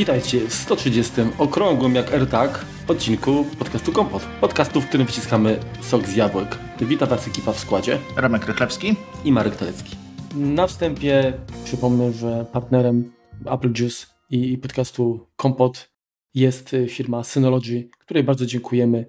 Witajcie 0.00 0.48
w 0.48 0.54
130. 0.54 1.12
okrągłym 1.38 1.94
jak 1.94 2.14
AirTag 2.14 2.64
odcinku 2.88 3.44
podcastu 3.58 3.92
Kompot. 3.92 4.22
Podcastu, 4.40 4.80
w 4.80 4.88
którym 4.88 5.06
wyciskamy 5.06 5.60
sok 5.80 6.06
z 6.06 6.16
jabłek. 6.16 6.58
Witam 6.80 7.08
Was 7.08 7.28
ekipa 7.28 7.52
w 7.52 7.58
składzie. 7.58 7.98
Remek 8.16 8.46
Rychlewski 8.46 8.94
i 9.24 9.32
Marek 9.32 9.56
Telecki. 9.56 9.96
Na 10.34 10.66
wstępie 10.66 11.32
przypomnę, 11.64 12.12
że 12.12 12.46
partnerem 12.52 13.12
Apple 13.46 13.72
Juice 13.78 14.06
i 14.30 14.58
podcastu 14.58 15.26
Kompot 15.36 15.90
jest 16.34 16.76
firma 16.88 17.24
Synology, 17.24 17.88
której 17.98 18.24
bardzo 18.24 18.46
dziękujemy 18.46 19.06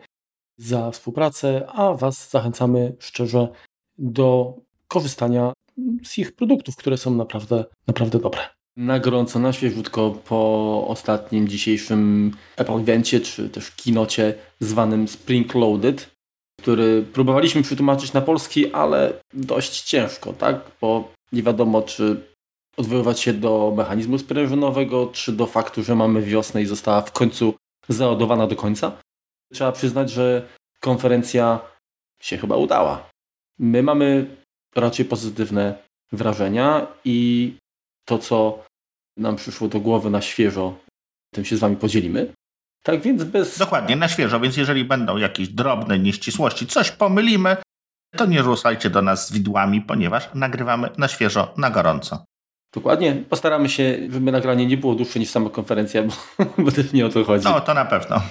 za 0.58 0.92
współpracę, 0.92 1.68
a 1.68 1.94
Was 1.94 2.30
zachęcamy 2.30 2.96
szczerze 3.00 3.48
do 3.98 4.56
korzystania 4.88 5.54
z 6.04 6.18
ich 6.18 6.36
produktów, 6.36 6.76
które 6.76 6.98
są 6.98 7.16
naprawdę, 7.16 7.66
naprawdę 7.88 8.20
dobre. 8.20 8.61
Na 8.82 9.00
gorąco, 9.00 9.40
na 9.40 9.54
świeżutko 9.54 10.12
po 10.12 10.86
ostatnim 10.88 11.48
dzisiejszym 11.48 12.32
Evencie, 12.58 13.20
czy 13.20 13.50
też 13.50 13.72
kinocie 13.72 14.34
zwanym 14.60 15.08
Spring 15.08 15.56
Loaded, 15.56 16.12
który 16.62 17.04
próbowaliśmy 17.04 17.64
przetłumaczyć 17.64 18.14
na 18.14 18.22
polski, 18.22 18.74
ale 18.74 19.14
dość 19.34 19.82
ciężko, 19.82 20.34
tak? 20.34 20.62
Bo 20.82 21.14
nie 21.32 21.44
wiadomo, 21.44 21.82
czy 21.82 22.22
odwoływać 22.78 23.20
się 23.20 23.34
do 23.34 23.74
mechanizmu 23.78 24.18
sprężynowego, 24.18 25.10
czy 25.14 25.32
do 25.32 25.46
faktu, 25.46 25.84
że 25.84 25.96
mamy 25.96 26.22
wiosnę 26.22 26.62
i 26.62 26.66
została 26.66 27.02
w 27.02 27.12
końcu 27.12 27.54
załadowana 27.90 28.48
do 28.48 28.56
końca. 28.56 28.92
Trzeba 29.54 29.72
przyznać, 29.72 30.12
że 30.12 30.48
konferencja 30.80 31.60
się 32.22 32.38
chyba 32.38 32.56
udała. 32.56 33.10
My 33.60 33.84
mamy 33.84 34.36
raczej 34.76 35.06
pozytywne 35.06 35.76
wrażenia 36.12 36.88
i 37.06 37.54
to, 38.06 38.18
co 38.18 38.71
nam 39.22 39.36
przyszło 39.36 39.68
do 39.68 39.80
głowy 39.80 40.10
na 40.10 40.22
świeżo, 40.22 40.78
tym 41.34 41.46
się 41.46 41.58
z 41.58 41.60
Wami 41.60 41.76
podzielimy. 41.76 42.34
Tak 42.84 43.02
więc 43.02 43.24
bez. 43.24 43.58
Dokładnie, 43.58 43.96
na 43.96 44.08
świeżo, 44.08 44.40
więc 44.40 44.58
jeżeli 44.58 44.86
będą 44.86 45.18
jakieś 45.18 45.48
drobne 45.48 46.00
nieścisłości, 46.00 46.68
coś 46.68 46.92
pomylimy, 46.92 47.58
to 48.18 48.26
nie 48.26 48.42
ruszajcie 48.42 48.90
do 48.90 49.02
nas 49.02 49.28
z 49.28 49.32
widłami, 49.32 49.82
ponieważ 49.82 50.30
nagrywamy 50.34 50.90
na 50.98 51.08
świeżo, 51.08 51.54
na 51.58 51.70
gorąco. 51.70 52.26
Dokładnie. 52.74 53.24
Postaramy 53.30 53.70
się, 53.70 53.98
żeby 54.10 54.32
nagranie 54.32 54.66
nie 54.66 54.78
było 54.78 54.96
dłuższe 54.96 55.20
niż 55.20 55.30
sama 55.30 55.50
konferencja, 55.50 56.04
bo, 56.04 56.14
bo 56.64 56.72
też 56.72 56.94
nie 56.94 57.06
o 57.06 57.10
to 57.10 57.24
chodzi. 57.24 57.46
No, 57.46 57.62
to 57.62 57.74
na 57.74 57.86
pewno. 57.86 58.22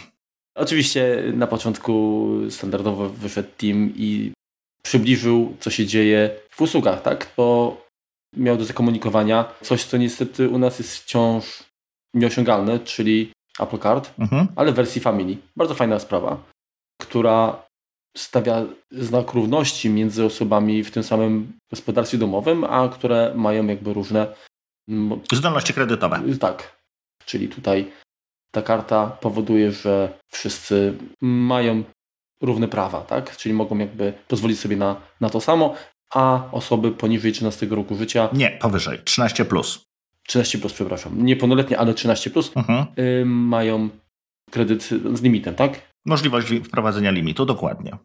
Oczywiście 0.55 1.23
na 1.35 1.47
początku 1.47 2.29
standardowo 2.51 3.09
wyszedł 3.09 3.49
team 3.57 3.93
i 3.97 4.33
przybliżył, 4.83 5.57
co 5.61 5.71
się 5.71 5.87
dzieje 5.87 6.31
w 6.51 6.61
usługach, 6.61 7.03
tak? 7.03 7.33
Bo 7.37 7.77
miał 8.37 8.57
do 8.57 8.65
zakomunikowania 8.65 9.53
coś, 9.63 9.85
co 9.85 9.97
niestety 9.97 10.49
u 10.49 10.59
nas 10.59 10.79
jest 10.79 10.97
wciąż 10.97 11.65
nieosiągalne, 12.15 12.79
czyli 12.79 13.33
Apple 13.61 13.79
Card, 13.79 14.15
mhm. 14.19 14.47
ale 14.57 14.73
w 14.73 14.75
wersji 14.75 15.01
Family. 15.01 15.37
Bardzo 15.57 15.75
fajna 15.75 15.99
sprawa, 15.99 16.43
która 17.03 17.63
stawia 18.17 18.67
znak 18.91 19.33
równości 19.33 19.91
między 19.91 20.25
osobami 20.25 20.85
w 20.85 20.91
tym 20.91 21.03
samym 21.03 21.53
gospodarstwie 21.71 22.19
domowym, 22.19 22.65
a 22.65 22.89
które 22.89 23.33
mają 23.35 23.67
jakby 23.67 23.93
różne 23.93 24.35
zdolności 25.33 25.75
kredytowe. 25.75 26.23
Tak. 26.41 26.81
Czyli 27.25 27.49
tutaj 27.49 27.93
ta 28.55 28.63
karta 28.63 29.07
powoduje, 29.07 29.73
że 29.73 30.19
wszyscy 30.31 30.95
mają 31.21 31.85
równe 32.43 32.69
prawa, 32.69 33.01
tak? 33.01 33.37
Czyli 33.37 33.55
mogą 33.55 33.79
jakby 33.79 34.13
pozwolić 34.29 34.61
sobie 34.61 34.77
na, 34.77 35.01
na 35.21 35.31
to 35.31 35.41
samo, 35.41 35.75
a 36.15 36.43
osoby 36.53 36.93
poniżej 36.93 37.33
13 37.33 37.67
roku 37.67 37.97
życia. 37.97 38.29
Nie, 38.33 38.51
powyżej, 38.51 38.99
13 39.05 39.45
plus. 39.45 39.87
13 40.29 40.59
plus, 40.59 40.73
przepraszam. 40.73 41.25
Nie 41.25 41.37
pełnoletnie, 41.37 41.79
ale 41.79 41.95
13 41.95 42.31
plus 42.31 42.53
mhm. 42.57 42.87
y, 42.99 43.25
mają 43.27 43.89
kredyt 44.51 44.89
z 45.13 45.23
limitem, 45.23 45.55
tak? 45.55 45.81
Możliwość 46.07 46.49
wprowadzenia 46.65 47.11
limitu, 47.11 47.47
dokładnie. 47.47 47.99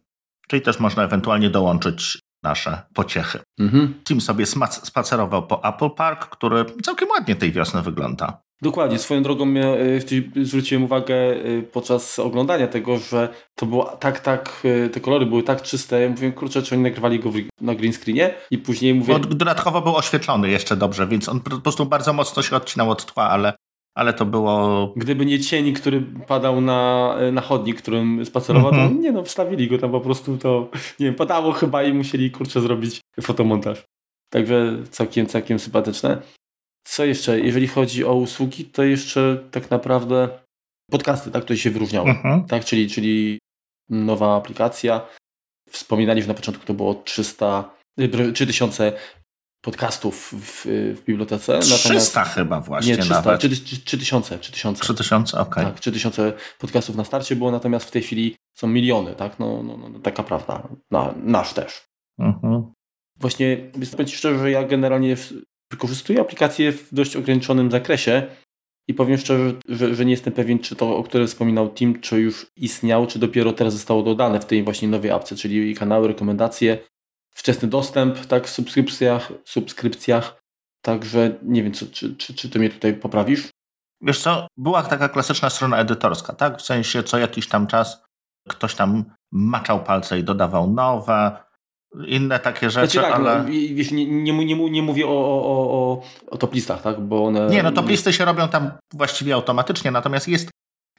Czyli 0.47 0.61
też 0.61 0.79
można 0.79 1.03
ewentualnie 1.03 1.49
dołączyć 1.49 2.19
nasze 2.43 2.81
pociechy. 2.93 3.39
Mhm. 3.59 3.93
Tim 4.03 4.21
sobie 4.21 4.45
spacerował 4.69 5.47
po 5.47 5.63
Apple 5.63 5.89
Park, 5.89 6.29
który 6.29 6.65
całkiem 6.83 7.09
ładnie 7.09 7.35
tej 7.35 7.51
wiosny 7.51 7.81
wygląda. 7.81 8.41
Dokładnie, 8.61 8.99
swoją 8.99 9.23
drogą 9.23 9.53
e, 9.57 10.45
zwróciłem 10.45 10.83
uwagę 10.83 11.15
e, 11.15 11.61
podczas 11.61 12.19
oglądania 12.19 12.67
tego, 12.67 12.97
że 12.97 13.29
to 13.55 13.65
było 13.65 13.83
tak, 13.85 14.19
tak, 14.19 14.61
e, 14.85 14.89
te 14.89 14.99
kolory 14.99 15.25
były 15.25 15.43
tak 15.43 15.61
czyste. 15.61 16.01
Ja 16.01 16.09
mówiłem, 16.09 16.33
kurczę, 16.33 16.61
czy 16.61 16.75
oni 16.75 16.83
nagrywali 16.83 17.19
go 17.19 17.31
na 17.61 17.75
green 17.75 17.93
screenie 17.93 18.33
i 18.51 18.57
później 18.57 18.93
mówię... 18.93 19.13
Bo 19.13 19.19
dodatkowo 19.19 19.81
był 19.81 19.95
oświetlony 19.95 20.49
jeszcze 20.49 20.75
dobrze, 20.75 21.07
więc 21.07 21.29
on 21.29 21.39
po 21.39 21.57
prostu 21.57 21.85
bardzo 21.85 22.13
mocno 22.13 22.43
się 22.43 22.55
odcinał 22.55 22.91
od 22.91 23.13
tła, 23.13 23.23
ale, 23.23 23.53
ale 23.95 24.13
to 24.13 24.25
było... 24.25 24.93
Gdyby 24.95 25.25
nie 25.25 25.39
cień, 25.39 25.73
który 25.73 26.01
padał 26.27 26.61
na, 26.61 27.15
na 27.31 27.41
chodnik, 27.41 27.81
którym 27.81 28.25
spacerował, 28.25 28.71
mm 28.71 28.81
-hmm. 28.81 28.83
to 28.83 28.87
mhm. 28.87 29.01
nie 29.01 29.11
no, 29.11 29.23
wstawili 29.23 29.67
go 29.67 29.77
tam 29.77 29.91
po 29.91 30.01
prostu, 30.01 30.37
to 30.37 30.69
nie 30.99 31.05
wiem, 31.05 31.15
padało 31.15 31.51
chyba 31.51 31.83
i 31.83 31.93
musieli, 31.93 32.31
kurczę, 32.31 32.61
zrobić 32.61 33.01
fotomontaż. 33.21 33.83
Także 34.29 34.77
całkiem, 34.91 35.25
całkiem 35.25 35.59
sympatyczne. 35.59 36.21
Co 36.87 37.05
jeszcze? 37.05 37.39
Jeżeli 37.39 37.67
chodzi 37.67 38.05
o 38.05 38.15
usługi, 38.15 38.65
to 38.65 38.83
jeszcze 38.83 39.43
tak 39.51 39.71
naprawdę 39.71 40.29
podcasty, 40.91 41.31
tak, 41.31 41.43
które 41.43 41.57
się 41.57 41.71
wyróżniały. 41.71 42.09
Mhm. 42.09 42.45
Tak, 42.45 42.65
czyli, 42.65 42.89
czyli 42.89 43.39
nowa 43.89 44.35
aplikacja. 44.35 45.01
Wspominaliśmy 45.69 46.27
na 46.27 46.33
początku, 46.33 46.65
to 46.65 46.73
było 46.73 46.95
300, 46.95 47.75
3000 48.33 48.93
podcastów 49.61 50.33
w, 50.33 50.65
w 50.95 51.05
bibliotece. 51.05 51.59
300 51.59 51.77
Natomiast, 51.77 52.35
chyba 52.35 52.61
właśnie 52.61 52.91
nie, 52.91 52.97
300, 52.97 53.15
nawet. 53.15 53.41
3000, 53.85 54.39
3000. 54.39 54.83
3000, 54.83 55.39
okej. 55.39 55.51
Okay. 55.51 55.65
Tak, 55.65 55.79
3000 55.79 56.33
podcastów 56.59 56.95
na 56.95 57.03
starcie 57.03 57.35
było, 57.35 57.51
natomiast 57.51 57.87
w 57.87 57.91
tej 57.91 58.01
chwili 58.01 58.35
są 58.57 58.67
miliony, 58.67 59.15
tak? 59.15 59.39
No, 59.39 59.63
no, 59.63 59.77
no 59.77 59.99
taka 59.99 60.23
prawda. 60.23 60.67
Na, 60.91 61.13
nasz 61.23 61.53
też. 61.53 61.85
Mhm. 62.19 62.71
Właśnie, 63.19 63.57
powiem 63.91 64.07
Ci 64.07 64.17
szczerze, 64.17 64.39
że 64.39 64.51
ja 64.51 64.63
generalnie 64.63 65.15
wykorzystuję 65.71 66.21
aplikację 66.21 66.71
w 66.71 66.93
dość 66.93 67.15
ograniczonym 67.15 67.71
zakresie 67.71 68.27
i 68.87 68.93
powiem 68.93 69.17
szczerze, 69.17 69.53
że, 69.67 69.95
że, 69.95 70.05
nie 70.05 70.11
jestem 70.11 70.33
pewien, 70.33 70.59
czy 70.59 70.75
to, 70.75 70.97
o 70.97 71.03
którym 71.03 71.27
wspominał 71.27 71.73
Tim, 71.73 72.01
czy 72.01 72.19
już 72.19 72.47
istniało, 72.55 73.07
czy 73.07 73.19
dopiero 73.19 73.53
teraz 73.53 73.73
zostało 73.73 74.03
dodane 74.03 74.39
w 74.39 74.45
tej 74.45 74.63
właśnie 74.63 74.87
nowej 74.87 75.11
apce, 75.11 75.35
czyli 75.35 75.75
kanały, 75.75 76.07
rekomendacje, 76.07 76.77
wczesny 77.35 77.67
dostęp 77.67 78.25
tak, 78.25 78.47
w 78.47 78.49
subskrypcjach, 78.49 79.31
subskrypcjach. 79.45 80.41
Także 80.81 81.39
nie 81.43 81.63
wiem, 81.63 81.73
co, 81.73 81.85
czy, 81.85 82.15
czy, 82.15 82.33
czy 82.33 82.49
ty 82.49 82.59
mnie 82.59 82.69
tutaj 82.69 82.93
poprawisz? 82.93 83.49
Wiesz 84.01 84.19
co, 84.19 84.47
była 84.57 84.83
taka 84.83 85.09
klasyczna 85.09 85.49
strona 85.49 85.77
edytorska, 85.77 86.33
tak? 86.33 86.57
W 86.57 86.61
sensie 86.61 87.03
co 87.03 87.17
jakiś 87.17 87.47
tam 87.47 87.67
czas 87.67 88.05
ktoś 88.49 88.75
tam 88.75 89.05
maczał 89.31 89.83
palce 89.83 90.19
i 90.19 90.23
dodawał 90.23 90.71
nowe, 90.71 91.37
inne 92.07 92.39
takie 92.39 92.69
rzeczy, 92.69 92.91
znaczy, 92.91 93.07
tak, 93.07 93.19
ale... 93.19 93.37
No, 93.37 93.45
wiesz, 93.75 93.91
nie, 93.91 94.05
nie, 94.05 94.45
nie, 94.45 94.69
nie 94.69 94.81
mówię 94.81 95.07
o, 95.07 95.09
o, 95.09 95.71
o, 95.71 96.03
o 96.27 96.37
top 96.37 96.53
listach, 96.53 96.81
tak? 96.81 97.01
Bo 97.01 97.25
one... 97.25 97.47
Nie, 97.47 97.63
no 97.63 97.71
top 97.71 97.89
listy 97.89 98.13
się 98.13 98.25
robią 98.25 98.47
tam 98.47 98.71
właściwie 98.93 99.33
automatycznie, 99.33 99.91
natomiast 99.91 100.27
jest, 100.27 100.49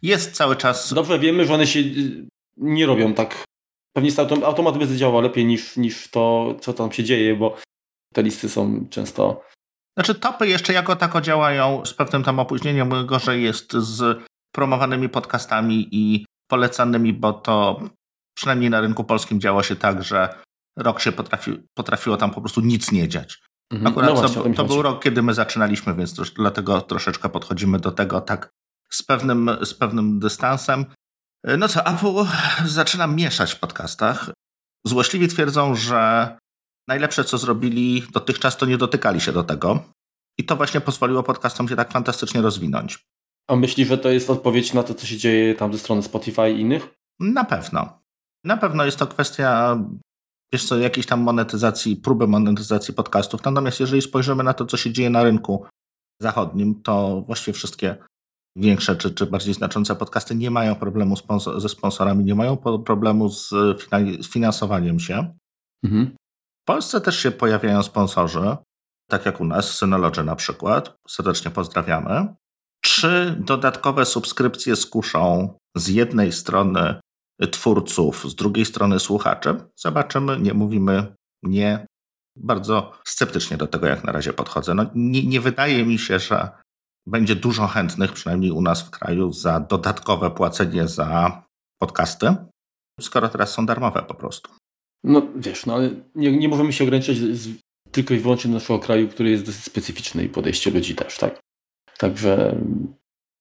jest 0.03 0.33
cały 0.33 0.57
czas... 0.57 0.95
Dobrze 0.95 1.19
wiemy, 1.19 1.45
że 1.45 1.55
one 1.55 1.67
się 1.67 1.81
y, 1.81 2.27
nie 2.57 2.87
robią 2.87 3.15
tak. 3.15 3.45
Pewnie 3.97 4.11
automat 4.45 4.79
będzie 4.79 4.97
działał 4.97 5.21
lepiej 5.21 5.45
niż, 5.45 5.77
niż 5.77 6.11
to, 6.11 6.55
co 6.61 6.73
tam 6.73 6.93
się 6.93 7.05
dzieje, 7.05 7.37
bo 7.37 7.57
te 8.15 8.23
listy 8.23 8.49
są 8.49 8.87
często... 8.91 9.43
Znaczy 9.99 10.15
topy 10.15 10.49
jeszcze 10.49 10.73
jako 10.73 10.97
tako 10.97 11.21
działają 11.21 11.84
z 11.84 11.95
pewnym 11.95 12.25
tam 12.25 12.39
opóźnieniem, 12.39 13.07
gorzej 13.07 13.43
jest 13.43 13.73
z 13.73 14.23
promowanymi 14.55 15.09
podcastami 15.09 15.89
i 15.91 16.27
polecanymi, 16.51 17.13
bo 17.13 17.33
to 17.33 17.81
przynajmniej 18.37 18.71
na 18.71 18.81
rynku 18.81 19.05
polskim 19.05 19.41
działo 19.41 19.63
się 19.63 19.77
tak, 19.77 20.04
że 20.04 20.46
rok 20.77 21.01
się 21.01 21.13
potrafi, 21.13 21.63
potrafiło 21.75 22.17
tam 22.17 22.31
po 22.31 22.41
prostu 22.41 22.61
nic 22.61 22.93
nie 22.93 23.09
dziać. 23.09 23.43
Mhm. 23.73 23.93
Akurat 23.93 24.11
no 24.11 24.17
właśnie, 24.17 24.43
to, 24.43 24.51
to 24.51 24.65
był 24.65 24.83
rok, 24.83 25.03
kiedy 25.03 25.23
my 25.23 25.34
zaczynaliśmy, 25.34 25.95
więc 25.95 26.15
to, 26.15 26.23
dlatego 26.37 26.81
troszeczkę 26.81 27.28
podchodzimy 27.28 27.78
do 27.81 27.93
tego 27.93 28.21
tak 28.21 28.51
z 28.91 29.03
pewnym, 29.03 29.51
z 29.63 29.75
pewnym 29.75 30.19
dystansem. 30.19 30.87
No 31.59 31.69
co, 31.69 31.87
Apple 31.87 32.25
zaczyna 32.65 33.07
mieszać 33.07 33.53
w 33.53 33.61
podcastach. 33.61 34.31
Złośliwi 34.87 35.28
twierdzą, 35.28 35.75
że 35.75 36.31
najlepsze 36.89 37.25
co 37.25 37.39
zrobili 37.39 38.03
dotychczas 38.13 38.57
to 38.57 38.67
nie 38.67 38.79
dotykali 38.79 39.21
się 39.21 39.33
do 39.33 39.45
tego. 39.45 39.84
I 40.39 40.45
to 40.45 40.57
właśnie 40.57 40.81
pozwoliło 40.81 41.22
podcastom 41.22 41.69
się 41.69 41.77
tak 41.77 41.93
fantastycznie 41.93 42.43
rozwinąć. 42.43 42.99
A 43.49 43.57
myślisz, 43.57 43.89
że 43.89 43.99
to 43.99 44.09
jest 44.09 44.31
odpowiedź 44.31 44.72
na 44.72 44.83
to, 44.83 44.95
co 44.95 45.07
się 45.07 45.17
dzieje 45.17 45.55
tam 45.55 45.72
ze 45.72 45.79
strony 45.79 46.03
Spotify 46.03 46.51
i 46.51 46.61
innych? 46.61 46.89
Na 47.21 47.45
pewno. 47.45 48.03
Na 48.45 48.57
pewno 48.57 48.84
jest 48.84 48.99
to 48.99 49.07
kwestia 49.07 49.79
wiesz 50.53 50.65
co, 50.65 50.78
jakiejś 50.78 51.07
tam 51.07 51.21
monetyzacji, 51.21 51.97
próby 51.97 52.27
monetyzacji 52.27 52.95
podcastów. 52.95 53.45
Natomiast 53.45 53.81
jeżeli 53.81 54.03
spojrzymy 54.03 54.43
na 54.43 54.54
to, 54.54 54.66
co 54.66 54.77
się 54.77 54.93
dzieje 54.93 55.10
na 55.10 55.22
rynku 55.22 55.66
zachodnim, 56.22 56.83
to 56.83 57.22
właściwie 57.27 57.53
wszystkie 57.53 57.97
większe 58.57 58.97
czy, 58.97 59.10
czy 59.10 59.27
bardziej 59.27 59.54
znaczące 59.54 59.97
podcasty 59.97 60.34
nie 60.34 60.51
mają 60.51 60.75
problemu 60.75 61.16
sponsor 61.16 61.60
ze 61.60 61.69
sponsorami, 61.69 62.25
nie 62.25 62.34
mają 62.34 62.57
problemu 62.57 63.28
z, 63.28 63.48
z 64.21 64.28
finansowaniem 64.28 65.01
się. 65.01 65.34
Mhm. 65.84 66.16
W 66.63 66.66
Polsce 66.66 67.01
też 67.01 67.19
się 67.19 67.31
pojawiają 67.31 67.83
sponsorzy, 67.83 68.57
tak 69.10 69.27
jak 69.27 69.41
u 69.41 69.45
nas, 69.45 69.71
Synology 69.71 70.25
na 70.25 70.37
przykład. 70.37 70.97
Serdecznie 71.09 71.51
pozdrawiamy. 71.51 72.34
Czy 72.84 73.37
dodatkowe 73.39 74.04
subskrypcje 74.04 74.77
skuszą 74.77 75.54
z 75.77 75.89
jednej 75.89 76.33
strony 76.33 77.01
twórców, 77.53 78.30
z 78.30 78.34
drugiej 78.34 78.65
strony 78.65 79.00
słuchaczy? 79.00 79.54
Zobaczymy, 79.77 80.41
nie 80.41 80.54
mówimy 80.54 81.15
nie. 81.42 81.86
Bardzo 82.36 82.92
sceptycznie 83.04 83.56
do 83.56 83.66
tego 83.66 83.86
jak 83.86 84.04
na 84.04 84.12
razie 84.12 84.33
podchodzę. 84.33 84.74
No, 84.74 84.86
nie, 84.94 85.27
nie 85.27 85.41
wydaje 85.41 85.84
mi 85.84 85.98
się, 85.98 86.18
że 86.18 86.50
będzie 87.06 87.36
dużo 87.36 87.66
chętnych, 87.66 88.12
przynajmniej 88.12 88.50
u 88.50 88.62
nas 88.62 88.83
w 88.83 88.91
kraju, 88.91 89.33
za 89.33 89.60
dodatkowe 89.60 90.30
płacenie 90.30 90.88
za 90.88 91.42
podcasty, 91.78 92.34
skoro 93.00 93.28
teraz 93.28 93.50
są 93.50 93.66
darmowe 93.66 94.03
po 94.03 94.15
prostu. 94.15 94.50
No 95.04 95.27
wiesz, 95.36 95.66
no 95.66 95.74
ale 95.74 95.91
nie, 96.15 96.36
nie 96.36 96.48
możemy 96.48 96.72
się 96.72 96.84
ograniczać 96.84 97.16
z, 97.16 97.48
tylko 97.91 98.15
i 98.15 98.18
wyłącznie 98.18 98.50
do 98.50 98.54
naszego 98.54 98.78
kraju, 98.78 99.09
który 99.09 99.30
jest 99.30 99.47
dosyć 99.47 99.65
specyficzny 99.65 100.24
i 100.24 100.28
podejście 100.28 100.71
ludzi 100.71 100.94
też, 100.94 101.18
tak? 101.18 101.41
Także 101.98 102.60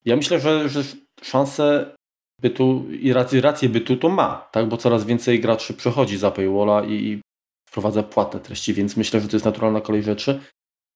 ja 0.04 0.16
myślę, 0.16 0.40
że, 0.40 0.68
że 0.68 0.82
szanse 1.22 1.95
bytu 2.40 2.84
i 2.90 3.12
rację, 3.12 3.40
rację 3.40 3.68
bytu 3.68 3.96
to 3.96 4.08
ma, 4.08 4.48
tak? 4.52 4.68
Bo 4.68 4.76
coraz 4.76 5.04
więcej 5.04 5.40
graczy 5.40 5.74
przechodzi 5.74 6.18
za 6.18 6.30
paywalla 6.30 6.84
i 6.84 7.20
wprowadza 7.68 8.02
płatne 8.02 8.40
treści, 8.40 8.74
więc 8.74 8.96
myślę, 8.96 9.20
że 9.20 9.28
to 9.28 9.36
jest 9.36 9.44
naturalna 9.44 9.80
kolej 9.80 10.02
rzeczy, 10.02 10.40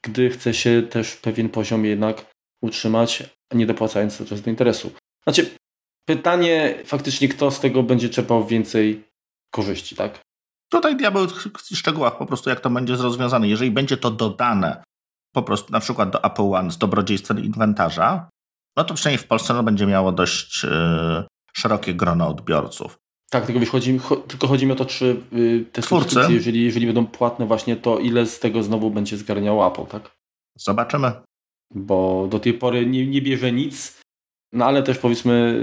gdy 0.04 0.30
chce 0.30 0.54
się 0.54 0.82
też 0.82 1.16
pewien 1.16 1.48
poziom 1.48 1.84
jednak 1.84 2.26
utrzymać, 2.62 3.22
nie 3.54 3.66
dopłacając 3.66 4.16
cały 4.16 4.30
czas 4.30 4.40
do 4.40 4.50
interesu. 4.50 4.90
Znaczy, 5.24 5.50
pytanie 6.08 6.74
faktycznie, 6.84 7.28
kto 7.28 7.50
z 7.50 7.60
tego 7.60 7.82
będzie 7.82 8.08
czerpał 8.08 8.46
więcej 8.46 9.04
korzyści, 9.54 9.96
tak? 9.96 10.20
Tutaj 10.72 10.96
diabeł 10.96 11.26
w 11.28 11.76
szczegółach 11.76 12.18
po 12.18 12.26
prostu, 12.26 12.50
jak 12.50 12.60
to 12.60 12.70
będzie 12.70 12.96
rozwiązane. 12.96 13.48
Jeżeli 13.48 13.70
będzie 13.70 13.96
to 13.96 14.10
dodane 14.10 14.82
po 15.34 15.42
prostu 15.42 15.72
na 15.72 15.80
przykład 15.80 16.10
do 16.10 16.24
Apple 16.24 16.42
One 16.42 16.70
z 16.70 16.78
dobrodziejstwem 16.78 17.44
inwentarza, 17.44 18.28
no 18.76 18.84
to 18.84 18.94
przynajmniej 18.94 19.24
w 19.24 19.28
Polsce 19.28 19.54
no, 19.54 19.62
będzie 19.62 19.86
miało 19.86 20.12
dość 20.12 20.64
yy, 20.64 21.24
szerokie 21.52 21.94
grono 21.94 22.28
odbiorców. 22.28 22.98
Tak, 23.30 23.46
tylko, 23.46 23.66
chodzi, 23.66 23.98
cho, 23.98 24.16
tylko 24.16 24.46
chodzi 24.46 24.66
mi 24.66 24.72
o 24.72 24.76
to, 24.76 24.84
czy 24.84 25.16
yy, 25.32 25.64
te 25.72 25.82
subskrypcje, 25.82 26.34
jeżeli, 26.34 26.64
jeżeli 26.64 26.86
będą 26.86 27.06
płatne 27.06 27.46
właśnie, 27.46 27.76
to 27.76 27.98
ile 27.98 28.26
z 28.26 28.40
tego 28.40 28.62
znowu 28.62 28.90
będzie 28.90 29.16
zgarniało 29.16 29.66
Apple, 29.66 29.86
tak? 29.86 30.10
Zobaczymy. 30.58 31.12
Bo 31.74 32.28
do 32.30 32.40
tej 32.40 32.54
pory 32.54 32.86
nie, 32.86 33.06
nie 33.06 33.22
bierze 33.22 33.52
nic, 33.52 34.00
no 34.52 34.64
ale 34.64 34.82
też 34.82 34.98
powiedzmy 34.98 35.58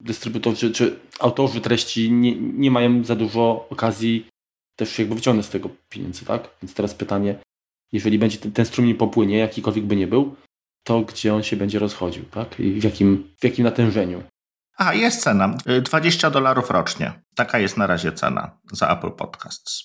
dystrybutorzy 0.00 0.70
czy 0.70 1.00
autorzy 1.18 1.60
treści 1.60 2.12
nie, 2.12 2.34
nie 2.36 2.70
mają 2.70 3.04
za 3.04 3.16
dużo 3.16 3.66
okazji 3.70 4.26
też 4.76 4.98
jakby 4.98 5.14
wyciągnąć 5.14 5.46
z 5.46 5.50
tego 5.50 5.70
pieniędzy, 5.88 6.24
tak? 6.24 6.50
Więc 6.62 6.74
teraz 6.74 6.94
pytanie, 6.94 7.38
jeżeli 7.92 8.18
będzie 8.18 8.38
ten, 8.38 8.52
ten 8.52 8.66
strumień 8.66 8.94
popłynie, 8.94 9.38
jakikolwiek 9.38 9.84
by 9.84 9.96
nie 9.96 10.06
był, 10.06 10.36
to 10.84 11.00
gdzie 11.00 11.34
on 11.34 11.42
się 11.42 11.56
będzie 11.56 11.78
rozchodził, 11.78 12.24
tak? 12.24 12.60
I 12.60 12.80
w 12.80 12.84
jakim, 12.84 13.30
w 13.40 13.44
jakim 13.44 13.64
natężeniu. 13.64 14.22
A, 14.76 14.94
jest 14.94 15.22
cena. 15.22 15.56
20 15.82 16.28
y, 16.28 16.30
dolarów 16.30 16.70
rocznie. 16.70 17.12
Taka 17.34 17.58
jest 17.58 17.76
na 17.76 17.86
razie 17.86 18.12
cena 18.12 18.58
za 18.72 18.88
Apple 18.88 19.10
Podcasts. 19.10 19.84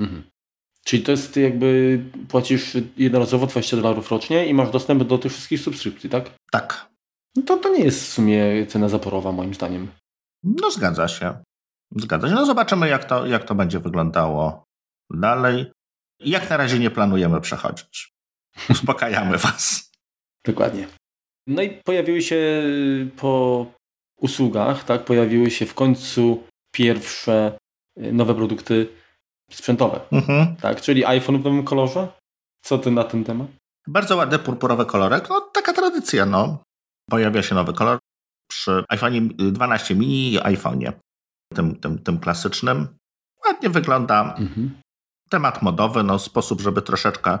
Mhm. 0.00 0.22
Czyli 0.84 1.02
to 1.02 1.10
jest 1.10 1.36
jakby 1.36 2.00
płacisz 2.28 2.76
jednorazowo 2.96 3.46
20 3.46 3.76
dolarów 3.76 4.10
rocznie 4.10 4.46
i 4.46 4.54
masz 4.54 4.70
dostęp 4.70 5.04
do 5.04 5.18
tych 5.18 5.32
wszystkich 5.32 5.60
subskrypcji, 5.60 6.10
tak? 6.10 6.30
Tak. 6.50 6.88
No 7.36 7.42
to, 7.42 7.56
to 7.56 7.68
nie 7.68 7.84
jest 7.84 8.02
w 8.02 8.12
sumie 8.12 8.66
cena 8.66 8.88
zaporowa 8.88 9.32
moim 9.32 9.54
zdaniem. 9.54 9.88
No 10.42 10.70
zgadza 10.70 11.08
się. 11.08 11.42
Zgadza 11.96 12.28
się. 12.28 12.34
No 12.34 12.46
zobaczymy 12.46 12.88
jak 12.88 13.04
to, 13.04 13.26
jak 13.26 13.44
to 13.44 13.54
będzie 13.54 13.80
wyglądało 13.80 14.64
dalej. 15.10 15.72
Jak 16.20 16.50
na 16.50 16.56
razie 16.56 16.78
nie 16.78 16.90
planujemy 16.90 17.40
przechodzić. 17.40 18.14
Uspokajamy 18.70 19.38
was. 19.38 19.93
Dokładnie. 20.46 20.88
No 21.46 21.62
i 21.62 21.70
pojawiły 21.70 22.22
się 22.22 22.36
y, 22.36 23.10
po 23.16 23.66
usługach, 24.20 24.84
tak, 24.84 25.04
pojawiły 25.04 25.50
się 25.50 25.66
w 25.66 25.74
końcu 25.74 26.42
pierwsze 26.74 27.58
y, 27.98 28.12
nowe 28.12 28.34
produkty 28.34 28.88
sprzętowe, 29.50 30.00
mhm. 30.12 30.56
tak, 30.56 30.80
czyli 30.80 31.04
iPhone 31.04 31.38
w 31.38 31.44
nowym 31.44 31.64
kolorze. 31.64 32.08
Co 32.64 32.78
ty 32.78 32.90
na 32.90 33.04
ten 33.04 33.24
temat? 33.24 33.48
Bardzo 33.86 34.16
ładny 34.16 34.38
purpurowy 34.38 34.86
kolorek, 34.86 35.28
no 35.28 35.40
taka 35.40 35.72
tradycja, 35.72 36.26
no. 36.26 36.62
Pojawia 37.10 37.42
się 37.42 37.54
nowy 37.54 37.72
kolor 37.72 37.98
przy 38.50 38.84
iPhone 38.88 39.28
12 39.28 39.94
mini 39.94 40.32
i 40.32 40.38
iPhone'ie, 40.38 40.92
tym, 41.54 41.76
tym, 41.76 41.98
tym 41.98 42.18
klasycznym. 42.18 42.88
Ładnie 43.46 43.70
wygląda. 43.70 44.34
Mhm. 44.38 44.80
Temat 45.30 45.62
modowy, 45.62 46.02
no 46.02 46.18
sposób, 46.18 46.60
żeby 46.60 46.82
troszeczkę 46.82 47.38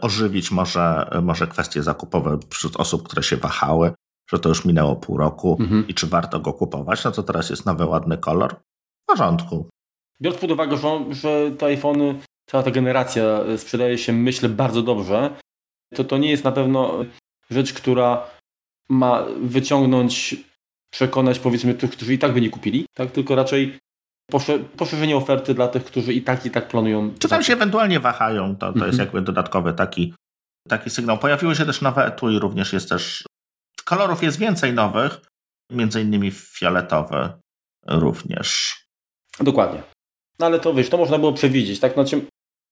ożywić 0.00 0.50
może, 0.50 1.10
może 1.22 1.46
kwestie 1.46 1.82
zakupowe 1.82 2.38
wśród 2.50 2.76
osób, 2.76 3.02
które 3.02 3.22
się 3.22 3.36
wahały, 3.36 3.92
że 4.30 4.38
to 4.38 4.48
już 4.48 4.64
minęło 4.64 4.96
pół 4.96 5.16
roku 5.16 5.56
mhm. 5.60 5.88
i 5.88 5.94
czy 5.94 6.06
warto 6.06 6.40
go 6.40 6.52
kupować. 6.52 7.04
No 7.04 7.12
to 7.12 7.22
teraz 7.22 7.50
jest 7.50 7.66
nowy, 7.66 7.84
ładny 7.84 8.18
kolor. 8.18 8.56
W 9.02 9.06
porządku. 9.06 9.68
Biorąc 10.22 10.40
pod 10.40 10.50
uwagę, 10.50 10.76
że, 10.76 11.14
że 11.14 11.50
te 11.50 11.66
iPhony, 11.66 12.20
cała 12.50 12.62
ta 12.62 12.70
generacja 12.70 13.40
sprzedaje 13.56 13.98
się, 13.98 14.12
myślę, 14.12 14.48
bardzo 14.48 14.82
dobrze, 14.82 15.36
to 15.94 16.04
to 16.04 16.18
nie 16.18 16.30
jest 16.30 16.44
na 16.44 16.52
pewno 16.52 17.04
rzecz, 17.50 17.72
która 17.72 18.30
ma 18.88 19.24
wyciągnąć, 19.42 20.36
przekonać 20.90 21.38
powiedzmy 21.38 21.74
tych, 21.74 21.90
którzy 21.90 22.14
i 22.14 22.18
tak 22.18 22.32
by 22.32 22.40
nie 22.40 22.50
kupili, 22.50 22.86
tak? 22.94 23.10
tylko 23.10 23.34
raczej 23.34 23.78
poszerzenie 24.76 25.16
oferty 25.16 25.54
dla 25.54 25.68
tych, 25.68 25.84
którzy 25.84 26.12
i 26.12 26.22
tak 26.22 26.46
i 26.46 26.50
tak 26.50 26.68
planują. 26.68 27.14
Czy 27.18 27.28
tam 27.28 27.42
się 27.42 27.52
ewentualnie 27.52 28.00
wahają, 28.00 28.56
to, 28.56 28.72
to 28.72 28.86
jest 28.86 28.98
mhm. 28.98 29.00
jakby 29.00 29.22
dodatkowy 29.22 29.72
taki, 29.72 30.14
taki 30.68 30.90
sygnał. 30.90 31.18
Pojawiły 31.18 31.54
się 31.54 31.66
też 31.66 31.80
nowe 31.80 32.06
etui, 32.06 32.38
również 32.38 32.72
jest 32.72 32.88
też 32.88 33.24
kolorów 33.86 34.22
jest 34.22 34.38
więcej 34.38 34.72
nowych, 34.72 35.20
między 35.70 36.02
innymi 36.02 36.30
fioletowy 36.30 37.28
również. 37.86 38.76
Dokładnie. 39.40 39.82
No 40.38 40.46
ale 40.46 40.60
to 40.60 40.74
wiesz, 40.74 40.88
to 40.88 40.96
można 40.96 41.18
było 41.18 41.32
przewidzieć, 41.32 41.80
tak? 41.80 41.92
Znaczy, 41.92 42.26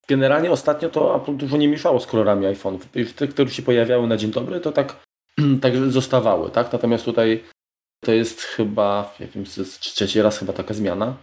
generalnie 0.09 0.51
ostatnio 0.51 0.89
to 0.89 1.17
Apple 1.17 1.37
dużo 1.37 1.57
nie 1.57 1.69
mieszało 1.69 2.01
z 2.01 2.07
kolorami 2.07 2.47
iPhone'ów. 2.47 2.81
Już 2.95 3.13
te, 3.13 3.29
które 3.29 3.51
się 3.51 3.63
pojawiały 3.63 4.07
na 4.07 4.17
dzień 4.17 4.31
dobry, 4.31 4.61
to 4.61 4.73
tak, 4.73 4.97
tak 5.63 5.77
zostawały, 5.77 6.51
tak? 6.51 6.73
Natomiast 6.73 7.05
tutaj 7.05 7.45
to 8.05 8.13
jest 8.13 8.43
chyba, 8.43 9.15
nie 9.21 9.27
wiem, 9.27 9.45
trzeci 9.81 10.23
raz 10.23 10.39
chyba 10.39 10.53
taka 10.53 10.75
zmiana. 10.75 11.17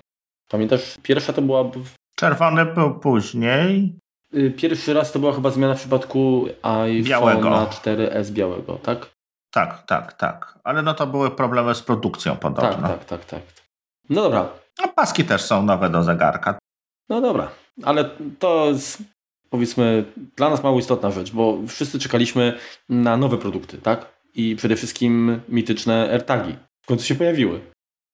Pamiętasz, 0.52 0.98
pierwsza 1.04 1.34
to 1.34 1.42
była... 1.42 1.72
Czerwony 2.16 2.66
był 2.66 3.00
później. 3.00 3.96
Y, 4.36 4.52
pierwszy 4.52 4.94
raz 4.94 5.12
to 5.12 5.20
była 5.20 5.34
chyba 5.34 5.50
zmiana 5.50 5.74
w 5.74 5.80
przypadku 5.80 6.46
iPhone 6.64 7.42
na 7.42 7.66
4S 7.66 8.30
białego, 8.32 8.76
tak? 8.76 9.10
Tak, 9.52 9.84
tak, 9.86 10.14
tak. 10.14 10.60
Ale 10.64 10.82
no 10.82 10.94
to 10.94 11.08
były 11.08 11.32
problemy 11.32 11.76
z 11.76 11.82
produkcją 11.82 12.36
podobno. 12.36 12.88
Tak, 12.88 13.06
tak, 13.06 13.06
tak, 13.06 13.26
tak. 13.26 13.42
No 14.10 14.22
dobra. 14.22 14.50
A 14.84 14.88
paski 14.88 15.24
też 15.24 15.42
są 15.42 15.64
nowe 15.64 15.90
do 15.90 16.04
zegarka. 16.04 16.60
No 17.10 17.22
dobra, 17.22 17.52
ale 17.84 18.10
to 18.40 18.66
jest 18.70 19.04
powiedzmy 19.50 20.06
dla 20.36 20.50
nas 20.50 20.64
mało 20.64 20.80
istotna 20.80 21.12
rzecz, 21.12 21.32
bo 21.32 21.58
wszyscy 21.68 22.00
czekaliśmy 22.00 22.58
na 22.90 23.18
nowe 23.18 23.38
produkty, 23.38 23.78
tak? 23.78 24.06
I 24.36 24.56
przede 24.56 24.76
wszystkim 24.76 25.42
mityczne 25.50 26.10
AirTagi. 26.12 26.56
W 26.82 26.88
końcu 26.88 27.06
się 27.06 27.16
pojawiły. 27.16 27.62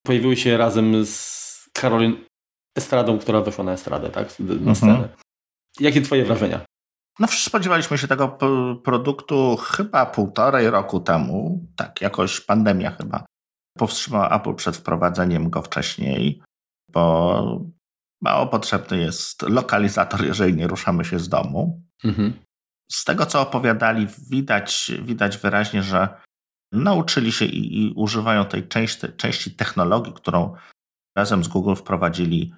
Pojawiły 0.06 0.38
się 0.38 0.58
razem 0.58 1.06
z 1.06 1.70
Karolin 1.74 2.27
Estradą, 2.78 3.20
która 3.20 3.42
weszła 3.42 3.64
na 3.64 3.72
estradę, 3.72 4.10
tak? 4.10 4.40
Na 4.40 4.54
mhm. 4.54 4.76
scenę. 4.76 5.10
Jakie 5.80 6.02
twoje 6.02 6.26
wrażenia? 6.26 6.66
No 7.20 7.28
spodziewaliśmy 7.28 7.98
się 7.98 8.08
tego 8.08 8.38
produktu 8.84 9.58
chyba 9.58 10.06
półtorej 10.06 10.70
roku 10.70 11.00
temu. 11.00 11.66
Tak, 11.76 12.02
jakoś 12.02 12.42
pandemia 12.42 12.92
chyba 12.92 13.26
powstrzymała 13.78 14.30
Apple 14.30 14.56
przed 14.56 14.78
wprowadzeniem 14.78 15.50
go 15.50 15.62
wcześniej, 15.62 16.42
bo 16.92 17.62
mało 18.22 18.48
potrzebny 18.48 18.98
jest 18.98 19.42
lokalizator, 19.42 20.26
jeżeli 20.26 20.54
nie 20.54 20.68
ruszamy 20.68 21.06
się 21.06 21.20
z 21.20 21.30
domu. 21.30 21.82
Mhm. 22.04 22.34
Z 22.92 23.04
tego, 23.04 23.26
co 23.26 23.42
opowiadali, 23.42 24.08
widać, 24.30 24.92
widać 25.02 25.38
wyraźnie, 25.38 25.84
że 25.84 26.22
nauczyli 26.72 27.32
się 27.32 27.46
i, 27.46 27.84
i 27.84 27.94
używają 27.94 28.46
tej 28.46 28.68
części, 28.68 29.08
części 29.18 29.52
technologii, 29.52 30.14
którą 30.14 30.56
razem 31.18 31.44
z 31.44 31.48
Google 31.48 31.76
wprowadzili 31.76 32.54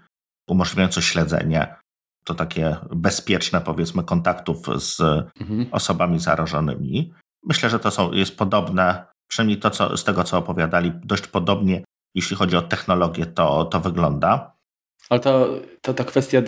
umożliwiające 0.49 1.01
śledzenie, 1.01 1.75
to 2.23 2.35
takie 2.35 2.77
bezpieczne, 2.95 3.61
powiedzmy, 3.61 4.03
kontaktów 4.03 4.57
z 4.75 4.99
mhm. 5.41 5.65
osobami 5.71 6.19
zarażonymi. 6.19 7.13
Myślę, 7.43 7.69
że 7.69 7.79
to 7.79 7.91
są, 7.91 8.11
jest 8.11 8.37
podobne, 8.37 9.05
przynajmniej 9.27 9.59
to, 9.59 9.69
co, 9.69 9.97
z 9.97 10.03
tego, 10.03 10.23
co 10.23 10.37
opowiadali, 10.37 10.91
dość 11.03 11.27
podobnie, 11.27 11.83
jeśli 12.15 12.35
chodzi 12.35 12.57
o 12.57 12.61
technologię, 12.61 13.25
to, 13.25 13.65
to 13.65 13.79
wygląda. 13.79 14.55
Ale 15.09 15.19
ta, 15.19 15.31
ta, 15.81 15.93
ta 15.93 16.03
kwestia 16.03 16.41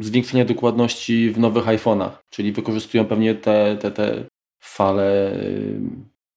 zwiększenia 0.00 0.44
dokładności 0.44 1.30
w 1.30 1.38
nowych 1.38 1.64
iPhone'ach, 1.64 2.10
czyli 2.30 2.52
wykorzystują 2.52 3.04
pewnie 3.04 3.34
te, 3.34 3.76
te, 3.76 3.90
te 3.90 4.24
fale 4.62 5.32
y, 5.32 5.80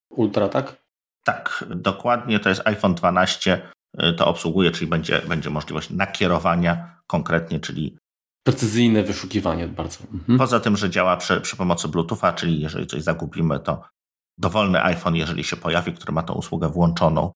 ultra, 0.09 0.49
tak? 0.49 0.85
Tak, 1.23 1.65
dokładnie. 1.69 2.39
To 2.39 2.49
jest 2.49 2.61
iPhone 2.65 2.95
12 2.95 3.61
Y, 3.61 3.74
to 4.17 4.27
obsługuje, 4.27 4.71
czyli 4.71 4.87
będzie, 4.87 5.21
będzie 5.27 5.49
możliwość 5.49 5.89
nakierowania 5.89 7.01
konkretnie, 7.07 7.59
czyli 7.59 7.97
Precyzyjne 8.47 9.03
wyszukiwanie 9.03 9.67
bardzo. 9.67 9.99
Mhm. 10.13 10.39
Poza 10.39 10.59
tym, 10.59 10.77
że 10.77 10.89
działa 10.89 11.17
przy, 11.17 11.41
przy 11.41 11.55
pomocy 11.55 11.87
Bluetootha, 11.87 12.33
czyli 12.33 12.61
jeżeli 12.61 12.87
coś 12.87 13.03
zagubimy, 13.03 13.59
to 13.59 13.81
dowolny 14.37 14.83
iPhone, 14.83 15.15
jeżeli 15.15 15.43
się 15.43 15.55
pojawi, 15.55 15.93
który 15.93 16.13
ma 16.13 16.23
tą 16.23 16.33
usługę 16.33 16.69
włączoną 16.69 17.31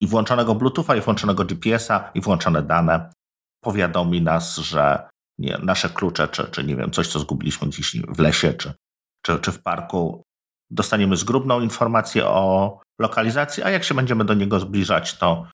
i 0.00 0.06
włączonego 0.06 0.54
Bluetootha, 0.54 0.96
i 0.96 1.00
włączonego 1.00 1.44
GPS-a, 1.44 2.10
i 2.14 2.20
włączone 2.20 2.62
dane, 2.62 3.12
powiadomi 3.60 4.22
nas, 4.22 4.56
że 4.56 5.08
nie, 5.38 5.58
nasze 5.62 5.88
klucze, 5.88 6.28
czy, 6.28 6.44
czy 6.50 6.64
nie 6.64 6.76
wiem, 6.76 6.90
coś, 6.90 7.08
co 7.08 7.18
zgubiliśmy 7.18 7.68
gdzieś 7.68 7.96
w 8.08 8.18
lesie, 8.18 8.54
czy, 8.54 8.72
czy, 9.22 9.38
czy 9.38 9.52
w 9.52 9.62
parku, 9.62 10.22
dostaniemy 10.70 11.16
zgrubną 11.16 11.60
informację 11.60 12.26
o 12.26 12.80
lokalizacji, 13.00 13.62
a 13.62 13.70
jak 13.70 13.84
się 13.84 13.94
będziemy 13.94 14.24
do 14.24 14.34
niego 14.34 14.60
zbliżać, 14.60 15.18
to, 15.18 15.46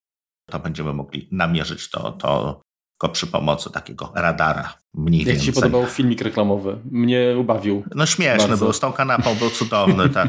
to 0.50 0.59
będziemy 0.59 0.92
mogli 0.92 1.28
namierzyć 1.33 1.90
to, 1.90 2.12
to 2.12 2.61
go 3.00 3.09
przy 3.09 3.26
pomocy 3.26 3.71
takiego 3.71 4.12
radara. 4.14 4.75
Mniej 4.95 5.19
Jak 5.21 5.26
więcej. 5.28 5.40
Ci 5.40 5.47
się 5.47 5.52
podobał 5.52 5.87
filmik 5.87 6.21
reklamowy? 6.21 6.78
Mnie 6.90 7.35
ubawił. 7.38 7.85
No 7.95 8.07
śmieszny 8.07 8.49
Bardzo. 8.49 8.64
był, 8.64 8.73
z 8.73 8.80
tą 8.80 8.92
kanapą 8.92 9.35
był 9.35 9.50
cudowny. 9.50 10.09
Te, 10.09 10.28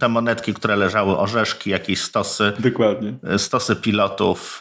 te 0.00 0.08
monetki, 0.08 0.54
które 0.54 0.76
leżały, 0.76 1.18
orzeszki, 1.18 1.70
jakieś 1.70 2.02
stosy, 2.02 2.52
Dokładnie. 2.58 3.14
stosy 3.36 3.76
pilotów, 3.76 4.60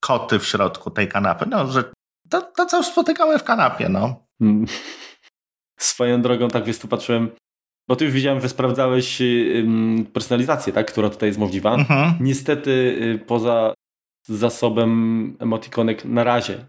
koty 0.00 0.38
w 0.38 0.46
środku 0.46 0.90
tej 0.90 1.08
kanapy. 1.08 1.46
No, 1.48 1.66
że 1.66 1.84
to, 2.30 2.42
to 2.42 2.66
co 2.66 2.82
spotykamy 2.82 3.38
w 3.38 3.44
kanapie, 3.44 3.88
no. 3.88 4.26
Mm. 4.40 4.66
Swoją 5.80 6.22
drogą, 6.22 6.48
tak 6.48 6.64
wiesz, 6.64 6.78
tu 6.78 6.88
patrzyłem, 6.88 7.30
bo 7.88 7.96
ty 7.96 8.04
już 8.04 8.14
widziałem, 8.14 8.40
że 8.40 8.48
sprawdzałeś 8.48 9.20
ym, 9.20 10.06
personalizację, 10.12 10.72
tak, 10.72 10.92
która 10.92 11.10
tutaj 11.10 11.28
jest 11.28 11.38
możliwa. 11.38 11.74
Mhm. 11.74 12.14
Niestety 12.20 12.70
y, 13.14 13.24
poza 14.30 14.38
zasobem 14.38 15.36
emotikonek 15.40 16.04
na 16.04 16.24
razie 16.24 16.66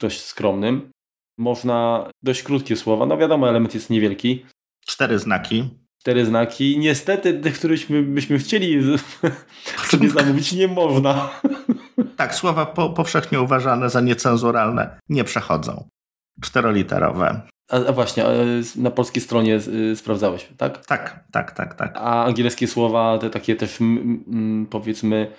dość 0.00 0.20
skromnym, 0.20 0.90
można 1.38 2.10
dość 2.22 2.42
krótkie 2.42 2.76
słowa, 2.76 3.06
no 3.06 3.16
wiadomo, 3.16 3.48
element 3.48 3.74
jest 3.74 3.90
niewielki, 3.90 4.44
Cztery 4.86 5.18
znaki. 5.18 5.70
cztery 6.00 6.26
znaki. 6.26 6.78
Niestety 6.78 7.34
tych, 7.40 7.58
któryśmy 7.58 8.02
byśmy 8.02 8.38
chcieli 8.38 8.82
sobie 9.90 10.10
zamówić, 10.10 10.52
nie 10.52 10.68
można. 10.68 11.14
Tak, 12.16 12.34
słowa 12.34 12.66
po, 12.66 12.90
powszechnie 12.90 13.40
uważane 13.40 13.90
za 13.90 14.00
niecenzuralne 14.00 14.98
nie 15.08 15.24
przechodzą. 15.24 15.88
Czteroliterowe. 16.42 17.40
A, 17.70 17.76
a 17.76 17.92
właśnie, 17.92 18.24
a, 18.24 18.28
na 18.76 18.90
polskiej 18.90 19.22
stronie 19.22 19.60
y, 19.92 19.96
sprawdzałeś, 19.96 20.48
tak? 20.56 20.86
Tak, 20.86 21.24
tak, 21.32 21.52
tak, 21.52 21.74
tak. 21.74 21.96
A 21.96 22.24
angielskie 22.24 22.68
słowa, 22.68 23.18
te 23.18 23.30
takie 23.30 23.56
też 23.56 23.78
powiedzmy 24.70 25.32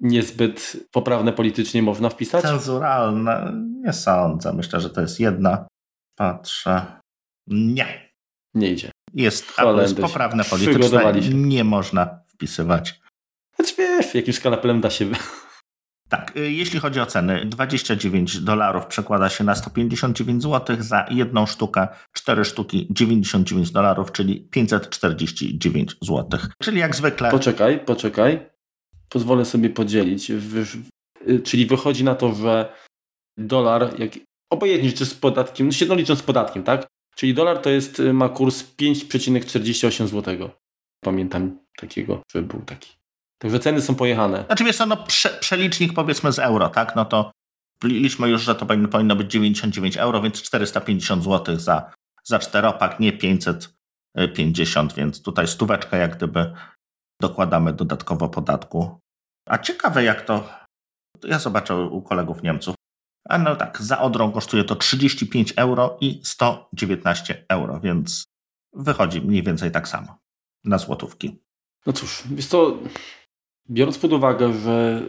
niezbyt 0.00 0.76
poprawne 0.92 1.32
politycznie 1.32 1.82
można 1.82 2.08
wpisać? 2.08 2.42
Cenzuralne? 2.42 3.52
Nie 3.84 3.92
sądzę. 3.92 4.52
Myślę, 4.52 4.80
że 4.80 4.90
to 4.90 5.00
jest 5.00 5.20
jedna. 5.20 5.66
Patrzę. 6.14 6.86
Nie. 7.46 8.10
Nie 8.54 8.70
idzie. 8.70 8.90
Jest, 9.14 9.50
Holendrzy 9.50 9.82
jest 9.82 10.12
poprawne 10.12 10.44
politycznie. 10.44 11.34
Nie 11.34 11.64
można 11.64 12.20
wpisywać. 12.28 13.00
Znaczy 13.56 13.74
wiesz, 13.78 14.14
jakimś 14.14 14.36
skalapelem 14.36 14.80
da 14.80 14.90
się... 14.90 15.06
Tak, 16.08 16.36
y, 16.36 16.52
jeśli 16.52 16.80
chodzi 16.80 17.00
o 17.00 17.06
ceny, 17.06 17.46
29 17.46 18.40
dolarów 18.40 18.86
przekłada 18.86 19.28
się 19.28 19.44
na 19.44 19.54
159 19.54 20.42
zł, 20.42 20.76
za 20.80 21.06
jedną 21.10 21.46
sztukę 21.46 21.88
4 22.12 22.44
sztuki 22.44 22.86
99 22.90 23.70
dolarów, 23.70 24.12
czyli 24.12 24.40
549 24.40 25.96
zł. 26.02 26.40
Czyli 26.62 26.78
jak 26.78 26.96
zwykle 26.96 27.30
Poczekaj, 27.30 27.84
poczekaj. 27.84 28.49
Pozwolę 29.10 29.44
sobie 29.44 29.70
podzielić. 29.70 30.30
Y, 30.30 31.40
czyli 31.44 31.66
wychodzi 31.66 32.04
na 32.04 32.14
to, 32.14 32.34
że 32.34 32.72
dolar, 33.38 34.00
jak, 34.00 34.12
obojętnie 34.52 34.92
czy 34.92 35.06
z 35.06 35.14
podatkiem, 35.14 35.66
no 35.66 35.72
średnio 35.72 35.94
licząc 35.94 36.18
z 36.18 36.22
podatkiem, 36.22 36.62
tak? 36.62 36.86
Czyli 37.16 37.34
dolar 37.34 37.58
to 37.58 37.70
jest, 37.70 38.00
y, 38.00 38.12
ma 38.12 38.28
kurs 38.28 38.64
5,48 38.76 40.06
zł. 40.06 40.50
Pamiętam 41.04 41.58
takiego, 41.76 42.22
że 42.34 42.42
był 42.42 42.60
taki. 42.60 43.00
Także 43.38 43.58
ceny 43.58 43.82
są 43.82 43.94
pojechane. 43.94 44.44
Znaczy 44.46 44.64
wiesz 44.64 44.76
co, 44.76 44.86
no 44.86 44.96
prze, 44.96 45.28
przelicznik 45.28 45.92
powiedzmy 45.92 46.32
z 46.32 46.38
euro, 46.38 46.68
tak? 46.68 46.96
No 46.96 47.04
to 47.04 47.32
liczmy 47.84 48.28
już, 48.28 48.42
że 48.42 48.54
to 48.54 48.66
powinno, 48.66 49.16
być 49.16 49.32
99 49.32 49.96
euro, 49.96 50.22
więc 50.22 50.42
450 50.42 51.24
zł 51.24 51.58
za, 51.58 51.92
za 52.24 52.38
czteropak, 52.38 53.00
nie 53.00 53.12
550, 53.12 54.94
więc 54.94 55.22
tutaj 55.22 55.46
stóweczkę 55.46 55.98
jak 55.98 56.16
gdyby 56.16 56.52
dokładamy 57.20 57.72
dodatkowo 57.72 58.28
podatku. 58.28 58.98
A 59.48 59.58
ciekawe 59.58 60.04
jak 60.04 60.22
to, 60.24 60.48
ja 61.24 61.38
zobaczę 61.38 61.76
u 61.76 62.02
kolegów 62.02 62.42
Niemców. 62.42 62.74
A 63.28 63.38
no 63.38 63.56
tak, 63.56 63.82
za 63.82 64.00
Odrą 64.00 64.32
kosztuje 64.32 64.64
to 64.64 64.76
35 64.76 65.52
euro 65.56 65.96
i 66.00 66.20
119 66.24 67.44
euro, 67.48 67.80
więc 67.80 68.24
wychodzi 68.72 69.20
mniej 69.20 69.42
więcej 69.42 69.70
tak 69.70 69.88
samo 69.88 70.18
na 70.64 70.78
złotówki. 70.78 71.40
No 71.86 71.92
cóż, 71.92 72.22
wiesz 72.30 72.46
co, 72.46 72.78
biorąc 73.70 73.98
pod 73.98 74.12
uwagę, 74.12 74.52
że 74.60 75.02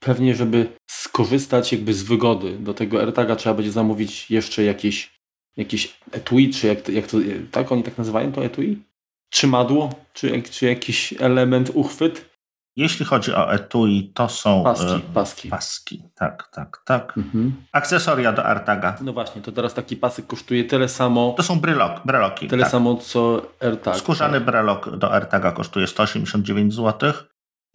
pewnie, 0.00 0.34
żeby 0.34 0.72
skorzystać 0.90 1.72
jakby 1.72 1.94
z 1.94 2.02
wygody 2.02 2.58
do 2.58 2.74
tego 2.74 3.00
AirTaga 3.00 3.36
trzeba 3.36 3.54
będzie 3.54 3.72
zamówić 3.72 4.30
jeszcze 4.30 4.62
jakieś, 4.62 5.20
jakieś 5.56 6.00
etui, 6.12 6.50
czy 6.50 6.66
jak, 6.66 6.80
to- 6.80 6.92
jak 6.92 7.06
to, 7.06 7.18
tak 7.50 7.72
oni 7.72 7.82
tak 7.82 7.98
nazywają 7.98 8.32
to 8.32 8.44
etui? 8.44 8.82
Trzymadło, 9.30 9.90
czy, 10.12 10.42
czy 10.42 10.66
jakiś 10.66 11.14
element, 11.20 11.70
uchwyt? 11.74 12.28
Jeśli 12.76 13.04
chodzi 13.06 13.34
o 13.34 13.52
etui, 13.52 14.12
to 14.14 14.28
są 14.28 14.64
Paski, 14.64 14.86
e, 14.94 15.00
paski. 15.14 15.48
paski. 15.48 16.02
Tak, 16.14 16.48
tak, 16.52 16.82
tak. 16.84 17.16
Mhm. 17.18 17.52
Akcesoria 17.72 18.32
do 18.32 18.46
AirTaga. 18.46 18.96
No 19.00 19.12
właśnie, 19.12 19.42
to 19.42 19.52
teraz 19.52 19.74
taki 19.74 19.96
pasek 19.96 20.26
kosztuje 20.26 20.64
tyle 20.64 20.88
samo, 20.88 21.34
To 21.36 21.42
są 21.42 21.60
brylok, 21.60 22.00
breloki. 22.06 22.48
tyle 22.48 22.62
tak. 22.62 22.72
samo 22.72 22.96
co 22.96 23.42
AirTag. 23.60 23.96
Skórzany 23.96 24.38
tak. 24.38 24.46
brelok 24.46 24.96
do 24.96 25.12
AirTaga 25.12 25.52
kosztuje 25.52 25.86
189 25.86 26.74
zł. 26.74 27.12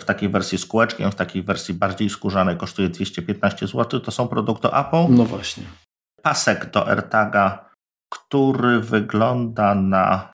W 0.01 0.05
takiej 0.05 0.29
wersji 0.29 0.57
z 0.57 0.65
kółeczkiem, 0.65 1.11
w 1.11 1.15
takiej 1.15 1.43
wersji 1.43 1.73
bardziej 1.73 2.09
skórzanej 2.09 2.57
kosztuje 2.57 2.89
215 2.89 3.67
zł. 3.67 3.99
To 3.99 4.11
są 4.11 4.27
produkty 4.27 4.67
Apple. 4.67 5.05
No 5.09 5.23
właśnie. 5.25 5.63
Pasek 6.21 6.71
do 6.71 6.87
AirTaga, 6.87 7.69
który 8.09 8.79
wygląda 8.79 9.75
na 9.75 10.31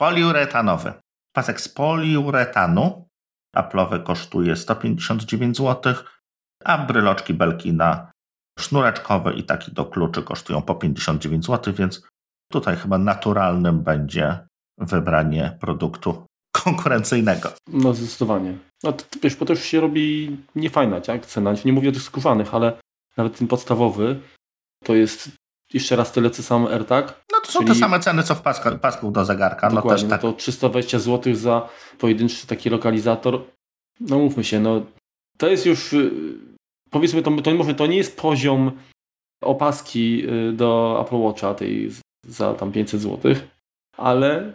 poliuretanowy. 0.00 0.92
Pasek 1.32 1.60
z 1.60 1.68
poliuretanu. 1.68 3.08
Apple'owy 3.56 4.02
kosztuje 4.02 4.56
159 4.56 5.56
zł, 5.56 5.94
a 6.64 6.78
bryloczki 6.78 7.34
belki 7.34 7.72
na 7.72 8.12
sznureczkowe 8.58 9.34
i 9.34 9.44
taki 9.44 9.72
do 9.72 9.84
kluczy 9.84 10.22
kosztują 10.22 10.62
po 10.62 10.74
59 10.74 11.46
zł, 11.46 11.74
więc 11.74 12.02
tutaj 12.52 12.76
chyba 12.76 12.98
naturalnym 12.98 13.82
będzie 13.82 14.38
wybranie 14.78 15.58
produktu 15.60 16.26
konkurencyjnego. 16.64 17.52
No 17.68 17.94
zdecydowanie. 17.94 18.58
No 18.82 18.92
to, 18.92 19.04
wiesz, 19.22 19.36
bo 19.36 19.46
już 19.48 19.62
się 19.62 19.80
robi 19.80 20.36
niefajna 20.54 21.00
tak, 21.00 21.26
cena. 21.26 21.54
Nie 21.64 21.72
mówię 21.72 21.88
o 21.88 21.92
tych 21.92 22.02
skórzanych, 22.02 22.54
ale 22.54 22.72
nawet 23.16 23.38
ten 23.38 23.48
podstawowy 23.48 24.20
to 24.84 24.94
jest 24.94 25.30
jeszcze 25.74 25.96
raz 25.96 26.12
tyle 26.12 26.30
co 26.30 26.42
sam 26.42 26.66
AirTag. 26.66 27.24
No 27.32 27.38
to 27.44 27.52
są 27.52 27.58
Czyli- 27.58 27.72
te 27.72 27.78
same 27.80 28.00
ceny, 28.00 28.22
co 28.22 28.34
w 28.34 28.42
paska, 28.42 28.70
pasku 28.70 29.10
do 29.10 29.24
zegarka. 29.24 29.68
No 29.68 29.74
Dokładnie, 29.76 30.02
też 30.02 30.10
tak. 30.10 30.22
no 30.22 30.30
to 30.32 30.36
320 30.38 30.98
zł 30.98 31.34
za 31.34 31.68
pojedynczy 31.98 32.46
taki 32.46 32.70
lokalizator. 32.70 33.44
No 34.00 34.18
mówmy 34.18 34.44
się, 34.44 34.60
no 34.60 34.82
to 35.38 35.48
jest 35.48 35.66
już 35.66 35.92
y, 35.92 36.10
powiedzmy 36.90 37.22
to, 37.22 37.30
to, 37.42 37.54
może 37.54 37.74
to 37.74 37.86
nie 37.86 37.96
jest 37.96 38.16
poziom 38.20 38.72
opaski 39.42 40.26
y, 40.30 40.52
do 40.52 40.98
Apple 41.06 41.16
Watcha 41.16 41.54
tej 41.54 41.90
za 42.26 42.54
tam 42.54 42.72
500 42.72 43.00
zł, 43.00 43.34
ale 43.96 44.52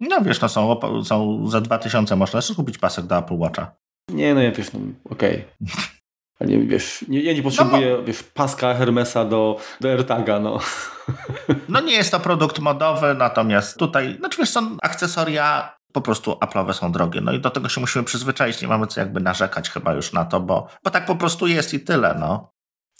No 0.00 0.20
wiesz, 0.20 0.40
no 0.40 0.48
są, 0.48 0.80
są 1.04 1.46
za 1.48 1.60
2000 1.60 2.16
można 2.16 2.38
jeszcze 2.38 2.54
kupić 2.54 2.78
pasek 2.78 3.06
do 3.06 3.18
Apple 3.18 3.36
Watcha. 3.38 3.74
nie, 4.10 4.34
no 4.34 4.42
ja 4.42 4.52
wiesz, 4.52 4.72
no 4.72 4.80
okej. 5.10 5.44
Ale 5.60 5.76
nie, 6.40 6.58
wiesz, 6.58 7.04
nie, 7.08 7.22
ja 7.22 7.32
nie 7.32 7.42
potrzebuję, 7.42 8.02
wiesz, 8.04 8.22
paska 8.22 8.74
Hermesa 8.74 9.24
do, 9.24 9.60
do 9.80 9.88
AirTaga, 9.88 10.38
no. 10.38 10.58
No 11.68 11.80
nie 11.80 11.92
jest 11.92 12.10
to 12.10 12.20
produkt 12.20 12.58
modowy, 12.58 13.14
natomiast 13.14 13.78
tutaj, 13.78 14.16
znaczy 14.18 14.38
wiesz, 14.38 14.50
są 14.50 14.76
akcesoria 14.82 15.76
po 15.92 16.00
prostu 16.00 16.32
Apple'owe 16.32 16.72
są 16.72 16.92
drogie. 16.92 17.20
No 17.20 17.32
i 17.32 17.40
do 17.40 17.50
tego 17.50 17.68
się 17.68 17.80
musimy 17.80 18.04
przyzwyczaić, 18.04 18.62
nie 18.62 18.68
mamy 18.68 18.86
co 18.86 19.00
jakby 19.00 19.20
narzekać 19.20 19.70
chyba 19.70 19.94
już 19.94 20.12
na 20.12 20.24
to, 20.24 20.40
bo, 20.40 20.68
bo 20.84 20.90
tak 20.90 21.06
po 21.06 21.16
prostu 21.16 21.46
jest 21.46 21.74
i 21.74 21.80
tyle, 21.80 22.16
no. 22.20 22.52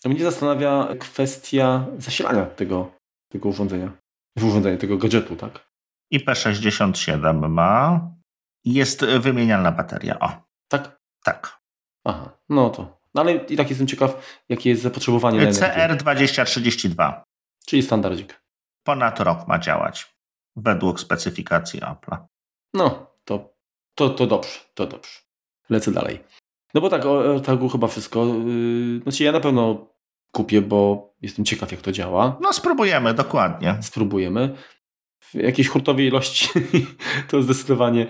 Mnie 0.04 0.22
zastanawia 0.22 0.88
kwestia 1.00 1.86
zasilania 1.98 2.46
tego, 2.46 2.90
tego 3.28 3.48
urządzenia. 3.48 3.92
Urządzenia, 4.36 4.76
tego 4.76 4.98
gadżetu, 4.98 5.36
tak? 5.36 5.70
IP67 6.14 7.48
ma. 7.48 8.00
Jest 8.64 9.04
wymienialna 9.04 9.72
bateria, 9.72 10.18
o, 10.18 10.42
Tak? 10.68 10.96
tak. 11.24 11.58
Aha, 12.04 12.30
no 12.48 12.70
to. 12.70 12.98
No 13.16 13.22
ale 13.22 13.32
i 13.32 13.56
tak 13.56 13.68
jestem 13.68 13.86
ciekaw, 13.86 14.42
jakie 14.48 14.70
jest 14.70 14.82
zapotrzebowanie 14.82 15.38
na 15.38 15.44
energię. 15.44 15.96
CR2032. 15.96 17.20
Czyli 17.66 17.82
standardzik. 17.82 18.40
Ponad 18.84 19.20
rok 19.20 19.48
ma 19.48 19.58
działać. 19.58 20.16
Według 20.56 21.00
specyfikacji 21.00 21.80
Apple'a. 21.80 22.16
No, 22.74 23.06
to, 23.24 23.54
to, 23.94 24.10
to 24.10 24.26
dobrze, 24.26 24.58
to 24.74 24.86
dobrze. 24.86 25.10
Lecę 25.70 25.92
dalej. 25.92 26.24
No 26.74 26.80
bo 26.80 26.88
tak, 26.88 27.06
o 27.06 27.32
AirTagu 27.32 27.68
chyba 27.68 27.86
wszystko. 27.86 28.26
Yy, 28.26 29.00
Znaczy 29.02 29.24
ja 29.24 29.32
na 29.32 29.40
pewno 29.40 29.86
kupię, 30.32 30.62
bo 30.62 31.10
jestem 31.22 31.44
ciekaw 31.44 31.72
jak 31.72 31.80
to 31.80 31.92
działa. 31.92 32.38
No 32.40 32.52
spróbujemy, 32.52 33.14
dokładnie. 33.14 33.78
Spróbujemy. 33.80 34.56
W 35.20 35.34
jakiejś 35.34 35.68
hurtowej 35.68 36.06
ilości 36.06 36.48
to 37.30 37.42
zdecydowanie 37.42 38.06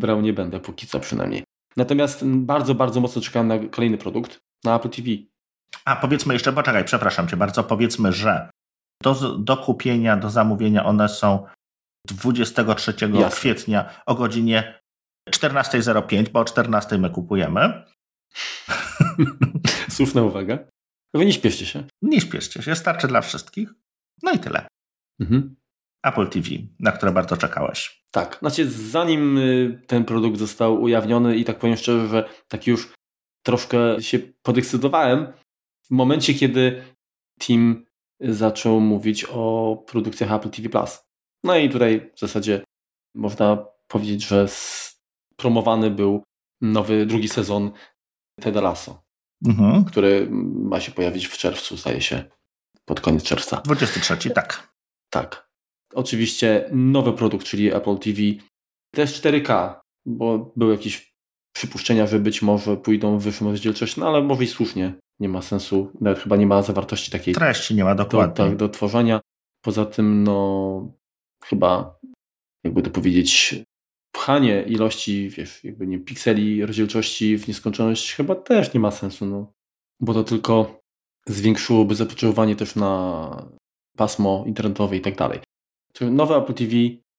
brał 0.00 0.20
nie 0.20 0.32
będę, 0.32 0.60
póki 0.60 0.86
co 0.86 1.00
przynajmniej. 1.00 1.44
Natomiast 1.76 2.24
bardzo, 2.26 2.74
bardzo 2.74 3.00
mocno 3.00 3.22
czekam 3.22 3.48
na 3.48 3.58
kolejny 3.58 3.98
produkt, 3.98 4.40
na 4.64 4.76
Apple 4.76 4.88
TV. 4.88 5.08
A 5.84 5.96
powiedzmy 5.96 6.34
jeszcze, 6.34 6.52
poczekaj, 6.52 6.84
przepraszam 6.84 7.28
cię 7.28 7.36
bardzo, 7.36 7.64
powiedzmy, 7.64 8.12
że 8.12 8.50
do, 9.02 9.38
do 9.38 9.56
kupienia, 9.56 10.16
do 10.16 10.30
zamówienia 10.30 10.84
one 10.84 11.08
są 11.08 11.46
23 12.08 12.94
Jasne. 13.00 13.30
kwietnia 13.30 14.02
o 14.06 14.14
godzinie 14.14 14.80
14.05, 15.30 16.28
bo 16.28 16.40
o 16.40 16.44
14.00 16.44 16.98
my 16.98 17.10
kupujemy. 17.10 17.84
Słuszna 19.90 20.22
uwaga. 20.22 20.58
Wy 21.14 21.26
nie 21.26 21.32
śpieszcie 21.32 21.66
się. 21.66 21.84
Nie 22.02 22.20
śpieszcie 22.20 22.62
się, 22.62 22.74
starczy 22.74 23.08
dla 23.08 23.20
wszystkich. 23.20 23.74
No 24.22 24.32
i 24.32 24.38
tyle. 24.38 24.66
Mhm. 25.20 25.56
Apple 26.02 26.28
TV, 26.28 26.48
na 26.80 26.92
które 26.92 27.12
bardzo 27.12 27.36
czekałeś. 27.36 28.02
Tak, 28.10 28.38
znaczy 28.40 28.70
zanim 28.70 29.38
y, 29.38 29.82
ten 29.86 30.04
produkt 30.04 30.38
został 30.38 30.82
ujawniony 30.82 31.36
i 31.36 31.44
tak 31.44 31.58
powiem 31.58 31.76
szczerze, 31.76 32.08
że 32.08 32.28
tak 32.48 32.66
już 32.66 32.92
troszkę 33.42 34.02
się 34.02 34.18
podekscytowałem 34.18 35.32
w 35.84 35.90
momencie, 35.90 36.34
kiedy 36.34 36.82
Tim 37.40 37.86
zaczął 38.20 38.80
mówić 38.80 39.26
o 39.30 39.76
produkcjach 39.86 40.32
Apple 40.32 40.50
TV+. 40.50 40.84
No 41.44 41.56
i 41.56 41.70
tutaj 41.70 42.10
w 42.14 42.20
zasadzie 42.20 42.64
można 43.14 43.66
powiedzieć, 43.88 44.26
że 44.26 44.46
promowany 45.36 45.90
był 45.90 46.22
nowy, 46.60 47.06
drugi 47.06 47.28
sezon 47.28 47.72
Ted 48.40 48.54
Lasso, 48.54 49.02
mhm. 49.46 49.84
który 49.84 50.28
ma 50.30 50.80
się 50.80 50.92
pojawić 50.92 51.26
w 51.26 51.38
czerwcu, 51.38 51.76
zdaje 51.76 52.00
się, 52.00 52.24
pod 52.84 53.00
koniec 53.00 53.22
czerwca. 53.22 53.60
23, 53.64 54.30
tak. 54.30 54.72
Tak. 55.10 55.51
Oczywiście 55.94 56.68
nowy 56.72 57.12
produkt, 57.12 57.46
czyli 57.46 57.74
Apple 57.74 57.98
TV, 57.98 58.20
też 58.94 59.22
4K, 59.22 59.74
bo 60.06 60.52
były 60.56 60.72
jakieś 60.72 61.12
przypuszczenia, 61.56 62.06
że 62.06 62.18
być 62.18 62.42
może 62.42 62.76
pójdą 62.76 63.18
w 63.18 63.22
wyższą 63.22 63.50
rozdzielczość, 63.50 63.96
no 63.96 64.08
ale 64.08 64.22
może 64.22 64.44
i 64.44 64.46
słusznie. 64.46 64.94
Nie 65.20 65.28
ma 65.28 65.42
sensu, 65.42 65.92
nawet 66.00 66.18
chyba 66.18 66.36
nie 66.36 66.46
ma 66.46 66.62
zawartości 66.62 67.10
takiej. 67.10 67.34
Treści 67.34 67.74
nie 67.74 67.84
ma 67.84 67.94
dokładnie. 67.94 68.34
Do, 68.34 68.50
tak, 68.50 68.56
do 68.56 68.68
tworzenia. 68.68 69.20
Poza 69.64 69.86
tym, 69.86 70.24
no, 70.24 70.92
chyba, 71.44 71.98
jakby 72.64 72.82
to 72.82 72.90
powiedzieć, 72.90 73.54
pchanie 74.12 74.62
ilości, 74.62 75.28
wiesz, 75.28 75.64
jakby 75.64 75.86
nie 75.86 75.98
pikseli 75.98 76.66
rozdzielczości 76.66 77.38
w 77.38 77.48
nieskończoność 77.48 78.14
chyba 78.14 78.34
też 78.34 78.74
nie 78.74 78.80
ma 78.80 78.90
sensu, 78.90 79.26
no. 79.26 79.52
Bo 80.00 80.14
to 80.14 80.24
tylko 80.24 80.80
zwiększyłoby 81.26 81.94
zapotrzebowanie 81.94 82.56
też 82.56 82.76
na 82.76 83.46
pasmo 83.96 84.44
internetowe 84.46 84.96
i 84.96 85.00
tak 85.00 85.16
dalej. 85.16 85.40
Nowe 86.00 86.36
Apple 86.36 86.54
TV 86.54 86.72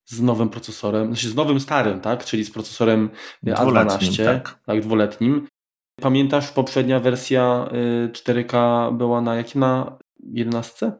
z 0.06 0.22
nowym 0.22 0.50
procesorem, 0.50 1.08
znaczy 1.08 1.30
z 1.30 1.36
nowym 1.36 1.60
starym, 1.60 2.02
tak? 2.02 2.26
Czyli 2.26 2.44
z 2.44 2.52
procesorem 2.52 3.10
A12, 3.46 4.26
tak. 4.26 4.60
tak, 4.66 4.82
dwuletnim. 4.82 5.48
Pamiętasz, 6.02 6.52
poprzednia 6.52 7.00
wersja 7.00 7.70
4K 8.12 8.88
y, 8.90 8.98
była 8.98 9.22
na 9.22 9.36
jakim? 9.36 9.62
Na 9.62 9.98
11? 10.20 10.92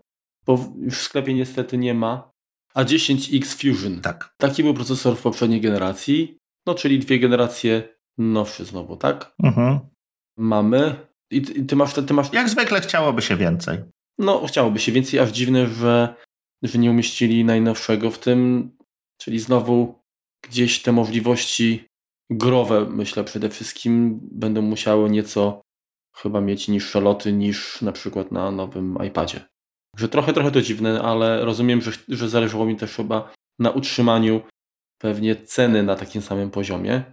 Bo 0.46 0.60
już 0.78 0.98
w 0.98 1.02
sklepie 1.02 1.34
niestety 1.34 1.78
nie 1.78 1.94
ma. 1.94 2.32
A10X 2.76 3.46
Fusion. 3.46 4.02
Tak. 4.02 4.34
Taki 4.38 4.64
był 4.64 4.74
procesor 4.74 5.18
w 5.18 5.22
poprzedniej 5.22 5.62
generacji. 5.62 6.38
No, 6.66 6.76
czyli 6.76 7.00
dwie 7.00 7.20
generacje 7.20 7.90
nowsze 8.18 8.66
znowu, 8.66 8.98
tak? 8.98 9.36
Mhm. 9.44 9.80
Mamy. 10.38 10.96
I 11.32 11.42
ty, 11.42 11.66
ty, 11.66 11.76
masz, 11.76 11.94
ty 11.94 12.14
masz. 12.14 12.34
Jak 12.34 12.50
zwykle 12.50 12.82
chciałoby 12.82 13.22
się 13.22 13.36
więcej. 13.36 13.80
No, 14.18 14.46
chciałoby 14.48 14.80
się 14.80 14.92
więcej, 14.92 15.20
aż 15.20 15.32
dziwne, 15.32 15.68
że, 15.68 16.16
że 16.64 16.80
nie 16.80 16.92
umieścili 16.92 17.46
najnowszego 17.46 18.12
w 18.12 18.20
tym. 18.20 18.72
Czyli 19.18 19.40
znowu 19.40 20.00
gdzieś 20.50 20.82
te 20.82 20.92
możliwości 20.92 21.88
growe, 22.30 22.86
myślę 22.90 23.24
przede 23.24 23.50
wszystkim, 23.50 24.20
będą 24.22 24.62
musiały 24.62 25.10
nieco 25.10 25.62
chyba 26.16 26.42
mieć 26.42 26.68
niższe 26.68 27.02
loty 27.02 27.34
niż 27.34 27.82
na 27.82 27.92
przykład 27.92 28.32
na 28.32 28.52
nowym 28.52 28.98
iPadzie. 29.08 29.42
Także 29.96 30.10
trochę, 30.10 30.34
trochę 30.34 30.52
to 30.52 30.62
dziwne, 30.62 31.02
ale 31.02 31.46
rozumiem, 31.46 31.82
że, 31.82 31.92
że 32.08 32.30
zależało 32.30 32.66
mi 32.66 32.76
też 32.76 32.96
chyba 32.96 33.34
na 33.60 33.72
utrzymaniu 33.72 34.42
pewnie 34.98 35.36
ceny 35.36 35.84
na 35.84 35.96
takim 35.96 36.22
samym 36.22 36.52
poziomie, 36.52 37.04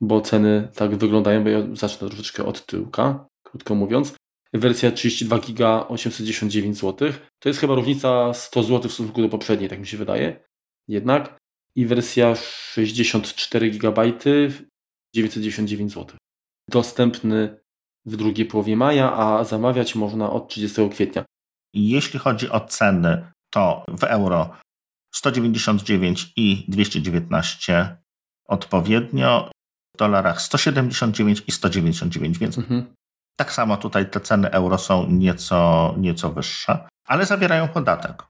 bo 0.00 0.20
ceny 0.20 0.68
tak 0.74 0.96
wyglądają, 0.96 1.44
bo 1.44 1.50
ja 1.50 1.62
zacznę 1.72 2.08
troszeczkę 2.08 2.44
od 2.44 2.66
tyłka, 2.66 3.26
krótko 3.42 3.74
mówiąc. 3.74 4.14
Wersja 4.54 4.90
32 4.90 5.38
GB 5.38 5.88
899 5.88 6.76
zł. 6.76 7.12
To 7.38 7.48
jest 7.48 7.60
chyba 7.60 7.74
różnica 7.74 8.34
100 8.34 8.62
zł 8.62 8.90
w 8.90 8.92
stosunku 8.92 9.22
do 9.22 9.28
poprzedniej, 9.28 9.70
tak 9.70 9.80
mi 9.80 9.86
się 9.86 9.96
wydaje. 9.96 10.44
Jednak. 10.88 11.38
I 11.76 11.86
wersja 11.86 12.34
64 12.34 13.70
GB 13.70 14.12
999 15.14 15.92
zł. 15.92 16.16
Dostępny 16.70 17.60
w 18.06 18.16
drugiej 18.16 18.46
połowie 18.46 18.76
maja, 18.76 19.12
a 19.16 19.44
zamawiać 19.44 19.94
można 19.94 20.30
od 20.30 20.48
30 20.48 20.90
kwietnia. 20.90 21.24
Jeśli 21.74 22.18
chodzi 22.18 22.50
o 22.50 22.60
ceny, 22.60 23.32
to 23.50 23.84
w 23.88 24.04
euro 24.04 24.56
199 25.14 26.32
i 26.36 26.64
219 26.68 27.96
odpowiednio, 28.48 29.50
w 29.96 29.98
dolarach 29.98 30.42
179 30.42 31.42
i 31.46 31.52
199, 31.52 32.38
więc 32.38 32.58
mhm. 32.58 32.94
Tak 33.36 33.52
samo 33.52 33.76
tutaj 33.76 34.10
te 34.10 34.20
ceny 34.20 34.50
euro 34.50 34.78
są 34.78 35.06
nieco, 35.08 35.94
nieco 35.98 36.30
wyższe, 36.30 36.88
ale 37.06 37.26
zawierają 37.26 37.68
podatek. 37.68 38.22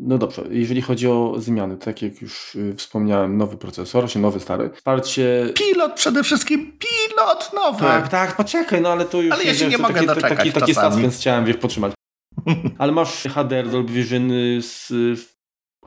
No 0.00 0.18
dobrze, 0.18 0.42
jeżeli 0.50 0.82
chodzi 0.82 1.08
o 1.08 1.34
zmiany, 1.38 1.76
tak 1.76 2.02
jak 2.02 2.22
już 2.22 2.54
y, 2.54 2.74
wspomniałem, 2.76 3.36
nowy 3.36 3.56
procesor, 3.56 4.08
czy 4.08 4.18
nowy, 4.18 4.40
stary, 4.40 4.70
wsparcie... 4.70 5.52
Pilot 5.54 5.92
przede 5.92 6.22
wszystkim, 6.22 6.78
pilot 6.78 7.50
nowy! 7.54 7.80
Tak, 7.80 8.08
tak, 8.08 8.36
poczekaj, 8.36 8.80
no 8.80 8.88
ale 8.88 9.04
to 9.04 9.22
już... 9.22 9.34
Ale 9.34 9.44
ja 9.44 9.54
się 9.54 9.68
nie 9.68 9.78
mogę 9.78 9.94
taki, 9.94 10.06
doczekać 10.06 10.38
Taki, 10.38 10.52
taki 10.52 10.74
suspense 10.74 11.18
chciałem, 11.18 11.44
wiesz, 11.44 11.56
podtrzymać. 11.56 11.92
Ale 12.78 12.92
masz 12.92 13.22
HDR 13.22 13.68
Dolby 13.70 13.92
Vision 13.92 14.30
z 14.60 14.88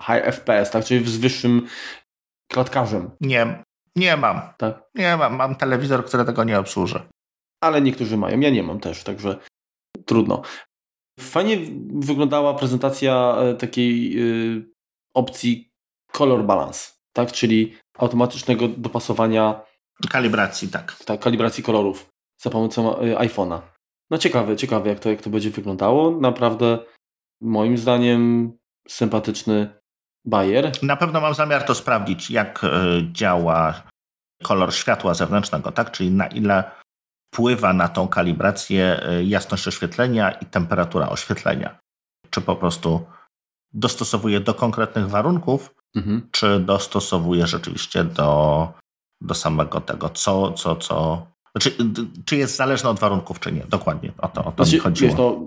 high 0.02 0.24
FPS, 0.26 0.72
tak? 0.72 0.86
Czyli 0.86 1.10
z 1.10 1.18
wyższym 1.18 1.68
klatkarzem. 2.52 3.12
Nie, 3.22 3.64
nie 3.96 4.18
mam. 4.18 4.42
Tak? 4.58 4.84
Nie 4.96 5.18
mam. 5.18 5.36
Mam 5.36 5.56
telewizor, 5.56 6.06
który 6.06 6.26
tego 6.26 6.44
nie 6.44 6.60
obsłuży. 6.60 7.00
Ale 7.62 7.82
niektórzy 7.82 8.18
mają. 8.18 8.40
Ja 8.40 8.50
nie 8.50 8.64
mam 8.64 8.80
też, 8.80 9.04
także 9.04 9.38
trudno. 10.06 10.42
Fajnie 11.20 11.58
wyglądała 11.94 12.54
prezentacja 12.54 13.36
e, 13.38 13.54
takiej 13.54 14.20
y, 14.58 14.66
opcji 15.14 15.72
Color 16.12 16.44
Balance, 16.44 16.92
tak? 17.14 17.32
Czyli 17.32 17.78
automatycznego 17.98 18.68
dopasowania 18.68 19.62
kalibracji, 20.10 20.68
tak. 20.68 20.96
Tak, 21.06 21.20
kalibracji 21.20 21.64
kolorów 21.64 22.10
za 22.42 22.50
pomocą 22.50 22.98
e, 22.98 23.16
iPhone'a. 23.16 23.62
No 24.10 24.18
ciekawe, 24.18 24.56
ciekawe 24.56 24.90
jak 24.90 25.00
to, 25.00 25.10
jak 25.10 25.22
to 25.22 25.30
będzie 25.30 25.50
wyglądało. 25.50 26.12
Naprawdę 26.12 26.80
moim 27.42 27.78
zdaniem 27.78 28.52
sympatyczny 28.88 29.82
bajer. 30.26 30.72
Na 30.84 30.96
pewno 30.96 31.22
mam 31.22 31.34
zamiar 31.34 31.64
to 31.64 31.76
sprawdzić, 31.76 32.32
jak 32.32 32.62
działa 33.12 33.84
kolor 34.44 34.74
światła 34.74 35.14
zewnętrznego, 35.14 35.72
tak? 35.72 35.92
Czyli 35.92 36.12
na 36.12 36.28
ile 36.28 36.72
wpływa 37.34 37.74
na 37.74 37.88
tą 37.88 38.08
kalibrację 38.08 39.04
e, 39.04 39.24
jasność 39.24 39.68
oświetlenia 39.68 40.32
i 40.32 40.46
temperatura 40.46 41.10
oświetlenia. 41.10 41.80
Czy 42.30 42.42
po 42.42 42.56
prostu 42.56 43.06
dostosowuje 43.74 44.40
do 44.40 44.54
konkretnych 44.54 45.10
warunków, 45.10 45.76
mhm. 45.96 46.28
czy 46.32 46.60
dostosowuje 46.60 47.48
rzeczywiście 47.48 48.04
do, 48.04 48.68
do 49.22 49.34
samego 49.34 49.82
tego, 49.82 50.10
co, 50.10 50.52
co, 50.52 50.76
co, 50.76 51.28
znaczy, 51.56 51.76
czy 52.26 52.36
jest 52.36 52.56
zależne 52.56 52.90
od 52.90 53.00
warunków, 53.00 53.40
czy 53.40 53.52
nie. 53.52 53.64
Dokładnie 53.70 54.12
o 54.18 54.28
to, 54.28 54.46
o 54.46 54.52
to 54.52 54.66
znaczy, 54.66 54.76
mi 54.76 54.82
chodziło. 54.82 55.10
Wiesz, 55.10 55.20
no, 55.20 55.40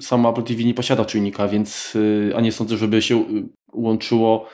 samo 0.00 0.30
Apple 0.30 0.42
TV 0.42 0.64
nie 0.64 0.74
posiada 0.74 1.04
czujnika, 1.04 1.48
więc 1.48 1.92
y, 1.96 2.32
a 2.36 2.40
nie 2.40 2.52
sądzę, 2.52 2.76
żeby 2.76 3.02
się 3.02 3.14
y, 3.16 3.48
łączyło 3.72 4.50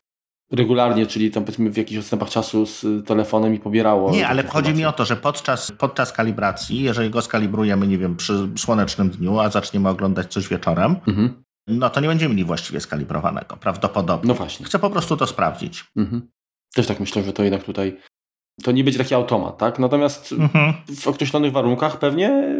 regularnie, 0.51 1.05
czyli 1.05 1.31
tam 1.31 1.43
powiedzmy 1.43 1.69
w 1.69 1.77
jakichś 1.77 1.99
odstępach 1.99 2.29
czasu 2.29 2.65
z 2.65 3.07
telefonem 3.07 3.53
i 3.53 3.59
pobierało. 3.59 4.11
Nie, 4.11 4.27
ale 4.27 4.43
chodzi 4.43 4.73
mi 4.73 4.85
o 4.85 4.91
to, 4.91 5.05
że 5.05 5.15
podczas, 5.15 5.71
podczas 5.71 6.13
kalibracji, 6.13 6.83
jeżeli 6.83 7.09
go 7.09 7.21
skalibrujemy, 7.21 7.87
nie 7.87 7.97
wiem, 7.97 8.15
przy 8.15 8.49
słonecznym 8.57 9.09
dniu, 9.09 9.39
a 9.39 9.49
zaczniemy 9.49 9.89
oglądać 9.89 10.33
coś 10.33 10.47
wieczorem, 10.47 10.95
mhm. 11.07 11.43
no 11.67 11.89
to 11.89 11.99
nie 11.99 12.07
będziemy 12.07 12.35
mieli 12.35 12.45
właściwie 12.45 12.81
skalibrowanego, 12.81 13.57
prawdopodobnie. 13.57 14.27
No 14.27 14.33
właśnie. 14.33 14.65
Chcę 14.65 14.79
po 14.79 14.89
prostu 14.89 15.17
to 15.17 15.27
sprawdzić. 15.27 15.85
Mhm. 15.95 16.29
Też 16.73 16.87
tak 16.87 16.99
myślę, 16.99 17.23
że 17.23 17.33
to 17.33 17.43
jednak 17.43 17.63
tutaj 17.63 17.97
to 18.63 18.71
nie 18.71 18.83
będzie 18.83 18.99
taki 18.99 19.15
automat, 19.15 19.57
tak? 19.57 19.79
Natomiast 19.79 20.31
mhm. 20.31 20.73
w 20.95 21.07
określonych 21.07 21.51
warunkach 21.51 21.99
pewnie 21.99 22.55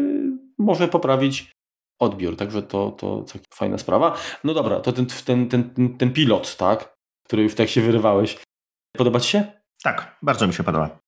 może 0.58 0.88
poprawić 0.88 1.52
odbiór, 2.00 2.36
także 2.36 2.62
to, 2.62 2.90
to 2.90 3.24
fajna 3.54 3.78
sprawa. 3.78 4.16
No 4.44 4.54
dobra, 4.54 4.80
to 4.80 4.92
ten, 4.92 5.06
ten, 5.24 5.48
ten, 5.48 5.96
ten 5.98 6.12
pilot, 6.12 6.56
tak? 6.56 6.95
Który 7.26 7.42
już 7.42 7.54
tak 7.54 7.68
się 7.68 7.82
wyrywałeś. 7.82 8.38
Podoba 8.96 9.20
Ci 9.20 9.30
się? 9.30 9.52
Tak, 9.82 10.18
bardzo 10.22 10.46
mi 10.46 10.54
się 10.54 10.64
podoba. 10.64 10.98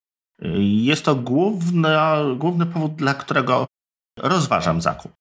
Jest 0.83 1.05
to 1.05 1.15
główny, 1.15 1.89
główny 2.37 2.67
powód, 2.67 2.95
dla 2.95 3.15
którego 3.15 3.67
rozważam 4.19 4.81
zakup. 4.81 5.13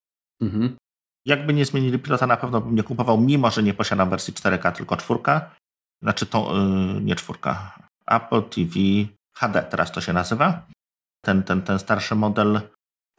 Mhm. 0.41 0.77
Jakby 1.25 1.53
nie 1.53 1.65
zmienili 1.65 1.99
pilota, 1.99 2.27
na 2.27 2.37
pewno 2.37 2.61
bym 2.61 2.75
nie 2.75 2.83
kupował, 2.83 3.21
mimo 3.21 3.51
że 3.51 3.63
nie 3.63 3.73
posiadam 3.73 4.09
wersji 4.09 4.33
4K, 4.33 4.71
tylko 4.71 4.97
czwórka. 4.97 5.55
Znaczy 6.01 6.25
to, 6.25 6.53
yy, 6.55 7.01
nie 7.01 7.15
czwórka. 7.15 7.79
Apple 8.07 8.43
TV 8.43 8.79
HD 9.37 9.63
teraz 9.63 9.91
to 9.91 10.01
się 10.01 10.13
nazywa. 10.13 10.67
Ten, 11.25 11.43
ten, 11.43 11.61
ten 11.61 11.79
starszy 11.79 12.15
model, 12.15 12.61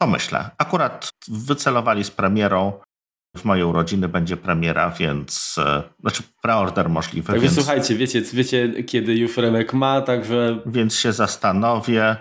pomyślę. 0.01 0.49
Akurat 0.57 1.09
wycelowali 1.27 2.03
z 2.03 2.11
premierą. 2.11 2.81
W 3.37 3.45
mojej 3.45 3.63
urodziny 3.63 4.07
będzie 4.07 4.37
premiera, 4.37 4.89
więc 4.91 5.55
e, 5.57 5.83
znaczy 5.99 6.23
preorder 6.41 6.89
możliwy. 6.89 7.33
Tak, 7.33 7.41
więc, 7.41 7.55
słuchajcie, 7.55 7.95
wiecie, 7.95 8.21
wiecie, 8.21 8.83
kiedy 8.83 9.15
już 9.15 9.37
Remek 9.37 9.73
ma, 9.73 10.01
także. 10.01 10.59
Więc 10.65 10.95
się 10.95 11.13
zastanowię. 11.13 12.15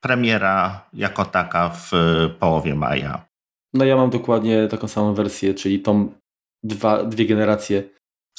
Premiera 0.00 0.88
jako 0.92 1.24
taka 1.24 1.68
w 1.68 1.90
połowie 2.38 2.74
maja. 2.74 3.26
No 3.74 3.84
ja 3.84 3.96
mam 3.96 4.10
dokładnie 4.10 4.68
taką 4.68 4.88
samą 4.88 5.14
wersję, 5.14 5.54
czyli 5.54 5.80
tą 5.80 6.12
dwa, 6.62 7.04
dwie 7.04 7.26
generacje 7.26 7.82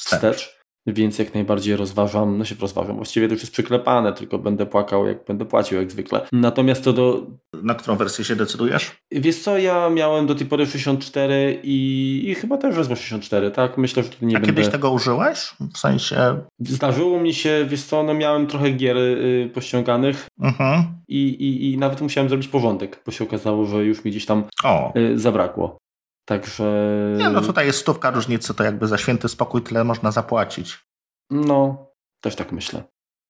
wstecz. 0.00 0.18
wstecz 0.18 0.57
więc 0.92 1.18
jak 1.18 1.34
najbardziej 1.34 1.76
rozważam, 1.76 2.38
no 2.38 2.44
się 2.44 2.54
rozważam, 2.60 2.96
właściwie 2.96 3.28
to 3.28 3.34
już 3.34 3.42
jest 3.42 3.52
przyklepane, 3.52 4.12
tylko 4.12 4.38
będę 4.38 4.66
płakał, 4.66 5.06
jak 5.06 5.24
będę 5.24 5.44
płacił, 5.44 5.78
jak 5.78 5.90
zwykle. 5.90 6.26
Natomiast 6.32 6.84
to 6.84 6.92
do... 6.92 7.26
Na 7.62 7.74
którą 7.74 7.96
wersję 7.96 8.24
się 8.24 8.36
decydujesz? 8.36 8.96
Wiesz 9.12 9.38
co, 9.38 9.58
ja 9.58 9.90
miałem 9.90 10.26
do 10.26 10.34
tej 10.34 10.46
pory 10.46 10.66
64 10.66 11.60
i, 11.62 12.24
i 12.28 12.34
chyba 12.34 12.56
też 12.56 12.76
wezmę 12.76 12.96
64, 12.96 13.50
tak? 13.50 13.78
Myślę, 13.78 14.02
że 14.02 14.08
to 14.08 14.26
nie 14.26 14.36
A 14.36 14.40
będę... 14.40 14.54
kiedyś 14.54 14.72
tego 14.72 14.90
użyłeś? 14.90 15.54
W 15.74 15.78
sensie... 15.78 16.16
Zdarzyło 16.60 17.20
mi 17.20 17.34
się, 17.34 17.66
wiesz 17.68 17.82
co, 17.82 18.02
no 18.02 18.14
miałem 18.14 18.46
trochę 18.46 18.70
gier 18.70 18.96
y, 18.96 19.50
pościąganych 19.54 20.28
mhm. 20.40 20.84
i, 21.08 21.28
i, 21.28 21.72
i 21.72 21.78
nawet 21.78 22.00
musiałem 22.00 22.28
zrobić 22.28 22.48
porządek, 22.48 23.02
bo 23.06 23.12
się 23.12 23.24
okazało, 23.24 23.64
że 23.64 23.84
już 23.84 24.04
mi 24.04 24.10
gdzieś 24.10 24.26
tam 24.26 24.44
y, 24.96 25.18
zabrakło. 25.18 25.78
Także. 26.28 26.64
Nie, 27.18 27.30
no 27.30 27.40
tutaj 27.40 27.66
jest 27.66 27.78
stówka 27.78 28.10
różnicy, 28.10 28.54
to 28.54 28.64
jakby 28.64 28.86
za 28.86 28.98
święty 28.98 29.28
spokój 29.28 29.62
tyle 29.62 29.84
można 29.84 30.10
zapłacić. 30.10 30.78
No, 31.30 31.86
też 32.20 32.36
tak 32.36 32.52
myślę. 32.52 32.84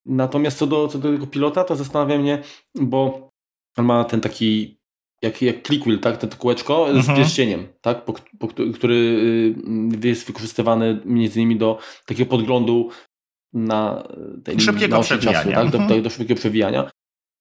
Natomiast 0.07 0.59
co 0.59 0.67
do, 0.67 0.89
co 0.89 0.99
do 0.99 1.13
tego 1.13 1.27
pilota, 1.27 1.65
to 1.65 1.77
zastanawia 1.77 2.19
mnie, 2.19 2.43
bo 2.75 3.31
on 3.77 3.85
ma 3.85 4.05
ten 4.05 4.21
taki, 4.21 4.81
jak, 5.23 5.43
jak 5.43 5.67
clickwheel, 5.67 5.99
tak? 5.99 6.17
Ten 6.17 6.31
kółeczko 6.31 6.89
mhm. 6.89 7.03
z 7.03 7.19
pierścieniem, 7.19 7.69
tak? 7.81 8.05
Po, 8.05 8.15
po, 8.39 8.49
który 8.75 8.95
y, 10.05 10.09
jest 10.09 10.27
wykorzystywany 10.27 11.01
między 11.05 11.41
innymi 11.41 11.59
do 11.59 11.79
takiego 12.07 12.31
podglądu 12.31 12.91
na 13.53 14.09
tej 14.45 14.61
szybkiego 14.61 14.97
na 14.97 15.03
przewijania. 15.03 15.39
Czasu, 15.39 15.51
tak? 15.51 15.71
do, 15.71 15.79
mhm. 15.79 15.89
do, 15.89 16.03
do 16.03 16.11
szybkiego 16.11 16.41
przewijania. 16.41 16.91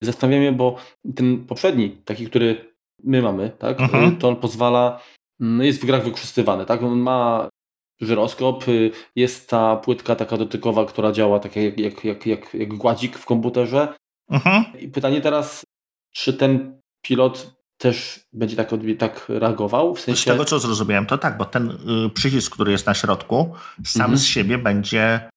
Zastanawiam 0.02 0.42
się, 0.42 0.52
bo 0.52 0.76
ten 1.16 1.46
poprzedni, 1.46 1.90
taki, 1.90 2.26
który 2.26 2.74
my 3.04 3.22
mamy, 3.22 3.50
tak? 3.58 3.80
Mhm. 3.80 4.16
To 4.16 4.28
on 4.28 4.36
pozwala 4.36 5.00
jest 5.40 5.82
w 5.82 5.86
grach 5.86 6.04
wykorzystywany, 6.04 6.66
tak? 6.66 6.82
On 6.82 6.98
ma 6.98 7.48
żyroskop, 8.00 8.68
y, 8.68 8.90
jest 9.16 9.50
ta 9.50 9.76
płytka 9.76 10.14
taka 10.14 10.36
dotykowa, 10.36 10.84
która 10.84 11.12
działa 11.12 11.40
tak 11.40 11.56
jak, 11.56 11.78
jak, 11.78 12.04
jak, 12.04 12.26
jak, 12.26 12.54
jak 12.54 12.74
gładzik 12.74 13.18
w 13.18 13.24
komputerze. 13.24 13.94
Mhm. 14.30 14.64
I 14.78 14.88
pytanie 14.88 15.20
teraz, 15.20 15.64
czy 16.12 16.34
ten 16.34 16.80
pilot 17.02 17.58
też 17.78 18.20
będzie 18.32 18.56
tak, 18.56 18.70
tak 18.98 19.24
reagował? 19.28 19.94
W 19.94 20.00
sensie... 20.00 20.22
Z 20.22 20.24
tego 20.24 20.44
co 20.44 20.58
zrozumiałem, 20.58 21.06
to 21.06 21.18
tak, 21.18 21.38
bo 21.38 21.44
ten 21.44 21.70
y, 21.70 22.10
przycisk, 22.10 22.52
który 22.52 22.72
jest 22.72 22.86
na 22.86 22.94
środku, 22.94 23.54
sam 23.84 24.02
mhm. 24.02 24.18
z 24.18 24.24
siebie 24.24 24.58
będzie, 24.58 25.30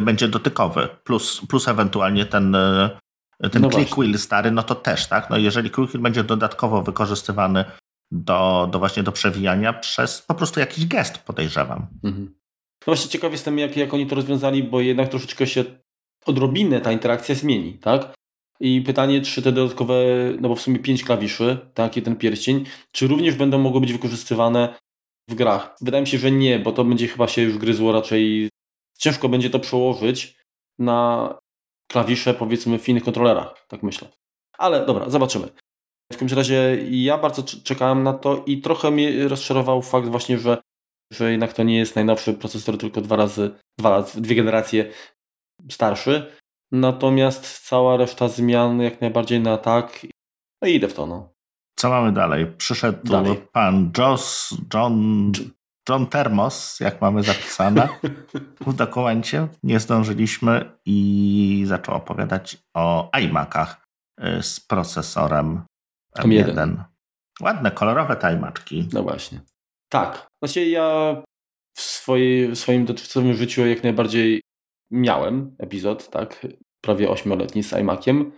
będzie 0.00 0.28
dotykowy, 0.28 0.88
plus, 1.04 1.40
plus 1.48 1.68
ewentualnie 1.68 2.26
ten, 2.26 2.54
y, 2.54 3.50
ten 3.50 3.62
no 3.62 3.70
click 3.70 3.96
wheel 3.96 4.18
stary, 4.18 4.50
no 4.50 4.62
to 4.62 4.74
też, 4.74 5.06
tak? 5.06 5.30
No 5.30 5.36
jeżeli 5.36 5.70
click 5.70 5.90
wheel 5.90 6.02
będzie 6.02 6.24
dodatkowo 6.24 6.82
wykorzystywany 6.82 7.64
do, 8.10 8.68
do 8.72 8.78
właśnie 8.78 9.02
do 9.02 9.12
przewijania 9.12 9.72
przez 9.72 10.22
po 10.22 10.34
prostu 10.34 10.60
jakiś 10.60 10.86
gest, 10.86 11.18
podejrzewam. 11.18 11.86
Mhm. 12.04 12.34
No 12.80 12.84
właśnie 12.94 13.10
ciekaw 13.10 13.32
jestem, 13.32 13.58
jak, 13.58 13.76
jak 13.76 13.94
oni 13.94 14.06
to 14.06 14.14
rozwiązali, 14.14 14.62
bo 14.62 14.80
jednak 14.80 15.08
troszeczkę 15.08 15.46
się 15.46 15.64
odrobinę 16.26 16.80
ta 16.80 16.92
interakcja 16.92 17.34
zmieni, 17.34 17.78
tak? 17.78 18.14
I 18.60 18.80
pytanie, 18.80 19.20
czy 19.20 19.42
te 19.42 19.52
dodatkowe, 19.52 19.94
no 20.40 20.48
bo 20.48 20.56
w 20.56 20.60
sumie 20.60 20.78
pięć 20.78 21.04
klawiszy, 21.04 21.70
tak, 21.74 21.96
i 21.96 22.02
ten 22.02 22.16
pierścień, 22.16 22.64
czy 22.92 23.06
również 23.06 23.34
będą 23.34 23.58
mogły 23.58 23.80
być 23.80 23.92
wykorzystywane 23.92 24.74
w 25.28 25.34
grach? 25.34 25.76
Wydaje 25.80 26.00
mi 26.00 26.06
się, 26.06 26.18
że 26.18 26.30
nie, 26.30 26.58
bo 26.58 26.72
to 26.72 26.84
będzie 26.84 27.08
chyba 27.08 27.28
się 27.28 27.42
już 27.42 27.58
gryzło 27.58 27.92
raczej, 27.92 28.48
ciężko 28.98 29.28
będzie 29.28 29.50
to 29.50 29.58
przełożyć 29.58 30.36
na 30.78 31.34
klawisze, 31.90 32.34
powiedzmy, 32.34 32.78
w 32.78 32.88
innych 32.88 33.04
kontrolerach, 33.04 33.66
tak 33.68 33.82
myślę. 33.82 34.08
Ale 34.58 34.86
dobra, 34.86 35.10
zobaczymy. 35.10 35.48
W 36.12 36.16
każdym 36.16 36.38
razie 36.38 36.78
ja 36.90 37.18
bardzo 37.18 37.42
czekałem 37.42 38.02
na 38.02 38.12
to 38.12 38.42
i 38.46 38.60
trochę 38.60 38.90
mnie 38.90 39.28
rozczarował 39.28 39.82
fakt 39.82 40.08
właśnie, 40.08 40.38
że, 40.38 40.62
że 41.12 41.30
jednak 41.30 41.52
to 41.52 41.62
nie 41.62 41.78
jest 41.78 41.96
najnowszy 41.96 42.34
procesor, 42.34 42.78
tylko 42.78 43.00
dwa 43.00 43.16
razy, 43.16 43.50
dwa 43.78 43.90
razy, 43.90 44.20
dwie 44.20 44.36
generacje 44.36 44.90
starszy. 45.70 46.32
Natomiast 46.72 47.68
cała 47.68 47.96
reszta 47.96 48.28
zmian 48.28 48.80
jak 48.80 49.00
najbardziej 49.00 49.40
na 49.40 49.58
tak. 49.58 50.06
No 50.62 50.68
i 50.68 50.74
idę 50.74 50.88
w 50.88 50.94
to. 50.94 51.06
No. 51.06 51.28
Co 51.78 51.90
mamy 51.90 52.12
dalej? 52.12 52.46
Przyszedł 52.46 52.98
dalej. 53.04 53.36
pan 53.52 53.92
Joss, 53.98 54.54
John, 54.74 55.32
John 55.88 56.06
Termos, 56.06 56.80
jak 56.80 57.00
mamy 57.00 57.22
zapisane 57.22 57.88
w 58.66 58.72
dokumencie. 58.74 59.48
Nie 59.62 59.80
zdążyliśmy 59.80 60.78
i 60.86 61.64
zaczął 61.66 61.94
opowiadać 61.94 62.58
o 62.74 63.10
iMacach 63.20 63.86
y, 64.20 64.42
z 64.42 64.60
procesorem 64.60 65.62
M1. 66.18 66.84
Ładne, 67.40 67.70
kolorowe 67.70 68.16
tajmaczki. 68.16 68.88
No 68.92 69.02
właśnie. 69.02 69.40
Tak. 69.88 70.26
Właściwie 70.42 70.70
ja 70.70 71.22
w, 71.76 71.80
swojej, 71.80 72.48
w 72.48 72.56
swoim 72.56 72.84
dotychczasowym 72.84 73.34
życiu 73.34 73.66
jak 73.66 73.82
najbardziej 73.82 74.42
miałem 74.90 75.56
epizod, 75.58 76.10
tak, 76.10 76.46
prawie 76.80 77.10
ośmioletni 77.10 77.62
z 77.62 77.72
iMaciem 77.72 78.32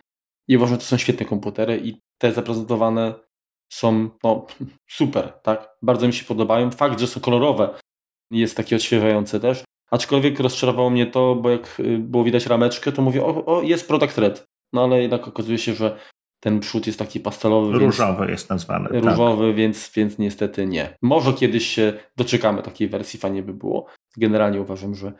i 0.48 0.56
uważam, 0.56 0.74
że 0.74 0.80
to 0.80 0.86
są 0.86 0.96
świetne 0.96 1.26
komputery 1.26 1.80
i 1.84 2.00
te 2.18 2.32
zaprezentowane 2.32 3.14
są 3.72 4.10
no, 4.24 4.46
super, 4.90 5.32
tak, 5.42 5.76
bardzo 5.82 6.06
mi 6.06 6.12
się 6.12 6.24
podobają. 6.24 6.70
Fakt, 6.70 7.00
że 7.00 7.06
są 7.06 7.20
kolorowe 7.20 7.78
jest 8.30 8.56
taki 8.56 8.74
odświeżający 8.74 9.40
też, 9.40 9.64
aczkolwiek 9.90 10.40
rozczarowało 10.40 10.90
mnie 10.90 11.06
to, 11.06 11.34
bo 11.34 11.50
jak 11.50 11.80
y, 11.80 11.98
było 11.98 12.24
widać 12.24 12.46
rameczkę, 12.46 12.92
to 12.92 13.02
mówię, 13.02 13.24
o, 13.24 13.44
o 13.44 13.62
jest 13.62 13.88
Product 13.88 14.18
Red, 14.18 14.44
no 14.72 14.84
ale 14.84 15.02
jednak 15.02 15.28
okazuje 15.28 15.58
się, 15.58 15.74
że 15.74 15.98
ten 16.40 16.61
przód 16.61 16.87
jest 16.87 16.98
taki 16.98 17.20
pastelowy. 17.20 17.79
Różowy 17.79 18.18
więc, 18.18 18.31
jest 18.31 18.51
nazwany. 18.51 18.88
Tak. 18.88 19.05
Różowy, 19.05 19.46
tak. 19.48 19.57
więc, 19.57 19.90
więc 19.94 20.18
niestety 20.18 20.66
nie. 20.66 20.96
Może 21.03 21.33
kiedyś 21.33 21.66
się 21.66 21.92
doczekamy 22.16 22.62
takiej 22.62 22.88
wersji, 22.88 23.20
fajnie 23.20 23.42
by 23.42 23.55
było. 23.55 23.87
Generalnie 24.16 24.61
uważam, 24.61 24.94
że 24.94 25.12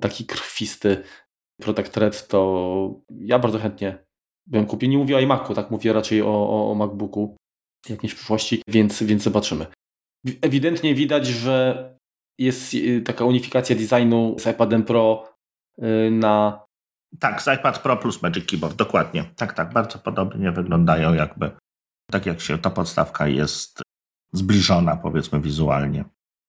taki 0.00 0.24
krwisty 0.24 1.02
Protect 1.60 1.96
Red 1.96 2.28
to 2.28 3.00
ja 3.10 3.38
bardzo 3.38 3.58
chętnie 3.58 3.98
bym 4.46 4.66
kupił. 4.66 4.90
Nie 4.90 4.98
mówię 4.98 5.16
o 5.16 5.20
iMacu, 5.20 5.54
tak 5.54 5.70
mówię 5.70 5.92
raczej 5.92 6.22
o, 6.22 6.26
o, 6.26 6.70
o 6.70 6.74
MacBooku 6.74 7.36
jakieś 7.88 8.12
w 8.12 8.16
przyszłości, 8.16 8.62
więc, 8.68 9.02
więc 9.02 9.22
zobaczymy. 9.22 9.66
Ewidentnie 10.42 10.94
widać, 10.94 11.26
że 11.26 11.90
jest 12.38 12.74
y, 12.74 13.02
taka 13.02 13.24
unifikacja 13.24 13.76
designu 13.76 14.36
z 14.38 14.46
iPadem 14.46 14.84
Pro 14.84 15.28
y, 15.78 16.10
na 16.10 16.63
tak, 17.20 17.42
z 17.42 17.46
iPad 17.58 17.78
Pro 17.78 17.96
plus 17.96 18.22
Magic 18.22 18.46
Keyboard, 18.46 18.76
dokładnie. 18.76 19.24
Tak, 19.36 19.52
tak, 19.52 19.72
bardzo 19.72 19.98
podobnie 19.98 20.52
wyglądają 20.52 21.14
jakby, 21.14 21.50
tak 22.10 22.26
jak 22.26 22.40
się 22.40 22.58
ta 22.58 22.70
podstawka 22.70 23.28
jest 23.28 23.82
zbliżona 24.32 24.96
powiedzmy 24.96 25.40
wizualnie. 25.40 26.04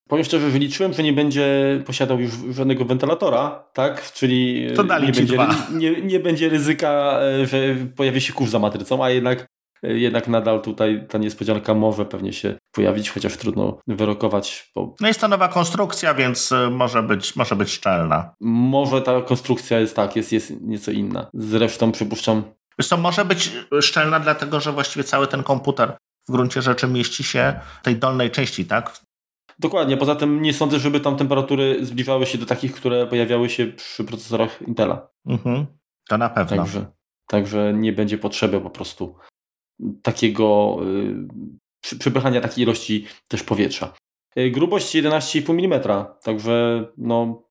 Powiem 0.09 0.25
szczerze, 0.25 0.51
że 0.51 0.59
liczyłem, 0.59 0.93
że 0.93 1.03
nie 1.03 1.13
będzie 1.13 1.79
posiadał 1.85 2.19
już 2.19 2.31
żadnego 2.51 2.85
wentylatora, 2.85 3.69
tak? 3.73 4.11
Czyli 4.11 4.67
dali 4.87 5.07
nie, 5.07 5.13
będzie, 5.13 5.37
nie, 5.71 6.01
nie, 6.01 6.19
będzie 6.19 6.49
ryzyka, 6.49 7.19
e, 7.21 7.45
że 7.45 7.75
pojawi 7.95 8.21
się 8.21 8.33
kurz 8.33 8.49
za 8.49 8.59
matrycą, 8.59 9.03
a 9.03 9.09
jednak 9.09 9.45
jednak 9.83 10.27
nadal 10.27 10.61
tutaj 10.61 11.05
ta 11.09 11.17
niespodzianka 11.17 11.73
może 11.73 12.05
pewnie 12.05 12.33
się 12.33 12.55
pojawić, 12.71 13.09
chociaż 13.09 13.37
trudno 13.37 13.77
wyrokować. 13.87 14.71
Bo... 14.75 14.95
No 15.01 15.07
jest 15.07 15.21
to 15.21 15.27
nowa 15.27 15.47
konstrukcja, 15.47 16.13
więc 16.13 16.51
y, 16.51 16.69
może 16.69 17.03
być, 17.03 17.35
może 17.35 17.55
być 17.55 17.69
szczelna. 17.69 18.35
Może 18.41 19.01
ta 19.01 19.21
konstrukcja 19.21 19.79
jest 19.79 19.95
tak, 19.95 20.15
jest, 20.15 20.31
jest 20.31 20.61
nieco 20.61 20.91
inna. 20.91 21.27
Zresztą 21.33 21.91
przypuszczam. 21.91 22.43
Wiesz 22.79 22.87
co, 22.87 22.97
może 22.97 23.25
być 23.25 23.51
szczelna, 23.81 24.19
dlatego 24.19 24.59
że 24.59 24.71
właściwie 24.71 25.03
cały 25.03 25.27
ten 25.27 25.43
komputer 25.43 25.97
w 26.27 26.31
gruncie 26.31 26.61
rzeczy 26.61 26.87
mieści 26.87 27.23
się 27.23 27.59
w 27.81 27.83
tej 27.83 27.95
dolnej 27.95 28.31
części, 28.31 28.65
tak? 28.65 28.99
Dokładnie, 29.59 29.97
poza 29.97 30.15
tym 30.15 30.41
nie 30.41 30.53
sądzę, 30.53 30.79
żeby 30.79 30.99
tam 30.99 31.17
temperatury 31.17 31.85
zbliżały 31.85 32.25
się 32.25 32.37
do 32.37 32.45
takich, 32.45 32.75
które 32.75 33.07
pojawiały 33.07 33.49
się 33.49 33.67
przy 33.67 34.03
procesorach 34.03 34.61
Intela. 34.67 35.07
Mhm, 35.25 35.65
to 36.09 36.17
na 36.17 36.29
pewno. 36.29 36.57
Także, 36.57 36.85
także 37.27 37.73
nie 37.73 37.93
będzie 37.93 38.17
potrzeby 38.17 38.61
po 38.61 38.69
prostu 38.69 39.15
takiego 40.01 40.77
y, 41.91 41.97
przepychania 41.99 42.41
takiej 42.41 42.63
ilości 42.63 43.05
też 43.27 43.43
powietrza. 43.43 43.93
Y, 44.37 44.51
grubość 44.51 44.95
11,5 44.95 45.49
mm, 45.49 45.81
także 46.23 46.85
no 46.97 47.43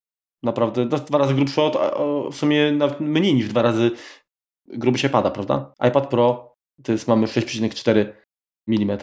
naprawdę 0.42 0.86
dwa 0.86 1.18
razy 1.18 1.34
grubszy 1.34 1.62
od, 1.62 1.76
w 2.32 2.36
sumie 2.36 2.72
nawet 2.72 3.00
mniej 3.00 3.34
niż 3.34 3.48
dwa 3.48 3.62
razy 3.62 3.90
grubość 4.66 5.04
iPada, 5.04 5.30
prawda? 5.30 5.72
iPad 5.88 6.08
Pro 6.08 6.54
to 6.82 6.92
jest 6.92 7.08
mamy 7.08 7.26
6,4 7.26 8.12
mm, 8.68 8.98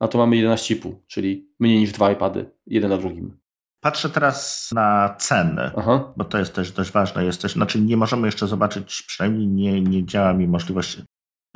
a 0.00 0.08
tu 0.08 0.18
mamy 0.18 0.36
11,5, 0.36 0.92
czyli 1.06 1.48
mniej 1.60 1.78
niż 1.78 1.92
dwa 1.92 2.12
iPady, 2.12 2.50
jeden 2.66 2.90
na 2.90 2.98
drugim. 2.98 3.42
Patrzę 3.80 4.10
teraz 4.10 4.68
na 4.74 5.16
ceny, 5.18 5.70
Aha. 5.76 6.12
bo 6.16 6.24
to 6.24 6.38
jest 6.38 6.54
też 6.54 6.72
dość 6.72 6.92
ważne. 6.92 7.24
Jesteś, 7.24 7.52
znaczy 7.52 7.80
nie 7.80 7.96
możemy 7.96 8.28
jeszcze 8.28 8.46
zobaczyć, 8.46 9.02
przynajmniej 9.02 9.48
nie, 9.48 9.80
nie 9.80 10.06
działa 10.06 10.32
mi 10.32 10.48
możliwość 10.48 10.98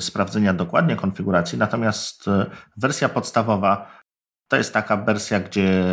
sprawdzenia 0.00 0.54
dokładnie 0.54 0.96
konfiguracji, 0.96 1.59
natomiast 1.59 2.28
e, 2.28 2.46
wersja 2.76 3.09
podstawowa 3.09 4.00
to 4.48 4.56
jest 4.56 4.72
taka 4.72 4.96
wersja, 4.96 5.40
gdzie 5.40 5.85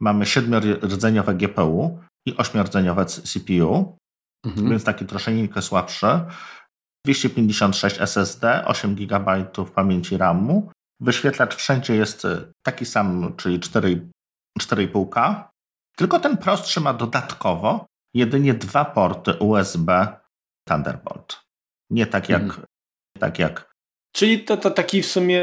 mamy 0.00 0.26
siedmiordzeniowe 0.26 1.34
GPU 1.34 1.98
i 2.26 2.36
ośmiordzeniowe 2.36 3.06
CPU, 3.06 3.98
mhm. 4.46 4.70
więc 4.70 4.84
taki 4.84 5.06
troszeczkę 5.06 5.62
słabszy. 5.62 6.06
256 7.06 8.00
SSD, 8.00 8.64
8 8.66 8.94
GB 8.94 9.44
pamięci 9.74 10.16
RAMu. 10.16 10.70
Wyświetlacz 11.00 11.54
wszędzie 11.54 11.96
jest 11.96 12.26
taki 12.62 12.86
sam, 12.86 13.34
czyli 13.36 13.60
4,5K. 13.60 15.44
Tylko 15.96 16.20
ten 16.20 16.36
prostszy 16.36 16.80
ma 16.80 16.94
dodatkowo 16.94 17.86
jedynie 18.14 18.54
dwa 18.54 18.84
porty 18.84 19.32
USB 19.32 20.08
Thunderbolt. 20.68 21.40
Nie 21.90 22.06
tak 22.06 22.28
jak. 22.28 22.42
Mhm. 22.42 22.66
Tak 23.18 23.38
jak 23.38 23.74
Czyli 24.16 24.44
to, 24.44 24.56
to 24.56 24.70
taki 24.70 25.02
w 25.02 25.06
sumie 25.06 25.42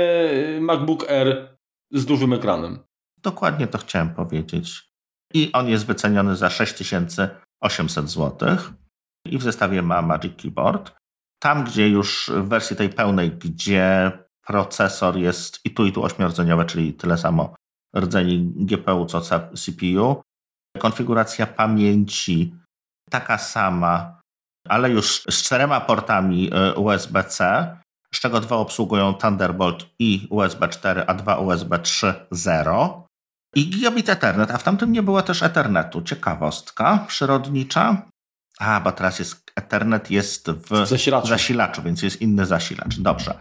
MacBook 0.59 1.09
Air 1.09 1.57
z 1.91 2.05
dużym 2.05 2.33
ekranem. 2.33 2.79
Dokładnie 3.17 3.67
to 3.67 3.77
chciałem 3.77 4.13
powiedzieć. 4.13 4.91
I 5.33 5.51
on 5.51 5.69
jest 5.69 5.85
wyceniony 5.85 6.35
za 6.35 6.49
6800 6.49 8.09
zł. 8.09 8.57
I 9.25 9.37
w 9.37 9.43
zestawie 9.43 9.81
ma 9.81 10.01
Magic 10.01 10.41
Keyboard. 10.41 10.95
Tam, 11.39 11.63
gdzie 11.63 11.89
już 11.89 12.31
w 12.33 12.47
wersji 12.47 12.75
tej 12.75 12.89
pełnej, 12.89 13.31
gdzie 13.31 14.11
procesor 14.45 15.17
jest 15.17 15.59
i 15.65 15.71
tu, 15.71 15.85
i 15.85 15.91
tu 15.91 16.03
ośmiordzeniowe, 16.03 16.65
czyli 16.65 16.93
tyle 16.93 17.17
samo 17.17 17.55
rdzeni 17.97 18.53
GPU 18.55 19.05
co 19.05 19.21
CPU. 19.55 20.21
Konfiguracja 20.79 21.47
pamięci 21.47 22.55
taka 23.09 23.37
sama, 23.37 24.20
ale 24.67 24.89
już 24.89 25.23
z 25.29 25.43
czterema 25.43 25.81
portami 25.81 26.49
e, 26.53 26.73
USB-C, 26.75 27.67
z 28.13 28.19
czego 28.19 28.39
dwa 28.39 28.55
obsługują 28.55 29.13
Thunderbolt 29.13 29.85
i 29.99 30.27
USB 30.29 30.67
4, 30.67 31.03
a 31.07 31.13
dwa 31.13 31.37
USB 31.37 31.77
3.0 31.77 33.01
i 33.55 33.69
gigabit 33.69 34.09
Ethernet, 34.09 34.51
a 34.51 34.57
w 34.57 34.63
tamtym 34.63 34.91
nie 34.91 35.03
było 35.03 35.21
też 35.21 35.43
Ethernetu. 35.43 36.01
Ciekawostka 36.01 37.05
przyrodnicza. 37.07 38.01
A, 38.59 38.79
bo 38.81 38.91
teraz 38.91 39.19
jest 39.19 39.51
Ethernet 39.55 40.11
jest 40.11 40.51
w 40.51 40.87
zasilaczu. 40.87 41.27
zasilaczu, 41.27 41.81
więc 41.81 42.01
jest 42.03 42.21
inny 42.21 42.45
zasilacz. 42.45 42.99
Dobrze. 42.99 43.37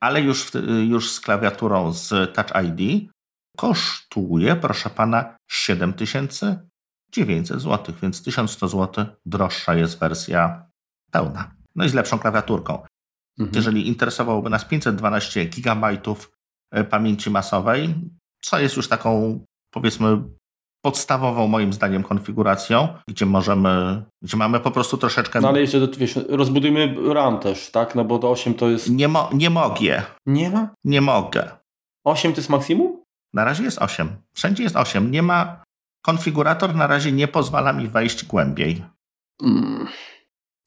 Ale 0.00 0.20
już, 0.20 0.50
już 0.88 1.12
z 1.12 1.20
klawiaturą 1.20 1.92
z 1.92 2.34
Touch 2.34 2.64
ID 2.64 3.10
kosztuje, 3.56 4.56
proszę 4.56 4.90
pana, 4.90 5.36
7900 7.14 7.60
zł, 7.60 7.94
więc 8.02 8.22
1100 8.22 8.68
zł 8.68 9.06
droższa 9.26 9.74
jest 9.74 9.98
wersja 9.98 10.66
pełna. 11.10 11.54
No 11.74 11.84
i 11.84 11.88
z 11.88 11.94
lepszą 11.94 12.18
klawiaturką. 12.18 12.82
Mhm. 13.38 13.56
Jeżeli 13.56 13.88
interesowałoby 13.88 14.50
nas 14.50 14.64
512 14.64 15.46
GB 15.46 15.98
e, 16.70 16.84
pamięci 16.84 17.30
masowej, 17.30 17.94
co 18.42 18.58
jest 18.58 18.76
już 18.76 18.88
taką, 18.88 19.40
powiedzmy, 19.70 20.22
podstawową 20.84 21.48
moim 21.48 21.72
zdaniem 21.72 22.02
konfiguracją, 22.02 22.88
gdzie 23.08 23.26
możemy, 23.26 24.02
gdzie 24.22 24.36
mamy 24.36 24.60
po 24.60 24.70
prostu 24.70 24.98
troszeczkę... 24.98 25.40
No 25.40 25.48
ale 25.48 25.60
jeszcze, 25.60 25.88
wiesz, 25.98 26.18
rozbudujmy 26.28 26.94
RAM 27.14 27.38
też, 27.38 27.70
tak? 27.70 27.94
No 27.94 28.04
bo 28.04 28.18
do 28.18 28.30
8 28.30 28.54
to 28.54 28.68
jest... 28.68 28.90
Nie, 28.90 29.08
mo 29.08 29.30
nie 29.32 29.50
mogę. 29.50 30.02
Nie 30.26 30.50
ma? 30.50 30.74
Nie 30.84 31.00
mogę. 31.00 31.50
8 32.04 32.32
to 32.32 32.38
jest 32.38 32.50
maksimum? 32.50 33.02
Na 33.34 33.44
razie 33.44 33.64
jest 33.64 33.78
8. 33.78 34.08
Wszędzie 34.32 34.62
jest 34.62 34.76
8. 34.76 35.10
Nie 35.10 35.22
ma... 35.22 35.62
Konfigurator 36.02 36.74
na 36.74 36.86
razie 36.86 37.12
nie 37.12 37.28
pozwala 37.28 37.72
mi 37.72 37.88
wejść 37.88 38.24
głębiej. 38.24 38.84
Mm. 39.42 39.86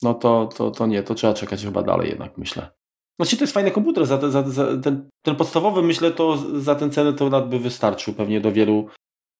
No 0.02 0.14
to, 0.14 0.50
to, 0.56 0.72
to 0.72 0.88
nie, 0.88 1.04
to 1.04 1.16
trzeba 1.16 1.34
czekać 1.34 1.64
chyba 1.64 1.84
dalej 1.84 2.10
jednak, 2.10 2.38
myślę. 2.38 2.72
Znaczy 3.20 3.38
to 3.38 3.44
jest 3.44 3.54
fajny 3.54 3.72
komputer, 3.72 4.06
za, 4.06 4.32
za, 4.32 4.50
za 4.50 4.78
ten, 4.78 5.10
ten, 5.26 5.36
podstawowy 5.36 5.82
myślę 5.82 6.12
to 6.12 6.38
za 6.62 6.76
tę 6.76 6.90
cenę 6.90 7.14
to 7.14 7.30
nawet 7.30 7.50
by 7.50 7.60
wystarczył 7.60 8.14
pewnie 8.14 8.42
do 8.42 8.52
wielu 8.52 8.90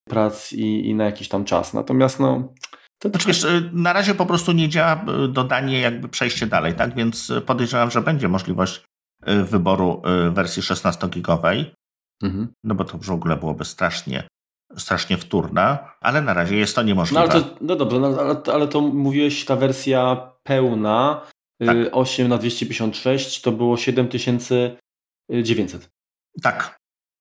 prac 0.10 0.54
i, 0.54 0.90
i 0.90 0.96
na 0.96 1.06
jakiś 1.06 1.30
tam 1.30 1.46
czas. 1.46 1.74
Natomiast 1.74 2.20
no... 2.20 2.54
To 3.00 3.10
znaczy, 3.10 3.28
wiesz, 3.28 3.46
na 3.74 3.94
razie 3.94 4.16
po 4.16 4.26
prostu 4.26 4.52
nie 4.52 4.70
działa 4.70 5.06
dodanie, 5.30 5.80
jakby 5.80 6.10
przejście 6.10 6.48
dalej, 6.48 6.74
tak? 6.74 6.96
Więc 6.96 7.32
podejrzewam, 7.46 7.92
że 7.92 8.02
będzie 8.02 8.28
możliwość 8.28 8.86
y, 9.28 9.44
wyboru 9.44 10.02
wersji 10.32 10.64
16-gigowej, 10.64 11.66
mhm. 12.24 12.48
no 12.64 12.76
bo 12.76 12.84
to 12.84 12.98
w 12.98 13.12
ogóle 13.12 13.36
byłoby 13.36 13.66
strasznie 13.66 14.28
strasznie 14.78 15.18
wtórne, 15.18 15.78
ale 16.02 16.22
na 16.22 16.34
razie 16.34 16.56
jest 16.56 16.76
to 16.76 16.84
niemożliwe. 16.84 17.28
No, 17.28 17.32
ale 17.32 17.42
to, 17.42 17.56
no 17.62 17.76
dobrze, 17.76 18.00
no, 18.00 18.08
ale, 18.08 18.42
ale 18.54 18.68
to 18.68 18.82
mówiłeś, 18.82 19.46
ta 19.46 19.56
wersja 19.56 20.32
pełna 20.44 21.22
tak. 21.60 21.78
8 21.92 22.28
na 22.28 22.38
256 22.38 23.42
to 23.42 23.52
było 23.52 23.78
7900. 23.78 25.90
Tak. 26.42 26.80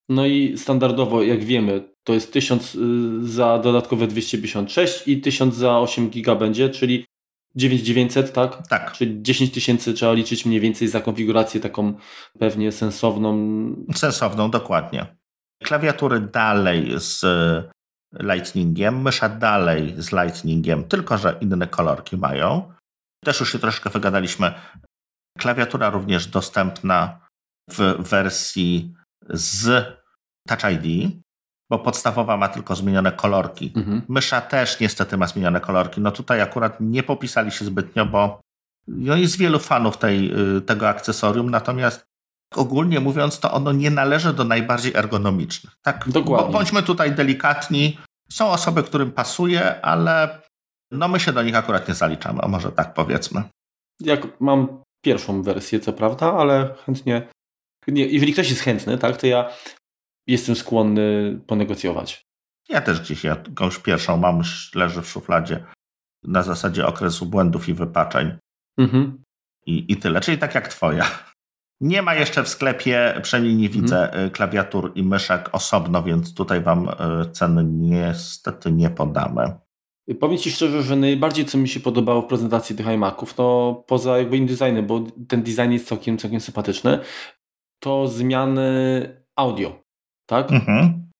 No 0.08 0.26
i 0.26 0.58
standardowo, 0.58 1.22
jak 1.22 1.44
wiemy, 1.44 1.88
to 2.04 2.14
jest 2.14 2.32
1000 2.32 2.74
y, 2.74 2.78
za 3.22 3.58
dodatkowe 3.58 4.06
256 4.06 5.08
i 5.08 5.20
1000 5.20 5.54
za 5.54 5.78
8 5.78 6.10
giga 6.10 6.34
będzie, 6.34 6.68
czyli 6.68 7.04
9900, 7.54 8.32
tak? 8.32 8.68
Tak. 8.68 8.92
Czyli 8.92 9.22
10 9.22 9.50
tysięcy 9.50 9.94
trzeba 9.94 10.12
liczyć 10.12 10.46
mniej 10.46 10.60
więcej 10.60 10.88
za 10.88 11.00
konfigurację 11.00 11.60
taką 11.60 11.94
pewnie 12.38 12.72
sensowną. 12.72 13.36
Sensowną, 13.94 14.50
dokładnie. 14.50 15.16
Klawiatury 15.62 16.20
dalej 16.20 16.94
z 16.96 17.24
Lightningiem, 18.20 19.02
mysza 19.02 19.28
dalej 19.28 19.94
z 19.98 20.12
Lightningiem, 20.12 20.84
tylko 20.84 21.18
że 21.18 21.38
inne 21.40 21.66
kolorki 21.66 22.16
mają. 22.16 22.72
Też 23.24 23.40
już 23.40 23.52
się 23.52 23.58
troszkę 23.58 23.90
wygadaliśmy. 23.90 24.54
Klawiatura 25.38 25.90
również 25.90 26.26
dostępna 26.26 27.20
w 27.70 28.08
wersji 28.08 28.94
z 29.30 29.86
Touch 30.48 30.72
ID, 30.72 31.12
bo 31.70 31.78
podstawowa 31.78 32.36
ma 32.36 32.48
tylko 32.48 32.76
zmienione 32.76 33.12
kolorki. 33.12 33.72
Mhm. 33.76 34.02
Mysza 34.08 34.40
też 34.40 34.80
niestety 34.80 35.16
ma 35.16 35.26
zmienione 35.26 35.60
kolorki. 35.60 36.00
No 36.00 36.10
tutaj 36.10 36.40
akurat 36.40 36.80
nie 36.80 37.02
popisali 37.02 37.50
się 37.50 37.64
zbytnio, 37.64 38.06
bo 38.06 38.40
no 38.88 39.16
jest 39.16 39.38
wielu 39.38 39.58
fanów 39.58 39.96
tej, 39.98 40.32
y, 40.56 40.60
tego 40.60 40.88
akcesorium, 40.88 41.50
natomiast 41.50 42.04
ogólnie 42.58 43.00
mówiąc, 43.00 43.40
to 43.40 43.52
ono 43.52 43.72
nie 43.72 43.90
należy 43.90 44.34
do 44.34 44.44
najbardziej 44.44 44.94
ergonomicznych. 44.94 45.76
Tak, 45.82 46.08
Dokładnie. 46.08 46.52
bądźmy 46.52 46.82
tutaj 46.82 47.14
delikatni. 47.14 47.98
Są 48.28 48.50
osoby, 48.50 48.82
którym 48.82 49.12
pasuje, 49.12 49.80
ale 49.84 50.40
no 50.90 51.08
my 51.08 51.20
się 51.20 51.32
do 51.32 51.42
nich 51.42 51.56
akurat 51.56 51.88
nie 51.88 51.94
zaliczamy, 51.94 52.40
a 52.42 52.48
może 52.48 52.72
tak 52.72 52.94
powiedzmy. 52.94 53.42
Jak 54.00 54.40
mam 54.40 54.82
pierwszą 55.04 55.42
wersję, 55.42 55.80
co 55.80 55.92
prawda, 55.92 56.32
ale 56.32 56.74
chętnie, 56.86 57.28
nie, 57.88 58.06
jeżeli 58.06 58.32
ktoś 58.32 58.50
jest 58.50 58.62
chętny, 58.62 58.98
tak, 58.98 59.16
to 59.16 59.26
ja 59.26 59.50
jestem 60.26 60.56
skłonny 60.56 61.38
ponegocjować. 61.46 62.24
Ja 62.68 62.80
też 62.80 63.00
gdzieś 63.00 63.24
jakąś 63.24 63.78
pierwszą 63.78 64.16
mam, 64.16 64.42
leży 64.74 65.02
w 65.02 65.08
szufladzie 65.08 65.64
na 66.22 66.42
zasadzie 66.42 66.86
okresu 66.86 67.26
błędów 67.26 67.68
i 67.68 67.74
wypaczeń. 67.74 68.38
Mhm. 68.78 69.22
I, 69.66 69.92
I 69.92 69.96
tyle, 69.96 70.20
czyli 70.20 70.38
tak 70.38 70.54
jak 70.54 70.68
twoja. 70.68 71.06
Nie 71.80 72.02
ma 72.02 72.14
jeszcze 72.14 72.44
w 72.44 72.48
sklepie, 72.48 73.20
przynajmniej 73.22 73.56
nie 73.56 73.68
widzę 73.68 74.06
mhm. 74.06 74.30
klawiatur 74.30 74.92
i 74.94 75.02
myszek 75.02 75.48
osobno, 75.52 76.02
więc 76.02 76.34
tutaj 76.34 76.60
Wam 76.60 76.88
e, 76.88 76.94
ceny 77.32 77.64
niestety 77.64 78.72
nie 78.72 78.90
podamy. 78.90 79.52
Powiem 80.20 80.38
Ci 80.38 80.50
szczerze, 80.50 80.82
że 80.82 80.96
najbardziej 80.96 81.44
co 81.44 81.58
mi 81.58 81.68
się 81.68 81.80
podobało 81.80 82.22
w 82.22 82.26
prezentacji 82.26 82.76
tych 82.76 82.86
iMaców, 82.86 83.34
to 83.34 83.84
poza 83.86 84.18
jakby 84.18 84.36
InDesignem, 84.36 84.86
bo 84.86 85.04
ten 85.28 85.42
design 85.42 85.70
jest 85.70 85.88
całkiem, 85.88 86.18
całkiem 86.18 86.40
sympatyczny, 86.40 86.98
to 87.78 88.08
zmiany 88.08 89.08
audio, 89.36 89.82
tak? 90.26 90.52
Mhm. 90.52 91.10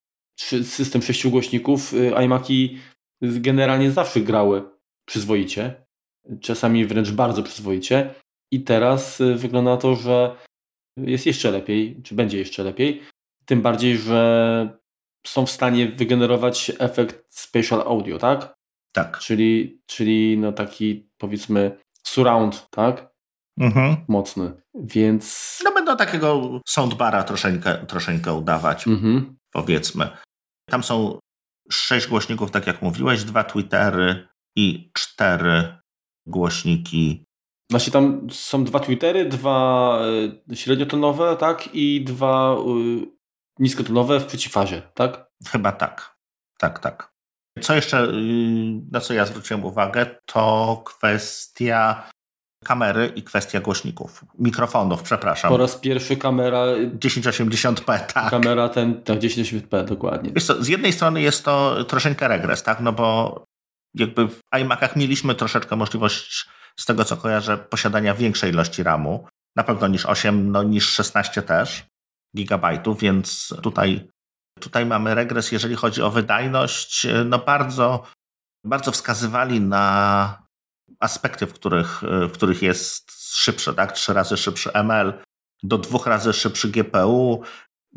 System 0.65 1.03
sześciu 1.03 1.31
głośników, 1.31 1.95
y, 1.95 2.13
iMaki 2.25 2.79
generalnie 3.23 3.91
zawsze 3.91 4.21
grały 4.21 4.63
przyzwoicie, 5.07 5.87
czasami 6.41 6.87
wręcz 6.87 7.11
bardzo 7.11 7.43
przyzwoicie 7.43 8.15
i 8.55 8.61
teraz 8.61 9.21
y, 9.21 9.35
wygląda 9.35 9.71
na 9.71 9.77
to, 9.77 9.95
że 9.97 10.37
jest 10.97 11.27
jeszcze 11.27 11.51
lepiej, 11.51 12.03
czy 12.03 12.15
będzie 12.15 12.39
jeszcze 12.39 12.65
lepiej, 12.65 13.03
tym 13.45 13.63
bardziej, 13.63 13.99
że 13.99 14.79
są 15.27 15.47
w 15.47 15.51
stanie 15.51 15.89
wygenerować 15.89 16.73
efekt 16.79 17.25
spatial 17.29 17.81
audio, 17.81 18.19
tak? 18.19 18.55
Tak. 18.93 19.19
Czyli, 19.19 19.81
czyli 19.87 20.39
no 20.39 20.53
taki 20.53 21.11
powiedzmy 21.19 21.79
surround, 22.03 22.67
tak? 22.71 23.15
Mhm. 23.61 23.97
Mocny. 24.09 24.53
Więc. 24.75 25.59
No 25.65 25.73
będą 25.73 25.97
takiego 25.97 26.61
soundbara 26.67 27.23
troszeczkę, 27.23 27.87
troszeczkę 27.87 28.33
udawać, 28.33 28.87
mhm. 28.87 29.37
powiedzmy. 29.53 30.09
Tam 30.71 30.83
są 30.83 31.19
sześć 31.71 32.07
głośników, 32.07 32.51
tak 32.51 32.67
jak 32.67 32.83
mówiłeś, 32.83 33.25
dwa 33.25 33.45
Twittery 33.45 34.29
i 34.57 34.91
cztery 34.93 35.79
głośniki. 36.27 37.25
Znaczy 37.75 37.91
tam 37.91 38.27
są 38.31 38.65
dwa 38.65 38.81
Twittery, 38.81 39.25
dwa 39.25 39.99
y, 40.53 40.57
średniotonowe, 40.57 41.37
tak? 41.37 41.69
I 41.73 42.05
dwa 42.05 42.57
y, 42.57 43.07
niskotonowe 43.59 44.21
w 44.21 44.27
przeciwfazie, 44.27 44.83
tak? 44.95 45.27
Chyba 45.49 45.73
tak. 45.73 46.17
Tak, 46.59 46.79
tak. 46.79 47.13
Co 47.61 47.75
jeszcze, 47.75 48.05
y, 48.05 48.13
na 48.93 49.01
co 49.01 49.15
ja 49.15 49.27
zwróciłem 49.27 49.65
uwagę, 49.65 50.07
to 50.27 50.83
kwestia 50.85 52.09
kamery 52.65 53.13
i 53.17 53.23
kwestia 53.23 53.61
głośników. 53.61 54.25
Mikrofonów, 54.39 55.03
przepraszam. 55.03 55.51
Po 55.51 55.57
raz 55.57 55.77
pierwszy 55.77 56.17
kamera... 56.17 56.65
1080p, 56.99 58.01
tak. 58.07 58.31
Kamera 58.31 58.69
ten, 58.69 59.03
tak, 59.03 59.19
1080p, 59.19 59.85
dokładnie. 59.85 60.41
Co, 60.41 60.63
z 60.63 60.69
jednej 60.69 60.93
strony 60.93 61.23
jest 61.23 61.45
to 61.45 61.85
troszeczkę 61.85 62.29
regres, 62.29 62.63
tak, 62.63 62.81
no 62.81 62.93
bo 62.93 63.45
jakby 63.95 64.29
w 64.29 64.41
iMacach 64.61 64.97
mieliśmy 64.97 65.35
troszeczkę 65.35 65.77
możliwość, 65.77 66.47
z 66.81 66.85
tego 66.85 67.05
co 67.05 67.17
kojarzę, 67.17 67.59
posiadania 67.59 68.15
większej 68.15 68.51
ilości 68.51 68.83
RAMu, 68.83 69.29
na 69.57 69.65
pewno 69.65 69.89
niż 69.89 70.07
8, 70.07 70.51
no 70.53 70.63
niż 70.63 70.89
16 70.89 71.43
też 71.43 71.87
gigabajtów, 72.37 73.01
więc 73.01 73.55
tutaj, 73.63 74.09
tutaj 74.61 74.87
mamy 74.87 75.15
regres, 75.15 75.53
jeżeli 75.53 75.75
chodzi 75.75 76.03
o 76.03 76.11
wydajność, 76.11 77.07
no 77.25 77.39
bardzo, 77.39 78.07
bardzo 78.65 78.93
wskazywali 78.93 79.61
na 79.61 80.45
aspekty, 81.01 81.47
w 81.47 81.53
których, 81.53 82.03
w 82.03 82.33
których 82.33 82.63
jest 82.63 83.13
szybszy, 83.35 83.75
tak? 83.75 83.93
Trzy 83.93 84.13
razy 84.13 84.37
szybszy 84.37 84.71
ML, 84.73 85.23
do 85.63 85.79
dwóch 85.79 86.07
razy 86.07 86.33
szybszy 86.33 86.69
GPU, 86.69 87.43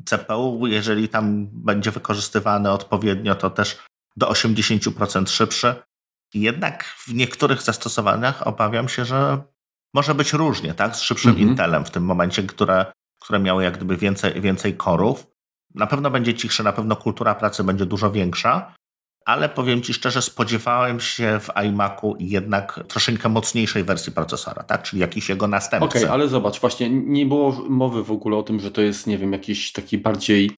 CPU, 0.05 0.67
jeżeli 0.67 1.09
tam 1.09 1.47
będzie 1.51 1.91
wykorzystywany 1.91 2.71
odpowiednio, 2.71 3.35
to 3.35 3.49
też 3.49 3.77
do 4.15 4.29
80% 4.29 5.29
szybszy. 5.29 5.75
Jednak 6.33 6.83
w 6.83 7.13
niektórych 7.13 7.61
zastosowaniach 7.61 8.47
obawiam 8.47 8.89
się, 8.89 9.05
że 9.05 9.41
może 9.93 10.15
być 10.15 10.33
różnie, 10.33 10.73
tak? 10.73 10.95
Z 10.95 11.01
szybszym 11.01 11.31
mhm. 11.31 11.49
Intelem 11.49 11.85
w 11.85 11.91
tym 11.91 12.03
momencie, 12.03 12.43
które, 12.43 12.85
które 13.21 13.39
miały 13.39 13.63
jak 13.63 13.75
gdyby 13.75 13.97
więcej, 13.97 14.41
więcej 14.41 14.77
korów. 14.77 15.27
Na 15.75 15.87
pewno 15.87 16.11
będzie 16.11 16.33
cichsze, 16.33 16.63
na 16.63 16.73
pewno 16.73 16.95
kultura 16.95 17.35
pracy 17.35 17.63
będzie 17.63 17.85
dużo 17.85 18.11
większa, 18.11 18.73
ale 19.25 19.49
powiem 19.49 19.81
Ci 19.81 19.93
szczerze, 19.93 20.21
spodziewałem 20.21 20.99
się 20.99 21.39
w 21.39 21.49
iMacu 21.65 22.15
jednak 22.19 22.79
troszeczkę 22.87 23.29
mocniejszej 23.29 23.83
wersji 23.83 24.11
procesora, 24.11 24.63
tak? 24.63 24.83
czyli 24.83 24.99
jakiś 24.99 25.29
jego 25.29 25.47
następcy. 25.47 25.85
Okej, 25.89 26.03
okay, 26.03 26.13
ale 26.13 26.27
zobacz, 26.27 26.59
właśnie 26.59 26.89
nie 26.89 27.25
było 27.25 27.51
mowy 27.69 28.03
w 28.03 28.11
ogóle 28.11 28.37
o 28.37 28.43
tym, 28.43 28.59
że 28.59 28.71
to 28.71 28.81
jest, 28.81 29.07
nie 29.07 29.17
wiem, 29.17 29.33
jakiś 29.33 29.71
taki 29.71 29.97
bardziej 29.97 30.51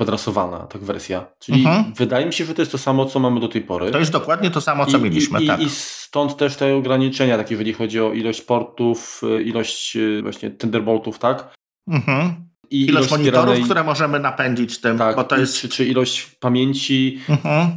podrasowana 0.00 0.58
tak 0.58 0.82
wersja. 0.82 1.26
Czyli 1.38 1.60
mhm. 1.60 1.94
wydaje 1.94 2.26
mi 2.26 2.32
się, 2.32 2.44
że 2.44 2.54
to 2.54 2.62
jest 2.62 2.72
to 2.72 2.78
samo, 2.78 3.06
co 3.06 3.18
mamy 3.18 3.40
do 3.40 3.48
tej 3.48 3.62
pory. 3.62 3.90
To 3.90 3.98
jest 3.98 4.12
dokładnie 4.12 4.50
to 4.50 4.60
samo, 4.60 4.86
co 4.86 4.98
I, 4.98 5.00
mieliśmy, 5.00 5.42
i, 5.42 5.46
tak. 5.46 5.60
I 5.60 5.70
stąd 5.70 6.36
też 6.36 6.56
te 6.56 6.74
ograniczenia, 6.74 7.36
takie 7.36 7.54
jeżeli 7.54 7.72
chodzi 7.72 8.00
o 8.00 8.12
ilość 8.12 8.42
portów, 8.42 9.20
y, 9.38 9.42
ilość 9.42 9.96
y, 9.96 10.22
właśnie 10.22 10.50
Thunderboltów, 10.50 11.18
tak? 11.18 11.54
Mhm. 11.88 12.34
I 12.70 12.80
ilość, 12.80 12.90
ilość 12.90 13.10
monitorów, 13.10 13.40
wspieranej... 13.40 13.64
które 13.64 13.84
możemy 13.84 14.20
napędzić 14.20 14.80
tym, 14.80 14.98
tak, 14.98 15.16
bo 15.16 15.24
to 15.24 15.36
jest... 15.36 15.60
Czy, 15.60 15.68
czy 15.68 15.84
ilość 15.84 16.26
pamięci. 16.40 17.20
Mhm. 17.28 17.70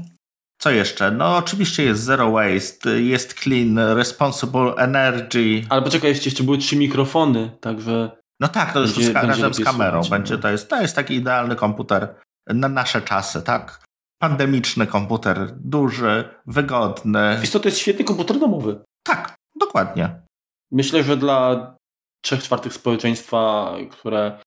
Co 0.58 0.72
jeszcze? 0.72 1.12
No 1.12 1.38
oczywiście 1.38 1.84
jest 1.84 2.04
Zero 2.04 2.32
Waste, 2.32 3.02
jest 3.02 3.34
Clean, 3.34 3.80
Responsible 3.80 4.76
Energy. 4.76 5.64
Ale 5.70 5.82
poczekaj, 5.82 6.10
jeszcze, 6.10 6.26
jeszcze 6.26 6.44
były 6.44 6.58
trzy 6.58 6.76
mikrofony, 6.76 7.52
także... 7.62 8.23
No 8.40 8.48
tak, 8.48 8.74
to 8.74 8.80
już 8.80 8.96
będzie, 8.96 9.14
razem 9.14 9.54
z 9.54 9.64
kamerą 9.64 10.04
słuchać, 10.04 10.10
będzie. 10.10 10.38
To 10.38 10.50
jest, 10.50 10.70
to 10.70 10.82
jest 10.82 10.96
taki 10.96 11.16
idealny 11.16 11.56
komputer 11.56 12.16
na 12.48 12.70
nasze 12.70 13.02
czasy, 13.02 13.42
tak? 13.42 13.86
Pandemiczny 14.22 14.88
komputer, 14.88 15.52
duży, 15.56 16.30
wygodny. 16.46 17.38
Wiesz 17.42 17.52
to 17.52 17.62
jest 17.66 17.78
świetny 17.78 18.06
komputer 18.06 18.40
domowy. 18.40 18.84
Tak, 19.04 19.36
dokładnie. 19.60 20.22
Myślę, 20.72 21.04
że 21.04 21.18
dla 21.18 21.76
trzech 22.24 22.44
czwartych 22.44 22.74
społeczeństwa, 22.74 23.74
które 23.92 24.40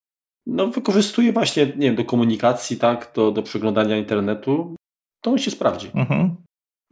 no, 0.46 0.66
wykorzystuje 0.66 1.32
właśnie, 1.32 1.66
nie 1.66 1.86
wiem, 1.86 1.96
do 1.96 2.04
komunikacji, 2.04 2.76
tak, 2.76 3.12
do, 3.14 3.30
do 3.30 3.42
przeglądania 3.42 3.96
internetu, 3.96 4.76
to 5.22 5.30
on 5.30 5.38
się 5.38 5.50
sprawdzi. 5.50 5.90
Mhm. 5.94 6.36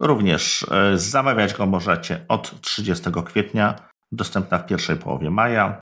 Również 0.01 0.65
e, 0.71 0.97
zamawiać 0.97 1.53
go 1.53 1.65
możecie 1.65 2.25
od 2.27 2.61
30 2.61 3.05
kwietnia, 3.25 3.75
dostępna 4.11 4.57
w 4.57 4.65
pierwszej 4.65 4.95
połowie 4.95 5.31
maja. 5.31 5.79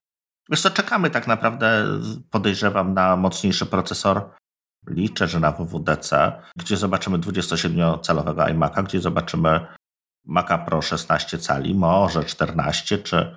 Wiesz 0.49 0.61
co, 0.61 0.69
czekamy 0.69 1.09
tak 1.09 1.27
naprawdę, 1.27 1.85
podejrzewam, 2.31 2.93
na 2.93 3.15
mocniejszy 3.15 3.65
procesor. 3.65 4.29
Liczę, 4.87 5.27
że 5.27 5.39
na 5.39 5.51
WWDC, 5.51 6.41
gdzie 6.55 6.77
zobaczymy 6.77 7.17
27-calowego 7.17 8.45
iMac'a, 8.45 8.83
gdzie 8.83 9.01
zobaczymy 9.01 9.67
Maca 10.25 10.57
Pro 10.57 10.81
16 10.81 11.37
cali, 11.37 11.75
może 11.75 12.23
14, 12.23 12.97
czy, 12.97 13.35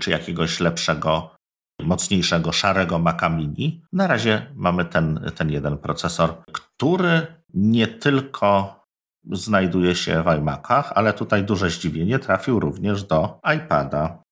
czy 0.00 0.10
jakiegoś 0.10 0.60
lepszego, 0.60 1.36
mocniejszego, 1.82 2.52
szarego 2.52 2.98
Maca 2.98 3.28
Mini. 3.28 3.82
Na 3.92 4.06
razie 4.06 4.46
mamy 4.54 4.84
ten, 4.84 5.30
ten 5.34 5.50
jeden 5.50 5.78
procesor, 5.78 6.42
który 6.52 7.26
nie 7.54 7.86
tylko 7.86 8.78
znajduje 9.32 9.94
się 9.94 10.22
w 10.22 10.38
iMacach, 10.38 10.92
ale 10.94 11.12
tutaj 11.12 11.44
duże 11.44 11.70
zdziwienie 11.70 12.18
trafił 12.18 12.60
również 12.60 13.04
do 13.04 13.40
iPada. 13.56 14.22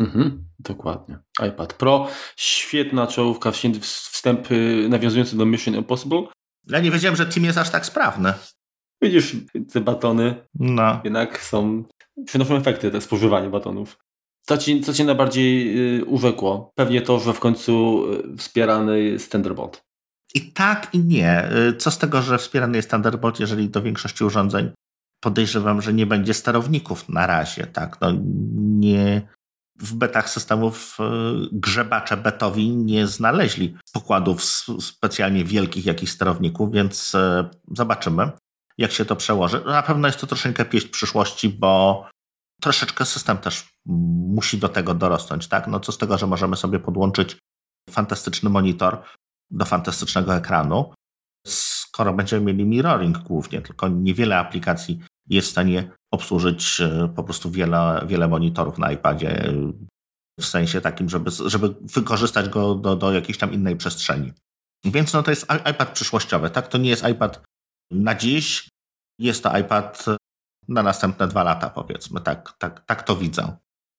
Mhm, 0.00 0.48
dokładnie. 0.58 1.18
iPad 1.48 1.74
Pro, 1.74 2.08
świetna 2.36 3.06
czołówka, 3.06 3.52
wstęp 3.80 4.48
nawiązujący 4.88 5.36
do 5.36 5.46
Mission 5.46 5.74
Impossible. 5.74 6.26
Ja 6.66 6.80
nie 6.80 6.90
wiedziałem, 6.90 7.16
że 7.16 7.26
Team 7.26 7.44
jest 7.44 7.58
aż 7.58 7.70
tak 7.70 7.86
sprawny. 7.86 8.32
Widzisz, 9.02 9.36
te 9.72 9.80
batony 9.80 10.34
no. 10.54 11.00
jednak 11.04 11.42
są, 11.42 11.84
przynoszą 12.26 12.56
efekty, 12.56 12.90
te 12.90 13.00
spożywanie 13.00 13.50
batonów. 13.50 13.98
Co 14.46 14.58
ci, 14.58 14.80
co 14.80 14.92
cię 14.92 15.04
najbardziej 15.04 15.78
y, 15.98 16.04
urzekło? 16.04 16.70
Pewnie 16.74 17.02
to, 17.02 17.20
że 17.20 17.32
w 17.32 17.40
końcu 17.40 18.04
y, 18.12 18.36
wspierany 18.36 19.02
jest 19.02 19.32
Thunderbolt. 19.32 19.82
I 20.34 20.52
tak, 20.52 20.88
i 20.92 20.98
nie. 20.98 21.50
Y, 21.68 21.76
co 21.76 21.90
z 21.90 21.98
tego, 21.98 22.22
że 22.22 22.38
wspierany 22.38 22.76
jest 22.76 22.90
Thunderbolt, 22.90 23.40
jeżeli 23.40 23.68
do 23.68 23.82
większości 23.82 24.24
urządzeń 24.24 24.70
podejrzewam, 25.20 25.82
że 25.82 25.92
nie 25.92 26.06
będzie 26.06 26.34
sterowników 26.34 27.08
na 27.08 27.26
razie, 27.26 27.66
tak? 27.66 28.00
No, 28.00 28.12
nie, 28.56 29.28
w 29.78 29.94
betach 29.94 30.30
systemów 30.30 30.98
e, 31.00 31.04
grzebacze 31.52 32.16
betowi 32.16 32.76
nie 32.76 33.06
znaleźli 33.06 33.76
pokładów 33.92 34.44
specjalnie 34.80 35.44
wielkich 35.44 35.86
jakichś 35.86 36.12
sterowników, 36.12 36.72
więc 36.72 37.14
e, 37.14 37.50
zobaczymy, 37.70 38.30
jak 38.78 38.92
się 38.92 39.04
to 39.04 39.16
przełoży. 39.16 39.62
Na 39.66 39.82
pewno 39.82 40.08
jest 40.08 40.20
to 40.20 40.26
troszeczkę 40.26 40.64
pieśń 40.64 40.88
przyszłości, 40.88 41.48
bo 41.48 42.04
troszeczkę 42.60 43.04
system 43.04 43.38
też 43.38 43.68
musi 43.86 44.58
do 44.58 44.68
tego 44.68 44.94
dorosnąć. 44.94 45.48
Tak? 45.48 45.66
No 45.66 45.80
co 45.80 45.92
z 45.92 45.98
tego, 45.98 46.18
że 46.18 46.26
możemy 46.26 46.56
sobie 46.56 46.78
podłączyć 46.78 47.36
fantastyczny 47.90 48.50
monitor 48.50 49.02
do 49.50 49.64
fantastycznego 49.64 50.34
ekranu, 50.36 50.94
skoro 51.46 52.12
będziemy 52.12 52.42
mieli 52.44 52.64
mirroring 52.64 53.18
głównie, 53.18 53.62
tylko 53.62 53.88
niewiele 53.88 54.38
aplikacji 54.38 55.00
jest 55.30 55.48
w 55.48 55.50
stanie 55.50 55.90
obsłużyć 56.12 56.80
e, 56.80 57.12
po 57.16 57.24
prostu 57.24 57.50
wiele, 57.50 58.04
wiele 58.06 58.28
monitorów 58.28 58.78
na 58.78 58.92
iPadzie, 58.92 59.48
e, 59.48 59.72
w 60.40 60.44
sensie 60.44 60.80
takim, 60.80 61.08
żeby, 61.08 61.30
żeby 61.30 61.74
wykorzystać 61.80 62.48
go 62.48 62.74
do, 62.74 62.96
do 62.96 63.12
jakiejś 63.12 63.38
tam 63.38 63.52
innej 63.52 63.76
przestrzeni. 63.76 64.32
Więc 64.84 65.12
no 65.12 65.22
to 65.22 65.30
jest 65.30 65.46
iPad 65.70 65.92
przyszłościowy, 65.92 66.50
tak? 66.50 66.68
To 66.68 66.78
nie 66.78 66.90
jest 66.90 67.08
iPad 67.08 67.44
na 67.90 68.14
dziś, 68.14 68.68
jest 69.20 69.42
to 69.42 69.58
iPad 69.58 70.04
na 70.68 70.82
następne 70.82 71.28
dwa 71.28 71.42
lata, 71.42 71.70
powiedzmy. 71.70 72.20
Tak, 72.20 72.52
tak, 72.58 72.84
tak 72.86 73.02
to 73.02 73.16
widzę. 73.16 73.56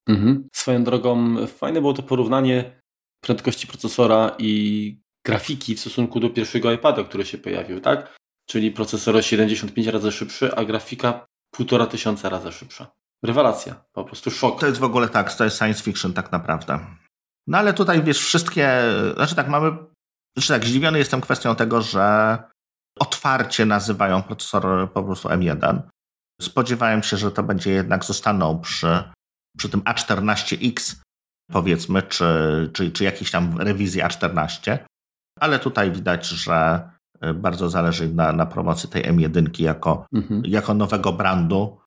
Mhm. 0.10 0.48
Swoją 0.54 0.84
drogą, 0.84 1.36
fajne 1.48 1.82
było 1.82 1.94
to 1.94 2.04
porównanie 2.04 2.82
prędkości 3.24 3.68
procesora 3.68 4.36
i 4.40 5.02
grafiki 5.26 5.76
w 5.76 5.80
stosunku 5.80 6.20
do 6.20 6.30
pierwszego 6.30 6.72
iPada, 6.72 7.04
który 7.04 7.26
się 7.26 7.38
pojawił, 7.38 7.82
tak? 7.82 8.16
Czyli 8.50 8.72
procesor 8.72 9.26
75 9.26 9.88
razy 9.88 10.12
szybszy, 10.12 10.56
a 10.56 10.66
grafika 10.66 11.28
półtora 11.52 11.86
tysiąca 11.86 12.30
razy 12.30 12.52
szybsza. 12.52 12.92
Rewelacja, 13.24 13.76
po 13.94 14.04
prostu 14.04 14.32
szok. 14.32 14.60
To 14.60 14.66
jest 14.68 14.80
w 14.80 14.84
ogóle 14.84 15.10
tak, 15.10 15.34
to 15.34 15.44
jest 15.44 15.58
science 15.58 15.84
fiction 15.84 16.14
tak 16.14 16.32
naprawdę. 16.32 16.80
No 17.48 17.58
ale 17.58 17.74
tutaj 17.74 18.04
wiesz, 18.04 18.20
wszystkie, 18.20 18.82
znaczy 19.16 19.36
tak 19.36 19.48
mamy, 19.48 19.72
znaczy 20.38 20.54
tak, 20.54 20.66
zdziwiony 20.66 20.98
jestem 20.98 21.22
kwestią 21.22 21.56
tego, 21.56 21.82
że 21.82 22.38
otwarcie 23.00 23.66
nazywają 23.66 24.24
procesor 24.24 24.93
po 24.93 25.04
prostu 25.04 25.30
M1. 25.30 25.82
Spodziewałem 26.41 27.04
się, 27.04 27.18
że 27.18 27.32
to 27.32 27.43
będzie 27.43 27.72
jednak 27.72 28.06
zostaną 28.06 28.60
przy, 28.60 29.04
przy 29.58 29.70
tym 29.70 29.82
A14X, 29.82 30.95
powiedzmy, 31.52 32.02
czy, 32.02 32.26
czy, 32.74 32.91
czy 32.91 33.04
jakiejś 33.04 33.32
tam 33.32 33.58
rewizji 33.58 34.02
A14, 34.02 34.78
ale 35.39 35.60
tutaj 35.60 35.91
widać, 35.91 36.28
że 36.28 36.89
bardzo 37.36 37.70
zależy 37.70 38.13
na, 38.13 38.32
na 38.32 38.45
promocji 38.45 38.89
tej 38.89 39.03
M1 39.03 39.61
jako, 39.61 40.05
mhm. 40.13 40.41
jako 40.45 40.74
nowego 40.74 41.13
brandu 41.13 41.78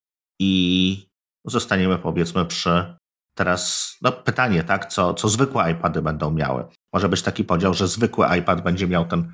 i 0.41 1.07
zostaniemy 1.45 1.99
powiedzmy 1.99 2.47
przy 2.47 2.95
teraz 3.35 3.97
no 4.03 4.12
pytanie, 4.12 4.64
tak, 4.64 4.87
co, 4.87 5.14
co 5.14 5.28
zwykłe 5.28 5.72
iPady 5.72 6.03
będą 6.03 6.31
miały. 6.31 6.64
Może 6.93 7.09
być 7.09 7.22
taki 7.22 7.45
podział, 7.45 7.74
że 7.74 7.89
zwykły 7.89 8.26
iPad 8.39 8.62
będzie 8.62 8.89
miał 8.89 9.05
ten 9.07 9.33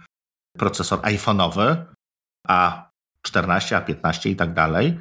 procesor 0.59 0.99
iPhone'owy, 1.01 1.77
a 2.49 2.91
14, 3.23 3.77
a 3.77 3.81
15 3.81 4.31
i 4.31 4.37
tak 4.37 4.55
dalej, 4.55 5.01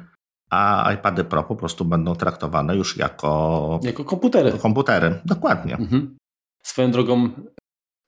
a 0.50 0.92
iPady 0.92 1.24
Pro 1.24 1.42
po 1.42 1.56
prostu 1.56 1.84
będą 1.84 2.14
traktowane 2.14 2.76
już 2.76 2.96
jako, 2.96 3.80
jako 3.82 4.04
komputery. 4.04 4.52
komputery. 4.52 5.20
Dokładnie. 5.24 5.76
Mhm. 5.76 6.16
Swoją 6.62 6.90
drogą 6.90 7.30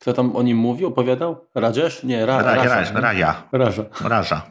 kto 0.01 0.13
tam 0.13 0.37
o 0.37 0.43
nim 0.43 0.57
mówił, 0.57 0.89
opowiadał? 0.89 1.37
Rajesh? 1.55 2.05
Nie, 2.05 2.27
Ra, 2.27 2.43
Ra, 2.43 2.55
Raja. 2.55 2.93
Raja. 2.93 3.49
Raja. 3.53 3.85
Raja. 4.01 4.51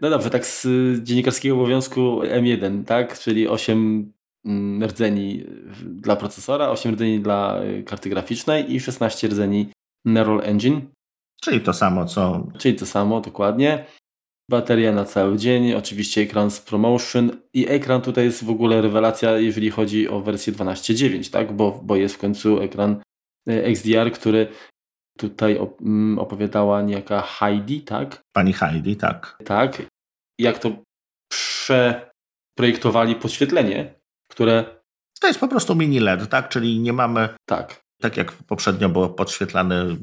No 0.00 0.10
dobrze, 0.10 0.30
tak 0.30 0.46
z 0.46 0.66
dziennikarskiego 1.02 1.54
obowiązku 1.54 2.22
M1, 2.22 2.84
tak? 2.84 3.18
Czyli 3.18 3.48
8 3.48 4.12
mm, 4.44 4.84
rdzeni 4.88 5.44
dla 5.84 6.16
procesora, 6.16 6.68
8 6.68 6.94
rdzeni 6.94 7.20
dla 7.20 7.62
y, 7.62 7.82
karty 7.82 8.10
graficznej 8.10 8.74
i 8.74 8.80
16 8.80 9.28
rdzeni 9.28 9.72
Neural 10.04 10.40
Engine. 10.44 10.80
Czyli 11.40 11.60
to 11.60 11.72
samo, 11.72 12.04
co... 12.04 12.46
Czyli 12.58 12.74
to 12.78 12.86
samo, 12.86 13.20
dokładnie. 13.20 13.84
Bateria 14.50 14.92
na 14.92 15.04
cały 15.04 15.36
dzień, 15.36 15.74
oczywiście 15.74 16.20
ekran 16.20 16.50
z 16.50 16.60
promotion 16.60 17.30
i 17.54 17.68
ekran 17.68 18.00
tutaj 18.00 18.24
jest 18.24 18.44
w 18.44 18.50
ogóle 18.50 18.82
rewelacja, 18.82 19.38
jeżeli 19.38 19.70
chodzi 19.70 20.08
o 20.08 20.20
wersję 20.20 20.52
12.9, 20.52 21.32
tak? 21.32 21.52
Bo, 21.52 21.80
bo 21.82 21.96
jest 21.96 22.14
w 22.14 22.18
końcu 22.18 22.60
ekran 22.60 23.00
y, 23.50 23.64
XDR, 23.64 24.12
który 24.12 24.48
tutaj 25.20 25.58
mm, 25.80 26.18
opowiadała 26.18 26.82
niejaka 26.82 27.22
Heidi, 27.22 27.82
tak? 27.82 28.22
Pani 28.32 28.52
Heidi, 28.52 28.96
tak. 28.96 29.36
Tak. 29.44 29.82
Jak 30.38 30.58
to 30.58 30.82
przeprojektowali 31.32 33.14
podświetlenie, 33.14 33.94
które... 34.30 34.80
To 35.20 35.26
jest 35.26 35.40
po 35.40 35.48
prostu 35.48 35.74
mini 35.74 36.00
LED, 36.00 36.28
tak? 36.28 36.48
Czyli 36.48 36.80
nie 36.80 36.92
mamy... 36.92 37.28
Tak. 37.48 37.80
Tak 38.00 38.16
jak 38.16 38.32
poprzednio 38.32 38.88
było 38.88 39.08
podświetlane 39.08 39.96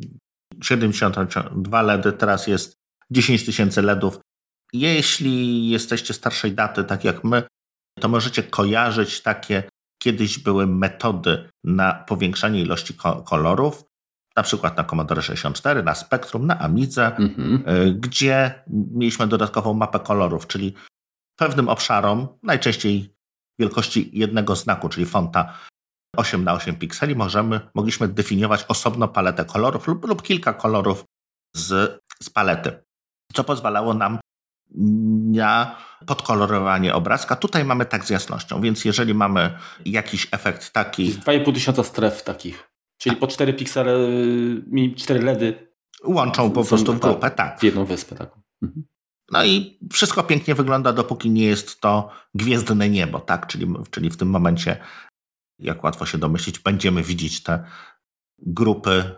72 0.63 1.81
LEDy, 1.81 2.13
teraz 2.13 2.47
jest 2.47 2.73
10 3.11 3.45
tysięcy 3.45 3.81
LEDów. 3.81 4.19
Jeśli 4.73 5.69
jesteście 5.69 6.13
starszej 6.13 6.51
daty, 6.51 6.83
tak 6.83 7.03
jak 7.03 7.23
my, 7.23 7.43
to 7.99 8.07
możecie 8.07 8.43
kojarzyć 8.43 9.21
takie 9.21 9.63
kiedyś 10.03 10.39
były 10.39 10.67
metody 10.67 11.49
na 11.63 11.93
powiększanie 11.93 12.61
ilości 12.61 12.93
kolorów 13.25 13.83
na 14.37 14.43
przykład 14.43 14.77
na 14.77 14.83
Commodore 14.83 15.21
64, 15.21 15.83
na 15.83 15.95
Spectrum, 15.95 16.47
na 16.47 16.59
Amidze, 16.59 17.15
mhm. 17.15 17.63
Y, 17.69 17.93
gdzie 17.93 18.63
mieliśmy 18.67 19.27
dodatkową 19.27 19.73
mapę 19.73 19.99
kolorów, 19.99 20.47
czyli 20.47 20.73
pewnym 21.39 21.69
obszarom, 21.69 22.27
najczęściej 22.43 23.13
wielkości 23.59 24.09
jednego 24.13 24.55
znaku, 24.55 24.89
czyli 24.89 25.05
fonta 25.05 25.53
8 26.17 26.43
na 26.43 26.53
8 26.53 26.75
pikseli, 26.75 27.15
możemy, 27.15 27.59
mogliśmy 27.75 28.07
definiować 28.07 28.65
osobno 28.67 29.07
paletę 29.07 29.45
kolorów 29.45 29.87
lub, 29.87 30.07
lub 30.07 30.21
kilka 30.21 30.53
kolorów 30.53 31.03
z, 31.55 31.99
z 32.23 32.29
palety, 32.29 32.83
co 33.33 33.43
pozwalało 33.43 33.93
nam 33.93 34.19
na 35.31 35.75
podkolorowanie 36.05 36.95
obrazka. 36.95 37.35
Tutaj 37.35 37.65
mamy 37.65 37.85
tak 37.85 38.05
z 38.05 38.09
jasnością, 38.09 38.61
więc 38.61 38.85
jeżeli 38.85 39.13
mamy 39.13 39.57
jakiś 39.85 40.27
efekt 40.31 40.73
taki... 40.73 41.13
2,5 41.13 41.53
tysiąca 41.53 41.83
stref 41.83 42.23
takich. 42.23 42.76
Czyli 42.97 43.15
po 43.15 43.27
4 43.27 43.53
piksele, 43.53 43.93
4 44.95 45.21
LEDy. 45.21 45.73
Łączą 46.03 46.51
po 46.51 46.63
prostu 46.63 46.93
w 46.93 46.99
grupę, 46.99 47.31
tak. 47.31 47.59
W 47.59 47.63
jedną 47.63 47.85
wyspę 47.85 48.15
taką. 48.15 48.41
Mhm. 48.61 48.85
No 49.31 49.45
i 49.45 49.79
wszystko 49.91 50.23
pięknie 50.23 50.55
wygląda, 50.55 50.93
dopóki 50.93 51.29
nie 51.29 51.45
jest 51.45 51.81
to 51.81 52.09
gwiezdne 52.35 52.89
niebo, 52.89 53.19
tak? 53.19 53.47
Czyli, 53.47 53.73
czyli 53.91 54.09
w 54.09 54.17
tym 54.17 54.29
momencie, 54.29 54.77
jak 55.59 55.83
łatwo 55.83 56.05
się 56.05 56.17
domyślić, 56.17 56.59
będziemy 56.59 57.03
widzieć 57.03 57.43
te 57.43 57.63
grupy 58.37 59.15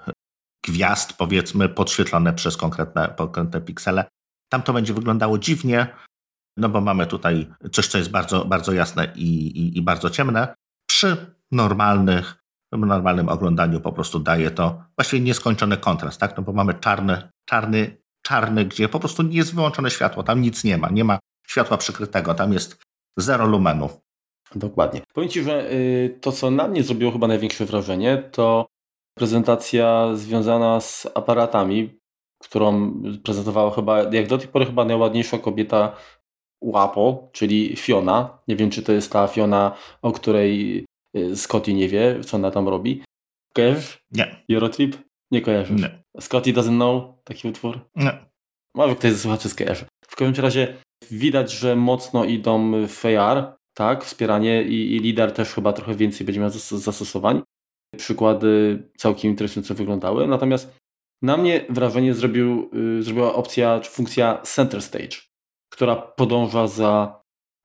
gwiazd, 0.66 1.14
powiedzmy, 1.14 1.70
podświetlone 1.70 2.34
przez 2.34 2.58
konkretne, 2.58 3.16
konkretne 3.18 3.62
piksele. 3.62 4.06
Tam 4.50 4.62
to 4.62 4.74
będzie 4.74 4.94
wyglądało 4.94 5.38
dziwnie, 5.38 5.96
no 6.58 6.70
bo 6.70 6.82
mamy 6.82 7.08
tutaj 7.08 7.54
coś, 7.72 7.88
co 7.88 7.98
jest 7.98 8.12
bardzo, 8.12 8.46
bardzo 8.46 8.74
jasne 8.74 9.12
i, 9.16 9.48
i, 9.48 9.78
i 9.78 9.82
bardzo 9.82 10.10
ciemne. 10.10 10.56
Przy 10.90 11.36
normalnych 11.52 12.39
w 12.72 12.78
normalnym 12.78 13.30
oglądaniu 13.30 13.82
po 13.82 13.91
prostu 13.91 14.20
daje 14.20 14.51
to 14.51 14.84
właściwie 14.97 15.24
nieskończony 15.24 15.78
kontrast, 15.78 16.20
tak? 16.20 16.38
No 16.38 16.43
bo 16.43 16.53
mamy 16.53 16.74
czarny, 16.74 17.30
czarny, 17.45 17.97
czarny, 18.22 18.65
gdzie 18.65 18.89
po 18.89 18.99
prostu 18.99 19.24
nie 19.24 19.38
jest 19.38 19.55
wyłączone 19.55 19.91
światło, 19.91 20.24
tam 20.24 20.41
nic 20.41 20.63
nie 20.63 20.78
ma, 20.78 20.89
nie 20.89 21.03
ma 21.03 21.20
światła 21.47 21.78
przykrytego, 21.78 22.34
tam 22.34 22.53
jest 22.53 22.78
zero 23.17 23.45
lumenów. 23.45 23.97
Dokładnie. 24.55 25.01
Powiem 25.13 25.30
Ci, 25.30 25.43
że 25.43 25.72
y, 25.72 26.17
to, 26.22 26.32
co 26.32 26.51
na 26.51 26.67
mnie 26.67 26.84
zrobiło 26.84 27.11
chyba 27.11 27.28
największe 27.28 27.65
wrażenie, 27.65 28.17
to 28.32 28.65
prezentacja 29.17 30.15
związana 30.15 30.82
z 30.82 31.07
aparatami, 31.15 31.99
którą 32.43 32.93
prezentowała 33.24 33.72
chyba, 33.72 34.03
jak 34.03 34.28
do 34.28 34.38
tej 34.38 34.47
pory 34.47 34.65
chyba 34.65 34.86
najładniejsza 34.86 35.38
kobieta 35.38 35.95
Łapo, 36.61 37.30
czyli 37.32 37.76
Fiona. 37.76 38.39
Nie 38.47 38.55
wiem, 38.55 38.70
czy 38.70 38.84
to 38.84 38.91
jest 38.91 39.11
ta 39.11 39.28
Fiona, 39.28 39.76
o 40.01 40.11
której 40.11 40.86
Scotty 41.36 41.74
nie 41.74 41.88
wie, 41.88 42.20
co 42.26 42.38
ona 42.38 42.51
tam 42.51 42.68
robi. 42.68 43.03
Kojarzysz? 43.53 44.05
Nie. 44.12 44.43
Eurotrip? 44.51 44.97
Nie 45.32 45.41
kojarzysz? 45.41 45.82
Nie. 45.82 46.03
Scotty 46.20 46.53
doesn't 46.53 46.76
know? 46.76 47.24
Taki 47.24 47.47
utwór? 47.47 47.80
Nie. 47.95 48.30
Może 48.76 48.95
ktoś 48.95 49.12
ze 49.12 49.18
słuchaczy 49.18 49.49
skojarzy. 49.49 49.86
W 50.07 50.16
każdym 50.16 50.43
razie 50.43 50.78
widać, 51.12 51.51
że 51.51 51.76
mocno 51.76 52.26
idą 52.26 52.72
w 52.88 53.05
AR, 53.05 53.57
tak, 53.74 54.05
wspieranie 54.05 54.64
i, 54.64 54.95
i 54.95 54.99
lider 54.99 55.32
też 55.32 55.53
chyba 55.53 55.74
trochę 55.74 55.95
więcej 55.95 56.26
będzie 56.26 56.41
miał 56.41 56.49
zastosowań. 56.49 57.41
Przykłady 57.97 58.84
całkiem 58.97 59.32
interesująco 59.32 59.76
wyglądały. 59.76 60.28
Natomiast 60.28 60.78
na 61.22 61.38
mnie 61.38 61.66
wrażenie 61.70 62.14
zrobił, 62.14 62.70
yy, 62.74 63.03
zrobiła 63.03 63.34
opcja, 63.34 63.80
czy 63.80 63.91
funkcja 63.91 64.41
Center 64.43 64.82
Stage, 64.82 65.18
która 65.74 65.95
podąża 65.95 66.68
za 66.68 67.18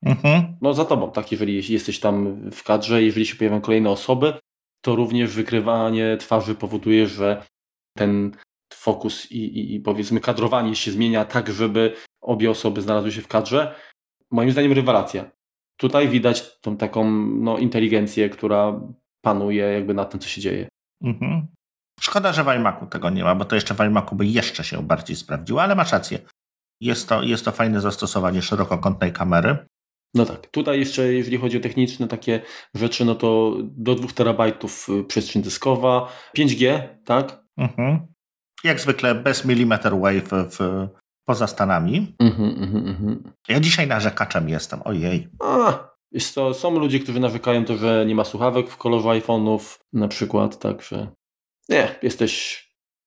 Mhm. 0.04 0.56
No 0.60 0.74
za 0.74 0.84
tobą, 0.84 1.10
tak, 1.10 1.32
jeżeli 1.32 1.72
jesteś 1.72 2.00
tam 2.00 2.36
w 2.50 2.62
kadrze, 2.62 3.02
jeżeli 3.02 3.26
się 3.26 3.36
pojawią 3.36 3.60
kolejne 3.60 3.90
osoby, 3.90 4.34
to 4.84 4.96
również 4.96 5.34
wykrywanie 5.34 6.16
twarzy 6.16 6.54
powoduje, 6.54 7.06
że 7.06 7.44
ten 7.96 8.36
fokus 8.72 9.32
i, 9.32 9.38
i, 9.38 9.74
i 9.74 9.80
powiedzmy 9.80 10.20
kadrowanie 10.20 10.76
się 10.76 10.90
zmienia 10.90 11.24
tak, 11.24 11.50
żeby 11.50 11.94
obie 12.22 12.50
osoby 12.50 12.82
znalazły 12.82 13.12
się 13.12 13.22
w 13.22 13.28
kadrze. 13.28 13.74
Moim 14.30 14.50
zdaniem 14.50 14.72
rewelacja. 14.72 15.30
Tutaj 15.76 16.08
widać 16.08 16.60
tą 16.60 16.76
taką 16.76 17.10
no, 17.20 17.58
inteligencję, 17.58 18.28
która 18.28 18.80
panuje 19.24 19.64
jakby 19.64 19.94
na 19.94 20.04
tym, 20.04 20.20
co 20.20 20.28
się 20.28 20.40
dzieje. 20.40 20.68
Mhm. 21.04 21.46
Szkoda, 22.00 22.32
że 22.32 22.44
w 22.44 22.48
iMacu 22.48 22.86
tego 22.86 23.10
nie 23.10 23.24
ma, 23.24 23.34
bo 23.34 23.44
to 23.44 23.54
jeszcze 23.54 23.74
w 23.74 23.80
iMacu 23.80 24.16
by 24.16 24.26
jeszcze 24.26 24.64
się 24.64 24.82
bardziej 24.82 25.16
sprawdziło, 25.16 25.62
ale 25.62 25.74
masz 25.74 25.92
rację. 25.92 26.18
Jest 26.80 27.08
to, 27.08 27.22
jest 27.22 27.44
to 27.44 27.52
fajne 27.52 27.80
zastosowanie 27.80 28.42
szerokokątnej 28.42 29.12
kamery. 29.12 29.66
No 30.14 30.26
tak, 30.26 30.46
tutaj 30.46 30.78
jeszcze 30.78 31.12
jeżeli 31.12 31.38
chodzi 31.38 31.56
o 31.56 31.60
techniczne 31.60 32.08
takie 32.08 32.40
rzeczy, 32.74 33.04
no 33.04 33.14
to 33.14 33.56
do 33.60 33.94
2 33.94 34.08
terabajtów 34.08 34.88
y, 34.88 35.04
przestrzeń 35.04 35.42
dyskowa, 35.42 36.12
5G, 36.38 36.80
tak? 37.04 37.44
Mhm. 37.56 38.06
Jak 38.64 38.80
zwykle 38.80 39.14
bez 39.14 39.44
millimeter 39.44 39.98
wave 39.98 40.28
w, 40.30 40.88
poza 41.24 41.46
Stanami. 41.46 42.14
Mhm, 42.18 42.48
mhm, 42.48 42.88
mhm. 42.88 43.32
Ja 43.48 43.60
dzisiaj 43.60 43.86
narzekaczem 43.86 44.48
jestem, 44.48 44.80
ojej. 44.84 45.28
A, 45.40 45.88
to, 46.34 46.54
są 46.54 46.78
ludzie, 46.78 47.00
którzy 47.00 47.20
narzekają 47.20 47.64
to, 47.64 47.76
że 47.76 48.04
nie 48.06 48.14
ma 48.14 48.24
słuchawek 48.24 48.70
w 48.70 48.76
kolorze 48.76 49.08
iPhone'ów 49.08 49.78
na 49.92 50.08
przykład, 50.08 50.58
także 50.58 51.08
nie, 51.68 51.94
jesteś, 52.02 52.64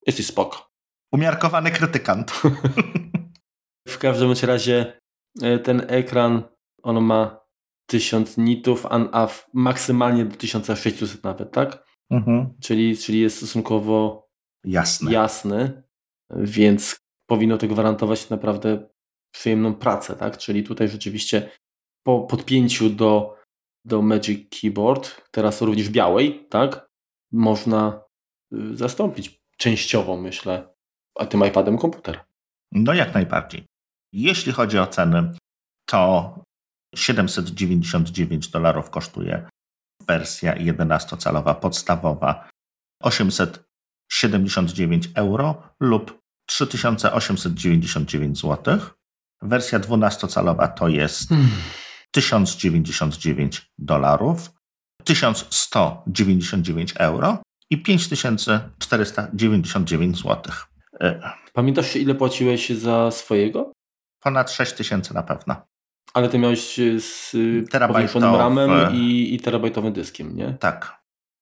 jesteś 0.08 0.26
spoko. 0.26 0.70
Umiarkowany 1.12 1.72
krytykant. 1.72 2.32
w 3.88 3.97
każdym 3.97 4.34
razie 4.43 4.99
e, 5.41 5.60
ten 5.60 5.86
ekran 5.88 6.43
on 6.88 7.03
ma 7.03 7.39
1000 7.85 8.38
nitów, 8.38 8.85
a, 8.85 9.23
a 9.23 9.27
maksymalnie 9.53 10.25
do 10.25 10.35
1600 10.35 11.23
nawet, 11.23 11.51
tak? 11.51 11.88
Mhm. 12.09 12.53
Czyli, 12.61 12.97
czyli 12.97 13.19
jest 13.19 13.38
stosunkowo 13.38 14.27
jasny. 14.63 15.11
jasny, 15.11 15.83
więc 16.31 16.99
powinno 17.29 17.57
to 17.57 17.67
gwarantować 17.67 18.29
naprawdę 18.29 18.88
przyjemną 19.33 19.75
pracę, 19.75 20.15
tak? 20.15 20.38
Czyli 20.38 20.63
tutaj 20.63 20.89
rzeczywiście 20.89 21.51
po 22.03 22.21
podpięciu 22.21 22.89
do, 22.89 23.35
do 23.85 24.01
Magic 24.01 24.61
Keyboard, 24.61 25.21
teraz 25.31 25.61
również 25.61 25.89
białej, 25.89 26.47
tak? 26.49 26.88
Można 27.31 28.01
y, 28.53 28.77
zastąpić 28.77 29.41
częściowo, 29.57 30.17
myślę, 30.17 30.73
a 31.19 31.25
tym 31.25 31.45
iPadem 31.45 31.77
komputer. 31.77 32.19
No 32.71 32.93
jak 32.93 33.13
najbardziej. 33.13 33.65
Jeśli 34.13 34.51
chodzi 34.51 34.79
o 34.79 34.88
ceny, 34.88 35.31
to 35.85 36.33
799 36.95 38.47
dolarów 38.47 38.89
kosztuje 38.89 39.47
wersja 40.07 40.55
11-calowa 40.55 41.55
podstawowa, 41.55 42.49
879 43.03 45.09
euro 45.15 45.63
lub 45.79 46.19
3899 46.45 48.41
zł. 48.41 48.79
Wersja 49.41 49.79
12-calowa 49.79 50.67
to 50.67 50.88
jest 50.88 51.29
1099 52.11 53.71
dolarów, 53.77 54.51
1199 55.03 56.93
euro 56.97 57.41
i 57.69 57.83
5499 57.83 60.17
zł. 60.17 60.53
Pamiętasz, 61.53 61.95
ile 61.95 62.15
płaciłeś 62.15 62.69
za 62.69 63.11
swojego? 63.11 63.71
Ponad 64.19 64.51
6000 64.51 65.13
na 65.13 65.23
pewno. 65.23 65.55
Ale 66.14 66.30
ty 66.30 66.39
miałeś 66.39 66.80
z 66.99 67.32
powiększonym 67.88 68.36
ramem 68.36 68.95
i, 68.95 69.34
i 69.34 69.39
terabajtowym 69.39 69.93
dyskiem, 69.93 70.36
nie? 70.36 70.58
Tak. 70.60 70.97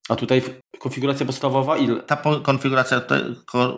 A 0.09 0.15
tutaj 0.15 0.41
konfiguracja 0.79 1.25
podstawowa 1.25 1.77
ile? 1.77 2.01
Ta 2.01 2.21
konfiguracja 2.43 3.01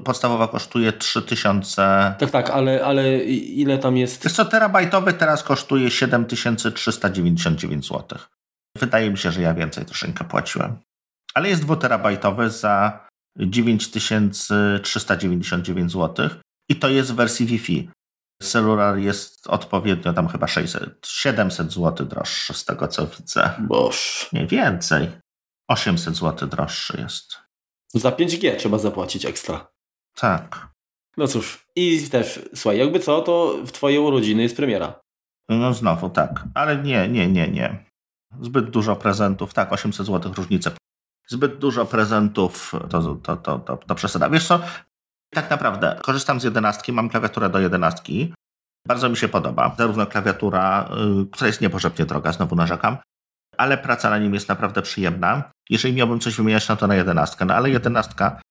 podstawowa 0.04 0.48
kosztuje 0.48 0.94
3000. 0.94 2.16
Tak, 2.20 2.32
tak, 2.32 2.50
ale, 2.50 2.86
ale 2.86 3.18
ile 3.24 3.78
tam 3.78 3.98
jest? 3.98 4.24
Jest 4.24 4.36
co, 4.36 4.46
terabajtowy 4.46 5.14
teraz 5.14 5.44
kosztuje 5.44 5.92
7399 5.92 7.88
zł. 7.88 8.20
Wydaje 8.78 9.12
mi 9.12 9.18
się, 9.18 9.32
że 9.32 9.42
ja 9.42 9.54
więcej 9.54 9.86
troszeczkę 9.86 10.24
płaciłem. 10.24 10.78
Ale 11.34 11.50
jest 11.50 11.62
dwuterabajtowy 11.62 12.50
za 12.50 13.08
9399 13.38 15.92
zł 15.92 16.30
i 16.70 16.76
to 16.76 16.90
jest 16.90 17.12
w 17.12 17.16
wersji 17.16 17.46
Wi-Fi. 17.46 17.90
Cellular 18.44 18.98
jest 18.98 19.48
odpowiednio 19.48 20.14
tam 20.14 20.28
chyba 20.28 20.48
600, 20.48 21.08
700 21.08 21.72
zł 21.72 22.08
droższy 22.08 22.54
z 22.54 22.66
tego 22.66 22.88
co 22.88 23.08
widzę. 23.08 23.50
Boż. 23.60 24.30
Nie 24.34 24.48
więcej. 24.48 25.10
800 25.70 26.16
zł 26.16 26.50
droższy 26.50 27.02
jest. 27.02 27.38
Za 27.94 28.12
5G 28.12 28.56
trzeba 28.56 28.78
zapłacić 28.78 29.26
ekstra. 29.26 29.68
Tak. 30.16 30.68
No 31.18 31.28
cóż, 31.28 31.66
i 31.76 32.10
też, 32.10 32.50
słuchaj, 32.56 32.80
jakby 32.80 33.00
co, 33.00 33.22
to 33.22 33.56
w 33.66 33.72
twoje 33.72 34.02
urodziny 34.02 34.44
jest 34.44 34.56
premiera. 34.56 35.00
No 35.50 35.74
znowu, 35.74 36.10
tak. 36.10 36.44
Ale 36.54 36.78
nie, 36.78 37.08
nie, 37.08 37.28
nie, 37.28 37.48
nie. 37.48 37.86
Zbyt 38.42 38.70
dużo 38.70 38.96
prezentów. 38.96 39.54
Tak, 39.54 39.74
800 39.74 40.08
zł 40.08 40.34
różnicę. 40.34 40.72
Zbyt 41.28 41.58
dużo 41.58 41.86
prezentów 41.86 42.72
to, 42.90 43.16
to, 43.24 43.38
to, 43.38 43.60
to, 43.60 43.78
to 43.78 43.96
przesada. 43.96 44.30
Wiesz 44.30 44.48
co, 44.48 44.60
tak 45.34 45.50
naprawdę 45.50 46.00
korzystam 46.02 46.40
z 46.40 46.44
jedenastki, 46.44 46.94
mam 46.94 47.10
klawiaturę 47.10 47.50
do 47.50 47.60
jedenastki. 47.60 48.34
Bardzo 48.88 49.10
mi 49.10 49.18
się 49.18 49.28
podoba. 49.28 49.76
Zarówno 49.78 50.06
klawiatura, 50.06 50.90
y, 51.24 51.26
która 51.32 51.48
jest 51.48 51.62
niepogrzebnie 51.62 52.06
droga, 52.06 52.32
znowu 52.32 52.56
narzekam, 52.56 52.98
ale 53.58 53.78
praca 53.78 54.10
na 54.10 54.18
nim 54.18 54.34
jest 54.34 54.50
naprawdę 54.50 54.82
przyjemna. 54.82 55.52
Jeżeli 55.70 55.94
miałbym 55.94 56.20
coś 56.20 56.36
wymieniać, 56.36 56.70
no 56.70 56.76
to 56.76 56.88
na 56.88 56.96
jedenastkę. 56.96 57.46
No 57.46 57.54
ale 57.54 57.70
jedenastka 57.70 58.42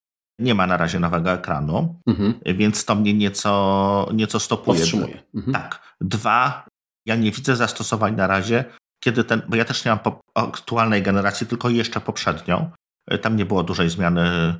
nie 0.40 0.54
ma 0.54 0.66
na 0.66 0.76
razie 0.76 1.00
nowego 1.00 1.32
ekranu, 1.32 2.00
mhm. 2.06 2.34
więc 2.44 2.84
to 2.84 2.94
mnie 2.94 3.14
nieco, 3.14 4.08
nieco 4.14 4.40
stopuje. 4.40 4.78
Powstrzymuje. 4.78 5.22
Mhm. 5.34 5.52
Tak. 5.52 5.96
Dwa, 6.00 6.66
ja 7.06 7.16
nie 7.16 7.32
widzę 7.32 7.56
zastosowań 7.56 8.16
na 8.16 8.26
razie, 8.26 8.64
kiedy 9.04 9.24
ten, 9.24 9.42
bo 9.48 9.56
ja 9.56 9.64
też 9.64 9.84
nie 9.84 9.90
mam 9.90 10.00
aktualnej 10.34 11.02
generacji, 11.02 11.46
tylko 11.46 11.70
jeszcze 11.70 12.00
poprzednią. 12.00 12.70
Tam 13.22 13.36
nie 13.36 13.44
było 13.44 13.62
dużej 13.62 13.90
zmiany 13.90 14.54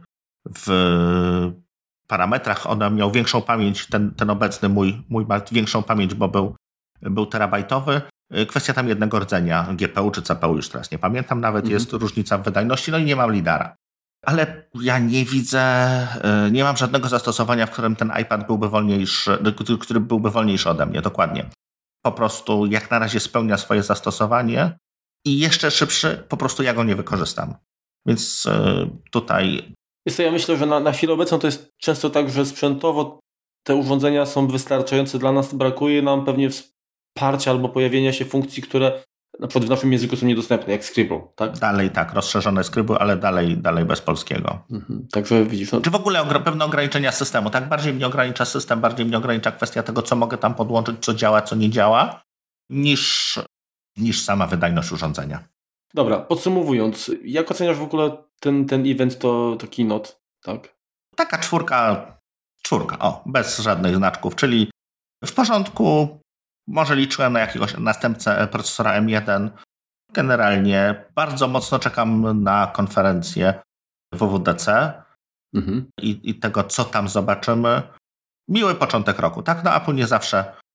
w 0.59 1.53
parametrach. 2.07 2.67
Ona 2.67 2.91
miał 2.91 3.11
większą 3.11 3.43
pamięć, 3.43 3.87
ten, 3.87 4.15
ten 4.15 4.31
obecny 4.31 4.69
mój, 4.69 5.03
mój 5.09 5.27
ma 5.27 5.41
większą 5.53 5.83
pamięć, 5.83 6.15
bo 6.15 6.29
był, 6.29 6.57
był 7.03 7.27
terabajtowy. 7.27 8.01
Kwestia 8.49 8.73
tam 8.73 8.89
jednego 8.89 9.19
rdzenia, 9.19 9.67
GPU 9.73 10.11
czy 10.11 10.23
CPU, 10.23 10.57
już 10.57 10.69
teraz 10.69 10.91
nie 10.91 10.99
pamiętam 10.99 11.41
nawet, 11.41 11.65
mhm. 11.65 11.73
jest 11.73 11.93
różnica 11.93 12.39
w 12.39 12.43
wydajności, 12.43 12.91
no 12.91 12.99
i 12.99 13.05
nie 13.05 13.17
mam 13.17 13.33
lidara. 13.33 13.77
Ale 14.27 14.69
ja 14.75 14.99
nie 14.99 15.25
widzę, 15.25 15.61
e, 15.61 16.51
nie 16.51 16.65
mam 16.65 16.77
żadnego 16.77 17.09
zastosowania, 17.09 17.67
w 17.67 17.71
którym 17.71 17.97
ten 17.97 18.13
iPad 18.21 18.47
byłby 18.47 18.69
wolniejszy, 18.69 19.39
który 19.81 20.01
byłby 20.01 20.31
wolniejszy 20.31 20.71
ode 20.71 20.87
mnie, 20.87 21.03
dokładnie. 21.03 21.51
Po 22.03 22.13
prostu 22.13 22.67
jak 22.67 22.91
na 22.91 22.99
razie 22.99 23.21
spełnia 23.21 23.59
swoje 23.59 23.83
zastosowanie 23.83 24.79
i 25.27 25.39
jeszcze 25.39 25.71
szybszy, 25.71 26.25
po 26.29 26.37
prostu 26.37 26.63
ja 26.63 26.75
go 26.75 26.85
nie 26.85 26.97
wykorzystam. 26.97 27.55
Więc 28.07 28.47
tutaj 29.11 29.75
jest 30.07 30.17
to, 30.17 30.23
ja 30.23 30.33
myślę, 30.33 30.57
że 30.57 30.67
na, 30.67 30.81
na 30.81 30.93
chwilę 30.93 31.13
obecną 31.13 31.39
to 31.39 31.47
jest 31.47 31.73
często 31.79 32.11
tak, 32.11 32.31
że 32.31 32.47
sprzętowo 32.47 33.21
te 33.67 33.75
urządzenia 33.75 34.27
są 34.27 34.47
wystarczające 34.47 35.19
dla 35.19 35.33
nas. 35.33 35.55
Brakuje 35.55 36.03
nam 36.03 36.25
pewnie 36.25 36.51
wsparcia 36.51 37.51
albo 37.51 37.69
pojawienia 37.69 38.13
się 38.13 38.25
funkcji, 38.25 38.63
które 38.63 39.03
na 39.41 39.47
przykład 39.47 39.67
w 39.67 39.71
naszym 39.71 39.93
języku 39.93 40.17
są 40.17 40.27
niedostępne, 40.27 40.73
jak 40.73 40.85
Scribble, 40.85 41.21
tak? 41.37 41.59
Dalej 41.59 41.91
tak, 41.91 42.15
rozszerzone 42.15 42.65
Scribble, 42.65 42.99
ale 42.99 43.17
dalej, 43.17 43.57
dalej 43.59 43.85
bez 43.85 44.01
polskiego. 44.01 44.59
Mhm. 44.71 45.07
Także 45.13 45.45
widzisz... 45.45 45.73
No... 45.73 45.81
Czy 45.81 45.91
w 45.91 45.95
ogóle 45.95 46.25
pewne 46.45 46.65
ograniczenia 46.65 47.13
systemu, 47.13 47.51
tak? 47.51 47.69
Bardziej 47.69 47.95
mnie 47.95 48.07
ogranicza 48.07 48.45
system, 48.45 48.81
bardziej 48.81 49.07
mnie 49.07 49.17
ogranicza 49.17 49.53
kwestia 49.53 49.83
tego, 49.83 50.03
co 50.03 50.17
mogę 50.17 50.39
tam 50.39 50.55
podłączyć, 50.55 50.97
co 51.01 51.15
działa, 51.15 51.43
co 51.43 51.57
nie 51.57 51.71
działa, 51.71 52.23
niż, 52.71 53.35
niż 53.97 54.23
sama 54.23 54.47
wydajność 54.47 54.93
urządzenia. 54.93 55.49
Dobra, 55.95 56.21
podsumowując, 56.21 57.11
jak 57.25 57.51
oceniasz 57.51 57.77
w 57.77 57.83
ogóle 57.83 58.17
ten, 58.41 58.67
ten 58.67 58.87
event, 58.87 59.19
to, 59.19 59.57
to 59.59 59.67
keynote, 59.77 60.13
tak? 60.43 60.77
Taka 61.17 61.39
czwórka, 61.39 62.07
czwórka, 62.63 62.99
o, 62.99 63.23
bez 63.27 63.59
żadnych 63.59 63.97
znaczków, 63.97 64.37
czyli 64.37 64.71
w 65.25 65.33
porządku, 65.33 66.21
może 66.69 66.97
liczyłem 66.97 67.33
na 67.33 67.41
jakiegoś 67.41 67.79
następcę 67.79 68.49
procesora 68.51 69.01
M1. 69.01 69.51
Generalnie 70.13 71.05
bardzo 71.15 71.49
mocno 71.49 71.79
czekam 71.79 72.43
na 72.43 72.67
konferencję 72.67 73.63
WWDC 74.13 74.93
mhm. 75.55 75.91
i, 76.01 76.31
i 76.31 76.35
tego, 76.35 76.65
co 76.65 76.85
tam 76.85 77.09
zobaczymy. 77.09 77.83
Miły 78.49 78.75
początek 78.75 79.19
roku, 79.19 79.43
tak? 79.43 79.65
No 79.65 79.77
Apple 79.77 79.95
nie 79.95 80.07
zawsze 80.07 80.45
E, 80.45 80.66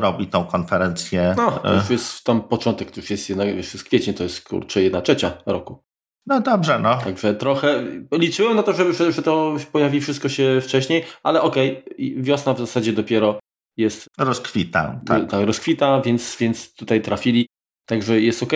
robi 0.00 0.26
tą 0.26 0.44
konferencję. 0.44 1.34
No, 1.36 1.50
to 1.50 1.74
już 1.74 1.90
jest 1.90 2.24
tam 2.24 2.42
początek, 2.42 2.90
to 2.90 3.00
już 3.00 3.10
jest, 3.10 3.28
jednak, 3.28 3.48
już 3.48 3.74
jest 3.74 3.84
kwiecień, 3.84 4.14
to 4.14 4.22
jest 4.22 4.48
kurczę 4.48 4.82
jedna 4.82 5.00
trzecia 5.00 5.32
roku. 5.46 5.84
No 6.26 6.40
dobrze, 6.40 6.78
no. 6.78 6.98
Także 6.98 7.34
trochę 7.34 7.84
liczyłem 8.12 8.56
na 8.56 8.62
to, 8.62 8.72
że, 8.72 9.12
że 9.12 9.22
to 9.22 9.56
pojawi 9.72 10.00
wszystko 10.00 10.28
się 10.28 10.60
wcześniej, 10.62 11.04
ale 11.22 11.42
okej, 11.42 11.84
okay, 11.84 12.22
wiosna 12.22 12.54
w 12.54 12.58
zasadzie 12.58 12.92
dopiero 12.92 13.40
jest. 13.76 14.08
Rozkwita. 14.18 15.00
Tak, 15.06 15.30
tak 15.30 15.46
rozkwita, 15.46 16.00
więc, 16.00 16.36
więc 16.40 16.74
tutaj 16.74 17.02
trafili. 17.02 17.46
Także 17.86 18.20
jest 18.20 18.42
ok. 18.42 18.52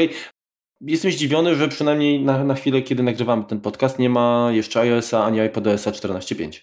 Jestem 0.81 1.13
zdziwiony, 1.13 1.55
że 1.55 1.69
przynajmniej 1.69 2.25
na, 2.25 2.45
na 2.45 2.55
chwilę, 2.55 2.83
kiedy 2.83 3.03
nagrywamy 3.03 3.45
ten 3.45 3.61
podcast, 3.61 3.99
nie 3.99 4.11
ma 4.11 4.49
jeszcze 4.53 4.81
iOS-a 4.81 5.25
ani 5.25 5.39
iPadOS-a 5.39 5.91
14.5. 5.91 6.61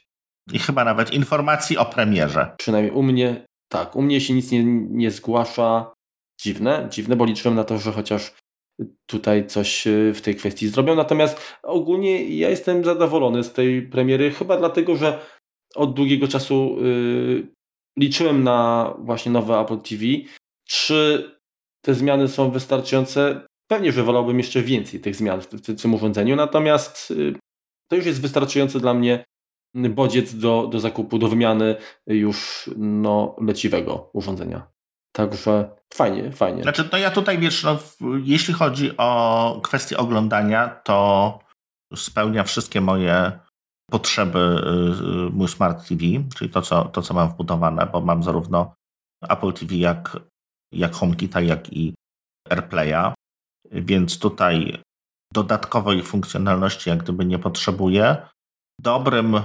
I 0.54 0.60
chyba 0.60 0.86
nawet 0.86 1.14
informacji 1.14 1.78
o 1.78 1.86
premierze. 1.86 2.56
Przynajmniej 2.58 2.94
u 2.94 3.04
mnie 3.04 3.45
tak, 3.70 3.96
u 3.96 4.02
mnie 4.02 4.22
się 4.22 4.34
nic 4.34 4.52
nie, 4.52 4.64
nie 4.90 5.12
zgłasza. 5.12 5.94
Dziwne, 6.42 6.88
dziwne, 6.92 7.16
bo 7.16 7.26
liczyłem 7.26 7.56
na 7.56 7.64
to, 7.64 7.78
że 7.78 7.92
chociaż 7.92 8.36
tutaj 9.06 9.48
coś 9.48 9.88
y, 9.88 10.14
w 10.16 10.22
tej 10.22 10.36
kwestii 10.36 10.68
zrobią. 10.68 10.96
Natomiast 10.96 11.58
ogólnie 11.64 12.38
ja 12.38 12.50
jestem 12.50 12.84
zadowolony 12.84 13.44
z 13.44 13.54
tej 13.54 13.82
premiery, 13.82 14.32
chyba 14.32 14.58
dlatego, 14.58 14.96
że 14.96 15.20
od 15.76 15.94
długiego 15.94 16.28
czasu 16.28 16.78
yy, 16.82 17.48
liczyłem 18.00 18.44
na 18.44 18.94
właśnie 19.00 19.32
nowe 19.32 19.60
Apple 19.60 19.80
TV. 19.80 20.04
Czy 20.68 21.32
te 21.86 21.94
zmiany 21.94 22.28
są 22.28 22.52
wystarczające? 22.52 23.48
Pewnie, 23.68 23.92
że 23.92 24.04
wolałbym 24.04 24.38
jeszcze 24.38 24.62
więcej 24.62 25.00
tych 25.00 25.16
zmian 25.16 25.42
w, 25.42 25.82
tym 25.82 25.94
urządzeniu, 25.94 26.36
natomiast 26.36 27.10
yy, 27.10 27.34
to 27.90 27.96
już 27.96 28.06
jest 28.06 28.22
wystarczający 28.22 28.80
dla 28.80 28.94
mnie 28.94 29.26
bodziec 29.76 30.36
do, 30.36 30.68
do 30.68 30.80
zakupu, 30.80 31.18
do 31.20 31.28
wymiany 31.28 31.76
już 32.08 32.70
no, 32.78 33.36
leciwego 33.42 34.10
urządzenia. 34.14 34.68
Także 35.16 35.70
fajnie, 35.94 36.32
fajnie. 36.32 36.64
Znaczy, 36.64 36.90
no 36.92 36.98
ja 36.98 37.12
tutaj 37.12 37.40
wiesz, 37.40 37.64
no, 37.64 37.78
jeśli 38.24 38.54
chodzi 38.54 38.98
o 38.98 39.60
kwestię 39.64 39.98
oglądania, 39.98 40.68
to 40.84 41.40
spełnia 41.96 42.44
wszystkie 42.44 42.82
moje 42.82 43.40
potrzeby 43.92 44.40
y, 45.28 45.32
mój 45.32 45.48
Smart 45.48 45.88
TV, 45.88 46.02
czyli 46.36 46.52
to 46.52 46.62
co, 46.62 46.86
to, 46.86 47.02
co 47.02 47.14
mam 47.14 47.30
wbudowane, 47.30 47.86
bo 47.86 48.02
mam 48.02 48.24
zarówno 48.24 48.76
Apple 49.30 49.54
TV, 49.54 49.76
jak, 49.76 50.18
jak 50.74 50.94
HomeKita, 50.94 51.42
jak 51.42 51.74
i 51.74 51.94
AirPlaya, 52.50 53.14
więc 53.72 54.20
tutaj 54.20 54.82
dodatkowej 55.34 56.04
funkcjonalności 56.04 56.90
jak 56.90 57.04
gdyby 57.04 57.26
nie 57.26 57.40
potrzebuję. 57.40 58.28
Dobrym 58.82 59.40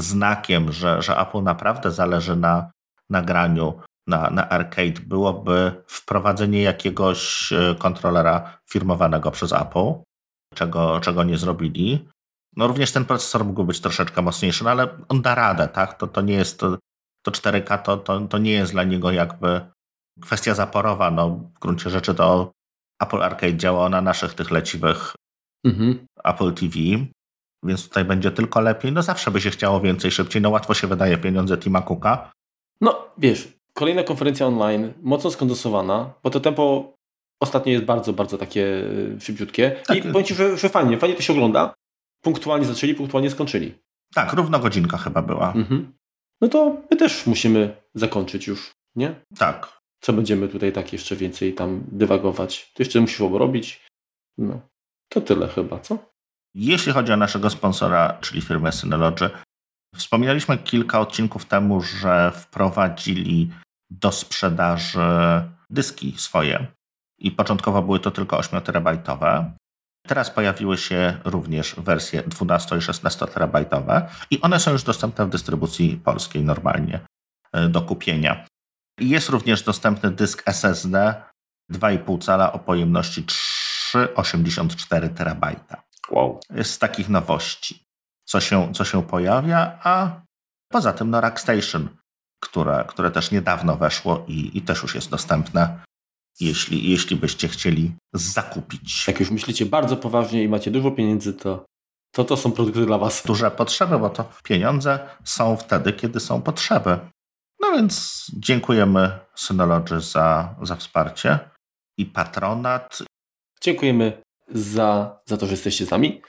znakiem, 0.00 0.72
że, 0.72 1.02
że 1.02 1.18
Apple 1.18 1.42
naprawdę 1.42 1.90
zależy 1.90 2.36
na 2.36 2.70
nagraniu, 3.10 3.80
na, 4.06 4.30
na 4.30 4.48
arcade, 4.48 5.00
byłoby 5.06 5.84
wprowadzenie 5.86 6.62
jakiegoś 6.62 7.52
e, 7.52 7.74
kontrolera 7.78 8.58
firmowanego 8.70 9.30
przez 9.30 9.52
Apple, 9.52 9.92
czego, 10.54 11.00
czego 11.00 11.24
nie 11.24 11.38
zrobili. 11.38 12.08
No 12.56 12.66
również 12.66 12.92
ten 12.92 13.04
procesor 13.04 13.44
mógłby 13.44 13.66
być 13.66 13.80
troszeczkę 13.80 14.22
mocniejszy, 14.22 14.64
no 14.64 14.70
ale 14.70 14.88
on 15.08 15.22
da 15.22 15.34
radę, 15.34 15.68
tak? 15.68 15.98
To, 15.98 16.06
to 16.06 16.20
nie 16.20 16.34
jest 16.34 16.60
to, 16.60 16.78
to 17.22 17.30
4K, 17.30 17.82
to, 17.82 17.96
to, 17.96 18.20
to 18.20 18.38
nie 18.38 18.52
jest 18.52 18.72
dla 18.72 18.84
niego 18.84 19.10
jakby 19.10 19.60
kwestia 20.20 20.54
zaporowa. 20.54 21.10
No, 21.10 21.28
w 21.30 21.58
gruncie 21.58 21.90
rzeczy 21.90 22.14
to 22.14 22.52
Apple 23.02 23.22
Arcade 23.22 23.56
działa 23.56 23.88
na 23.88 24.00
naszych 24.00 24.34
tych 24.34 24.50
leciwych 24.50 25.14
mhm. 25.66 26.06
Apple 26.24 26.54
TV. 26.54 26.74
Więc 27.64 27.88
tutaj 27.88 28.04
będzie 28.04 28.30
tylko 28.30 28.60
lepiej. 28.60 28.92
No 28.92 29.02
zawsze 29.02 29.30
by 29.30 29.40
się 29.40 29.50
chciało 29.50 29.80
więcej, 29.80 30.10
szybciej. 30.10 30.42
No 30.42 30.50
łatwo 30.50 30.74
się 30.74 30.86
wydaje 30.86 31.18
pieniądze 31.18 31.58
Tima 31.58 31.82
Cooka. 31.82 32.32
No 32.80 33.10
wiesz, 33.18 33.48
kolejna 33.74 34.02
konferencja 34.02 34.46
online, 34.46 34.92
mocno 35.02 35.30
skondensowana, 35.30 36.12
bo 36.22 36.30
to 36.30 36.40
tempo 36.40 36.92
ostatnio 37.42 37.72
jest 37.72 37.84
bardzo, 37.84 38.12
bardzo 38.12 38.38
takie 38.38 38.84
e, 39.16 39.20
szybciutkie. 39.20 39.76
Tak. 39.86 39.96
I 39.96 40.02
powiem 40.02 40.24
Ci, 40.26 40.34
że, 40.34 40.56
że 40.56 40.68
fajnie, 40.68 40.98
fajnie 40.98 41.16
to 41.16 41.22
się 41.22 41.32
ogląda. 41.32 41.74
Punktualnie 42.22 42.66
zaczęli, 42.66 42.94
punktualnie 42.94 43.30
skończyli. 43.30 43.74
Tak, 44.14 44.32
równo 44.32 44.58
godzinka 44.58 44.98
chyba 44.98 45.22
była. 45.22 45.52
Mhm. 45.52 45.92
No 46.40 46.48
to 46.48 46.76
my 46.90 46.96
też 46.96 47.26
musimy 47.26 47.76
zakończyć 47.94 48.46
już, 48.46 48.70
nie? 48.96 49.14
Tak. 49.38 49.78
Co 50.00 50.12
będziemy 50.12 50.48
tutaj 50.48 50.72
tak 50.72 50.92
jeszcze 50.92 51.16
więcej 51.16 51.54
tam 51.54 51.84
dywagować? 51.92 52.72
To 52.74 52.82
jeszcze 52.82 53.00
musisz 53.00 53.20
robić. 53.20 53.86
No. 54.38 54.60
To 55.08 55.20
tyle 55.20 55.48
chyba, 55.48 55.80
co? 55.80 55.98
Jeśli 56.54 56.92
chodzi 56.92 57.12
o 57.12 57.16
naszego 57.16 57.50
sponsora, 57.50 58.18
czyli 58.20 58.40
firmę 58.40 58.72
Synology, 58.72 59.30
wspominaliśmy 59.96 60.58
kilka 60.58 61.00
odcinków 61.00 61.44
temu, 61.44 61.80
że 61.80 62.32
wprowadzili 62.34 63.50
do 63.90 64.12
sprzedaży 64.12 65.00
dyski 65.70 66.14
swoje. 66.16 66.66
I 67.18 67.30
początkowo 67.30 67.82
były 67.82 68.00
to 68.00 68.10
tylko 68.10 68.40
8-terabajtowe. 68.40 69.50
Teraz 70.06 70.30
pojawiły 70.30 70.78
się 70.78 71.18
również 71.24 71.74
wersje 71.78 72.22
12 72.22 72.76
i 72.76 72.80
16 72.80 73.26
terabajtowe 73.26 74.08
i 74.30 74.40
one 74.40 74.60
są 74.60 74.70
już 74.72 74.82
dostępne 74.82 75.26
w 75.26 75.30
dystrybucji 75.30 75.96
polskiej 76.04 76.44
normalnie 76.44 77.00
e, 77.52 77.68
do 77.68 77.82
kupienia. 77.82 78.46
Jest 79.00 79.28
również 79.28 79.62
dostępny 79.62 80.10
dysk 80.10 80.42
SSD 80.46 81.14
2,5 81.72 82.22
cala 82.24 82.52
o 82.52 82.58
pojemności 82.58 83.24
3,84 83.24 85.08
terabajta. 85.14 85.87
Wow. 86.10 86.40
Z 86.62 86.78
takich 86.78 87.08
nowości, 87.08 87.84
co 88.24 88.40
się, 88.40 88.72
co 88.74 88.84
się 88.84 89.02
pojawia, 89.02 89.78
a 89.82 90.20
poza 90.68 90.92
tym 90.92 91.10
no 91.10 91.20
Rackstation, 91.20 91.88
które, 92.42 92.84
które 92.88 93.10
też 93.10 93.30
niedawno 93.30 93.76
weszło 93.76 94.24
i, 94.28 94.58
i 94.58 94.62
też 94.62 94.82
już 94.82 94.94
jest 94.94 95.10
dostępne 95.10 95.80
jeśli, 96.40 96.90
jeśli 96.90 97.16
byście 97.16 97.48
chcieli 97.48 97.92
zakupić. 98.14 99.08
Jak 99.08 99.20
już 99.20 99.30
myślicie 99.30 99.66
bardzo 99.66 99.96
poważnie 99.96 100.42
i 100.42 100.48
macie 100.48 100.70
dużo 100.70 100.90
pieniędzy, 100.90 101.32
to 101.32 101.64
to, 102.12 102.24
to 102.24 102.36
są 102.36 102.52
produkty 102.52 102.86
dla 102.86 102.98
Was. 102.98 103.22
Duże 103.26 103.50
potrzeby, 103.50 103.98
bo 103.98 104.10
to 104.10 104.24
pieniądze 104.42 105.08
są 105.24 105.56
wtedy, 105.56 105.92
kiedy 105.92 106.20
są 106.20 106.42
potrzeby. 106.42 106.98
No 107.60 107.72
więc 107.72 108.26
dziękujemy 108.34 109.18
Synology 109.34 110.00
za, 110.00 110.54
za 110.62 110.76
wsparcie 110.76 111.38
i 111.98 112.06
patronat. 112.06 112.98
Dziękujemy 113.60 114.22
za, 114.50 115.20
za 115.26 115.36
to, 115.36 115.46
że 115.46 115.52
jesteście 115.52 115.86
z 115.86 115.90
nami. 115.90 116.22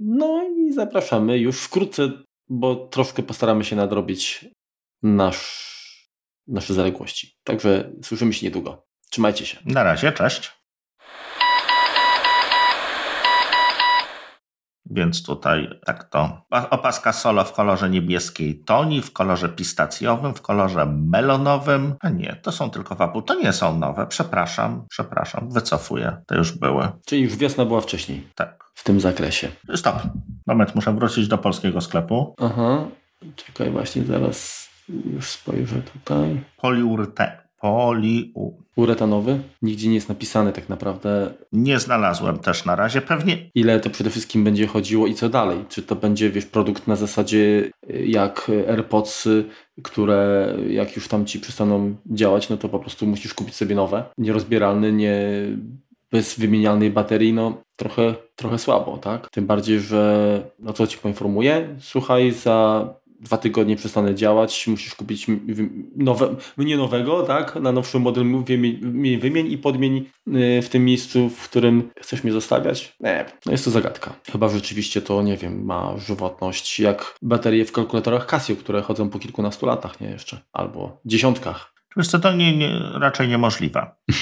No 0.00 0.42
i 0.56 0.72
zapraszamy 0.72 1.38
już 1.38 1.60
wkrótce, 1.60 2.10
bo 2.48 2.76
troszkę 2.76 3.22
postaramy 3.22 3.64
się 3.64 3.76
nadrobić 3.76 4.44
nasz, 5.02 6.10
nasze 6.46 6.74
zaległości. 6.74 7.36
Także 7.44 7.92
słyszymy 8.02 8.32
się 8.32 8.46
niedługo. 8.46 8.82
Trzymajcie 9.10 9.46
się. 9.46 9.58
Na 9.64 9.82
razie, 9.82 10.12
cześć. 10.12 10.59
Więc 14.90 15.22
tutaj 15.22 15.68
tak 15.86 16.04
to. 16.04 16.42
Opaska 16.50 17.12
solo 17.12 17.44
w 17.44 17.52
kolorze 17.52 17.90
niebieskiej 17.90 18.64
toni, 18.64 19.02
w 19.02 19.12
kolorze 19.12 19.48
pistacjowym, 19.48 20.34
w 20.34 20.42
kolorze 20.42 20.86
melonowym. 20.86 21.94
A 22.00 22.08
nie, 22.08 22.36
to 22.42 22.52
są 22.52 22.70
tylko 22.70 22.94
wapu. 22.94 23.22
To 23.22 23.34
nie 23.34 23.52
są 23.52 23.78
nowe. 23.78 24.06
Przepraszam, 24.06 24.86
przepraszam. 24.88 25.50
Wycofuję. 25.50 26.16
Te 26.26 26.36
już 26.36 26.52
były. 26.52 26.88
Czyli 27.06 27.22
już 27.22 27.36
wiosna 27.36 27.64
była 27.64 27.80
wcześniej. 27.80 28.28
Tak. 28.34 28.64
W 28.74 28.84
tym 28.84 29.00
zakresie. 29.00 29.48
Stop. 29.74 29.96
Moment, 30.46 30.74
muszę 30.74 30.94
wrócić 30.94 31.28
do 31.28 31.38
polskiego 31.38 31.80
sklepu. 31.80 32.34
Aha. 32.38 32.84
Czekaj, 33.36 33.70
właśnie 33.70 34.04
zaraz 34.04 34.68
już 34.88 35.28
spojrzę 35.28 35.82
tutaj. 35.82 36.44
Poliurte 36.56 37.49
poliu. 37.60 38.58
Uretanowy? 38.76 39.40
Nigdzie 39.62 39.88
nie 39.88 39.94
jest 39.94 40.08
napisane 40.08 40.52
tak 40.52 40.68
naprawdę. 40.68 41.34
Nie 41.52 41.78
znalazłem 41.78 42.38
też 42.38 42.64
na 42.64 42.76
razie. 42.76 43.00
Pewnie. 43.00 43.50
Ile 43.54 43.80
to 43.80 43.90
przede 43.90 44.10
wszystkim 44.10 44.44
będzie 44.44 44.66
chodziło 44.66 45.06
i 45.06 45.14
co 45.14 45.28
dalej? 45.28 45.64
Czy 45.68 45.82
to 45.82 45.96
będzie, 45.96 46.30
wiesz, 46.30 46.46
produkt 46.46 46.86
na 46.86 46.96
zasadzie 46.96 47.70
y, 47.90 48.06
jak 48.06 48.50
AirPods, 48.68 49.28
które 49.82 50.54
jak 50.68 50.96
już 50.96 51.08
tam 51.08 51.26
ci 51.26 51.40
przestaną 51.40 51.94
działać, 52.06 52.48
no 52.48 52.56
to 52.56 52.68
po 52.68 52.78
prostu 52.78 53.06
musisz 53.06 53.34
kupić 53.34 53.54
sobie 53.54 53.74
nowe. 53.74 54.04
Nierozbieralny, 54.18 54.92
nie 54.92 55.18
bez 56.12 56.38
wymienialnej 56.38 56.90
baterii, 56.90 57.32
no 57.32 57.62
trochę, 57.76 58.14
trochę 58.36 58.58
słabo, 58.58 58.98
tak? 58.98 59.30
Tym 59.30 59.46
bardziej, 59.46 59.80
że, 59.80 60.42
no 60.58 60.72
co 60.72 60.86
ci 60.86 60.98
poinformuję, 60.98 61.68
słuchaj, 61.80 62.32
za 62.32 62.88
dwa 63.20 63.36
tygodnie 63.38 63.76
przestanę 63.76 64.14
działać, 64.14 64.66
musisz 64.66 64.94
kupić 64.94 65.26
nowe, 65.96 66.36
mnie 66.56 66.76
nowego, 66.76 67.22
tak? 67.22 67.54
Na 67.54 67.72
nowszy 67.72 67.98
model 67.98 68.24
wymień, 68.44 69.18
wymień 69.18 69.52
i 69.52 69.58
podmień 69.58 70.06
y, 70.28 70.62
w 70.62 70.68
tym 70.68 70.84
miejscu, 70.84 71.28
w 71.28 71.48
którym 71.48 71.90
chcesz 72.00 72.24
mnie 72.24 72.32
zostawiać. 72.32 72.96
Nie, 73.00 73.24
no 73.46 73.52
jest 73.52 73.64
to 73.64 73.70
zagadka. 73.70 74.14
Chyba 74.32 74.48
rzeczywiście 74.48 75.02
to, 75.02 75.22
nie 75.22 75.36
wiem, 75.36 75.64
ma 75.64 75.94
żywotność 75.98 76.80
jak 76.80 77.14
baterie 77.22 77.64
w 77.64 77.72
kalkulatorach 77.72 78.26
Casio, 78.26 78.56
które 78.56 78.82
chodzą 78.82 79.10
po 79.10 79.18
kilkunastu 79.18 79.66
latach, 79.66 80.00
nie 80.00 80.10
jeszcze, 80.10 80.40
albo 80.52 81.00
dziesiątkach. 81.04 81.72
Wiesz 81.96 82.08
co, 82.08 82.18
to 82.18 82.32
nie, 82.32 82.56
nie, 82.56 82.80
raczej 82.94 83.28
niemożliwe. 83.28 83.90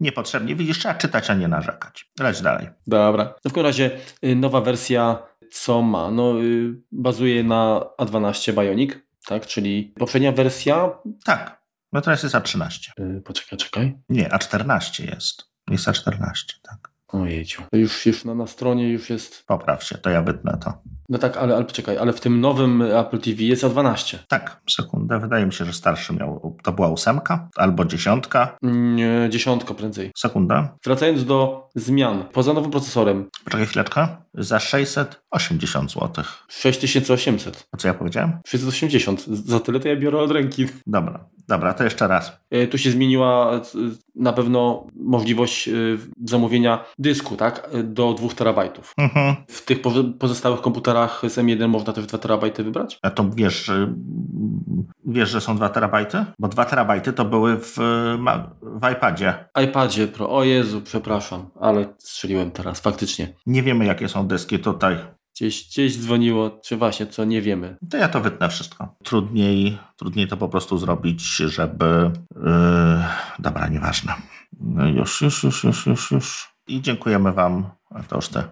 Niepotrzebnie. 0.00 0.56
Widzisz, 0.56 0.78
trzeba 0.78 0.94
czytać, 0.94 1.30
a 1.30 1.34
nie 1.34 1.48
narzekać. 1.48 2.10
Leć 2.20 2.40
dalej. 2.40 2.68
Dobra. 2.86 3.34
w 3.38 3.42
każdym 3.42 3.62
razie 3.62 3.90
y, 4.24 4.36
nowa 4.36 4.60
wersja 4.60 5.18
co 5.54 5.82
ma? 5.82 6.10
No, 6.10 6.42
y, 6.42 6.74
bazuje 6.92 7.44
na 7.44 7.80
A12 7.98 8.52
Bionic, 8.52 8.92
tak? 9.26 9.46
Czyli 9.46 9.94
poprzednia 9.98 10.32
wersja. 10.32 10.98
Tak. 11.24 11.62
No 11.92 12.00
teraz 12.00 12.22
jest 12.22 12.34
A13. 12.34 12.90
Yy, 12.98 13.20
poczekaj, 13.20 13.58
czekaj. 13.58 13.98
Nie, 14.08 14.28
A14 14.28 15.14
jest. 15.14 15.44
Jest 15.70 15.86
A14, 15.86 16.34
tak. 16.62 16.90
Ojejciu. 17.08 17.62
Już, 17.72 18.06
już 18.06 18.24
na, 18.24 18.34
na 18.34 18.46
stronie 18.46 18.88
już 18.88 19.10
jest. 19.10 19.46
Popraw 19.46 19.84
się, 19.84 19.98
to 19.98 20.10
ja 20.10 20.22
wytnę 20.22 20.58
to. 20.64 20.82
No 21.08 21.18
tak, 21.18 21.36
ale, 21.36 21.56
ale 21.56 21.64
poczekaj, 21.64 21.98
ale 21.98 22.12
w 22.12 22.20
tym 22.20 22.40
nowym 22.40 22.82
Apple 22.82 23.18
TV 23.18 23.42
jest 23.42 23.64
A12. 23.64 24.18
Tak, 24.28 24.60
sekundę. 24.70 25.20
Wydaje 25.20 25.46
mi 25.46 25.52
się, 25.52 25.64
że 25.64 25.72
starszy 25.72 26.12
miał. 26.12 26.56
To 26.62 26.72
była 26.72 26.88
ósemka 26.88 27.48
albo 27.56 27.84
dziesiątka. 27.84 28.56
Nie, 28.62 29.28
dziesiątka 29.30 29.74
prędzej. 29.74 30.12
Sekunda. 30.16 30.76
Wracając 30.84 31.24
do 31.24 31.68
zmian. 31.74 32.24
Poza 32.32 32.52
nowym 32.52 32.70
procesorem. 32.70 33.28
Poczekaj 33.44 33.66
chwileczkę. 33.66 34.08
Za 34.34 34.60
680 34.60 35.92
zł. 35.92 36.24
6800. 36.48 37.66
A 37.72 37.76
co 37.76 37.88
ja 37.88 37.94
powiedziałem? 37.94 38.38
680. 38.46 39.24
Za 39.26 39.60
tyle 39.60 39.80
to 39.80 39.88
ja 39.88 39.96
biorę 39.96 40.18
od 40.18 40.30
ręki. 40.30 40.66
Dobra, 40.86 41.24
dobra, 41.48 41.74
to 41.74 41.84
jeszcze 41.84 42.08
raz. 42.08 42.32
E, 42.50 42.66
tu 42.66 42.78
się 42.78 42.90
zmieniła 42.90 43.54
e, 43.54 43.60
na 44.14 44.32
pewno 44.32 44.86
możliwość 44.96 45.68
e, 45.68 45.72
zamówienia 46.24 46.84
dysku, 46.98 47.36
tak? 47.36 47.70
Do 47.84 48.14
2 48.14 48.28
terabajtów. 48.28 48.92
Mhm. 48.98 49.34
W 49.48 49.64
tych 49.64 49.78
pozostałych 50.18 50.60
komputerach 50.60 50.93
z 51.28 51.38
M1 51.38 51.68
można 51.68 51.92
też 51.92 52.06
2 52.06 52.18
terabajty 52.18 52.64
wybrać? 52.64 52.98
A 53.02 53.10
to 53.10 53.30
wiesz, 53.30 53.70
wiesz, 55.06 55.30
że 55.30 55.40
są 55.40 55.56
2 55.56 55.68
terabajty? 55.68 56.24
Bo 56.38 56.48
2 56.48 56.64
terabajty 56.64 57.12
to 57.12 57.24
były 57.24 57.56
w, 57.56 57.76
w 58.62 58.92
iPadzie. 58.92 59.48
iPadzie 59.64 60.08
Pro. 60.08 60.30
O 60.30 60.44
Jezu, 60.44 60.82
przepraszam, 60.82 61.50
ale 61.60 61.94
strzeliłem 61.98 62.50
teraz, 62.50 62.80
faktycznie. 62.80 63.34
Nie 63.46 63.62
wiemy, 63.62 63.84
jakie 63.84 64.08
są 64.08 64.26
dyski 64.26 64.58
tutaj. 64.58 64.96
Gdzieś, 65.34 65.68
gdzieś 65.68 65.98
dzwoniło, 65.98 66.60
czy 66.64 66.76
właśnie, 66.76 67.06
co 67.06 67.24
nie 67.24 67.42
wiemy. 67.42 67.76
To 67.90 67.96
ja 67.96 68.08
to 68.08 68.20
wytnę 68.20 68.48
wszystko. 68.48 68.96
Trudniej, 69.04 69.78
trudniej 69.96 70.28
to 70.28 70.36
po 70.36 70.48
prostu 70.48 70.78
zrobić, 70.78 71.36
żeby... 71.36 72.10
Yy, 72.36 72.42
dobra, 73.38 73.68
nieważne. 73.68 74.14
No 74.60 74.88
już, 74.88 75.20
już, 75.20 75.44
już, 75.44 75.64
już, 75.64 75.86
już, 75.86 76.10
już. 76.10 76.54
I 76.66 76.82
dziękujemy 76.82 77.32
Wam. 77.32 77.70
To 78.08 78.16
już 78.16 78.28
te 78.28 78.44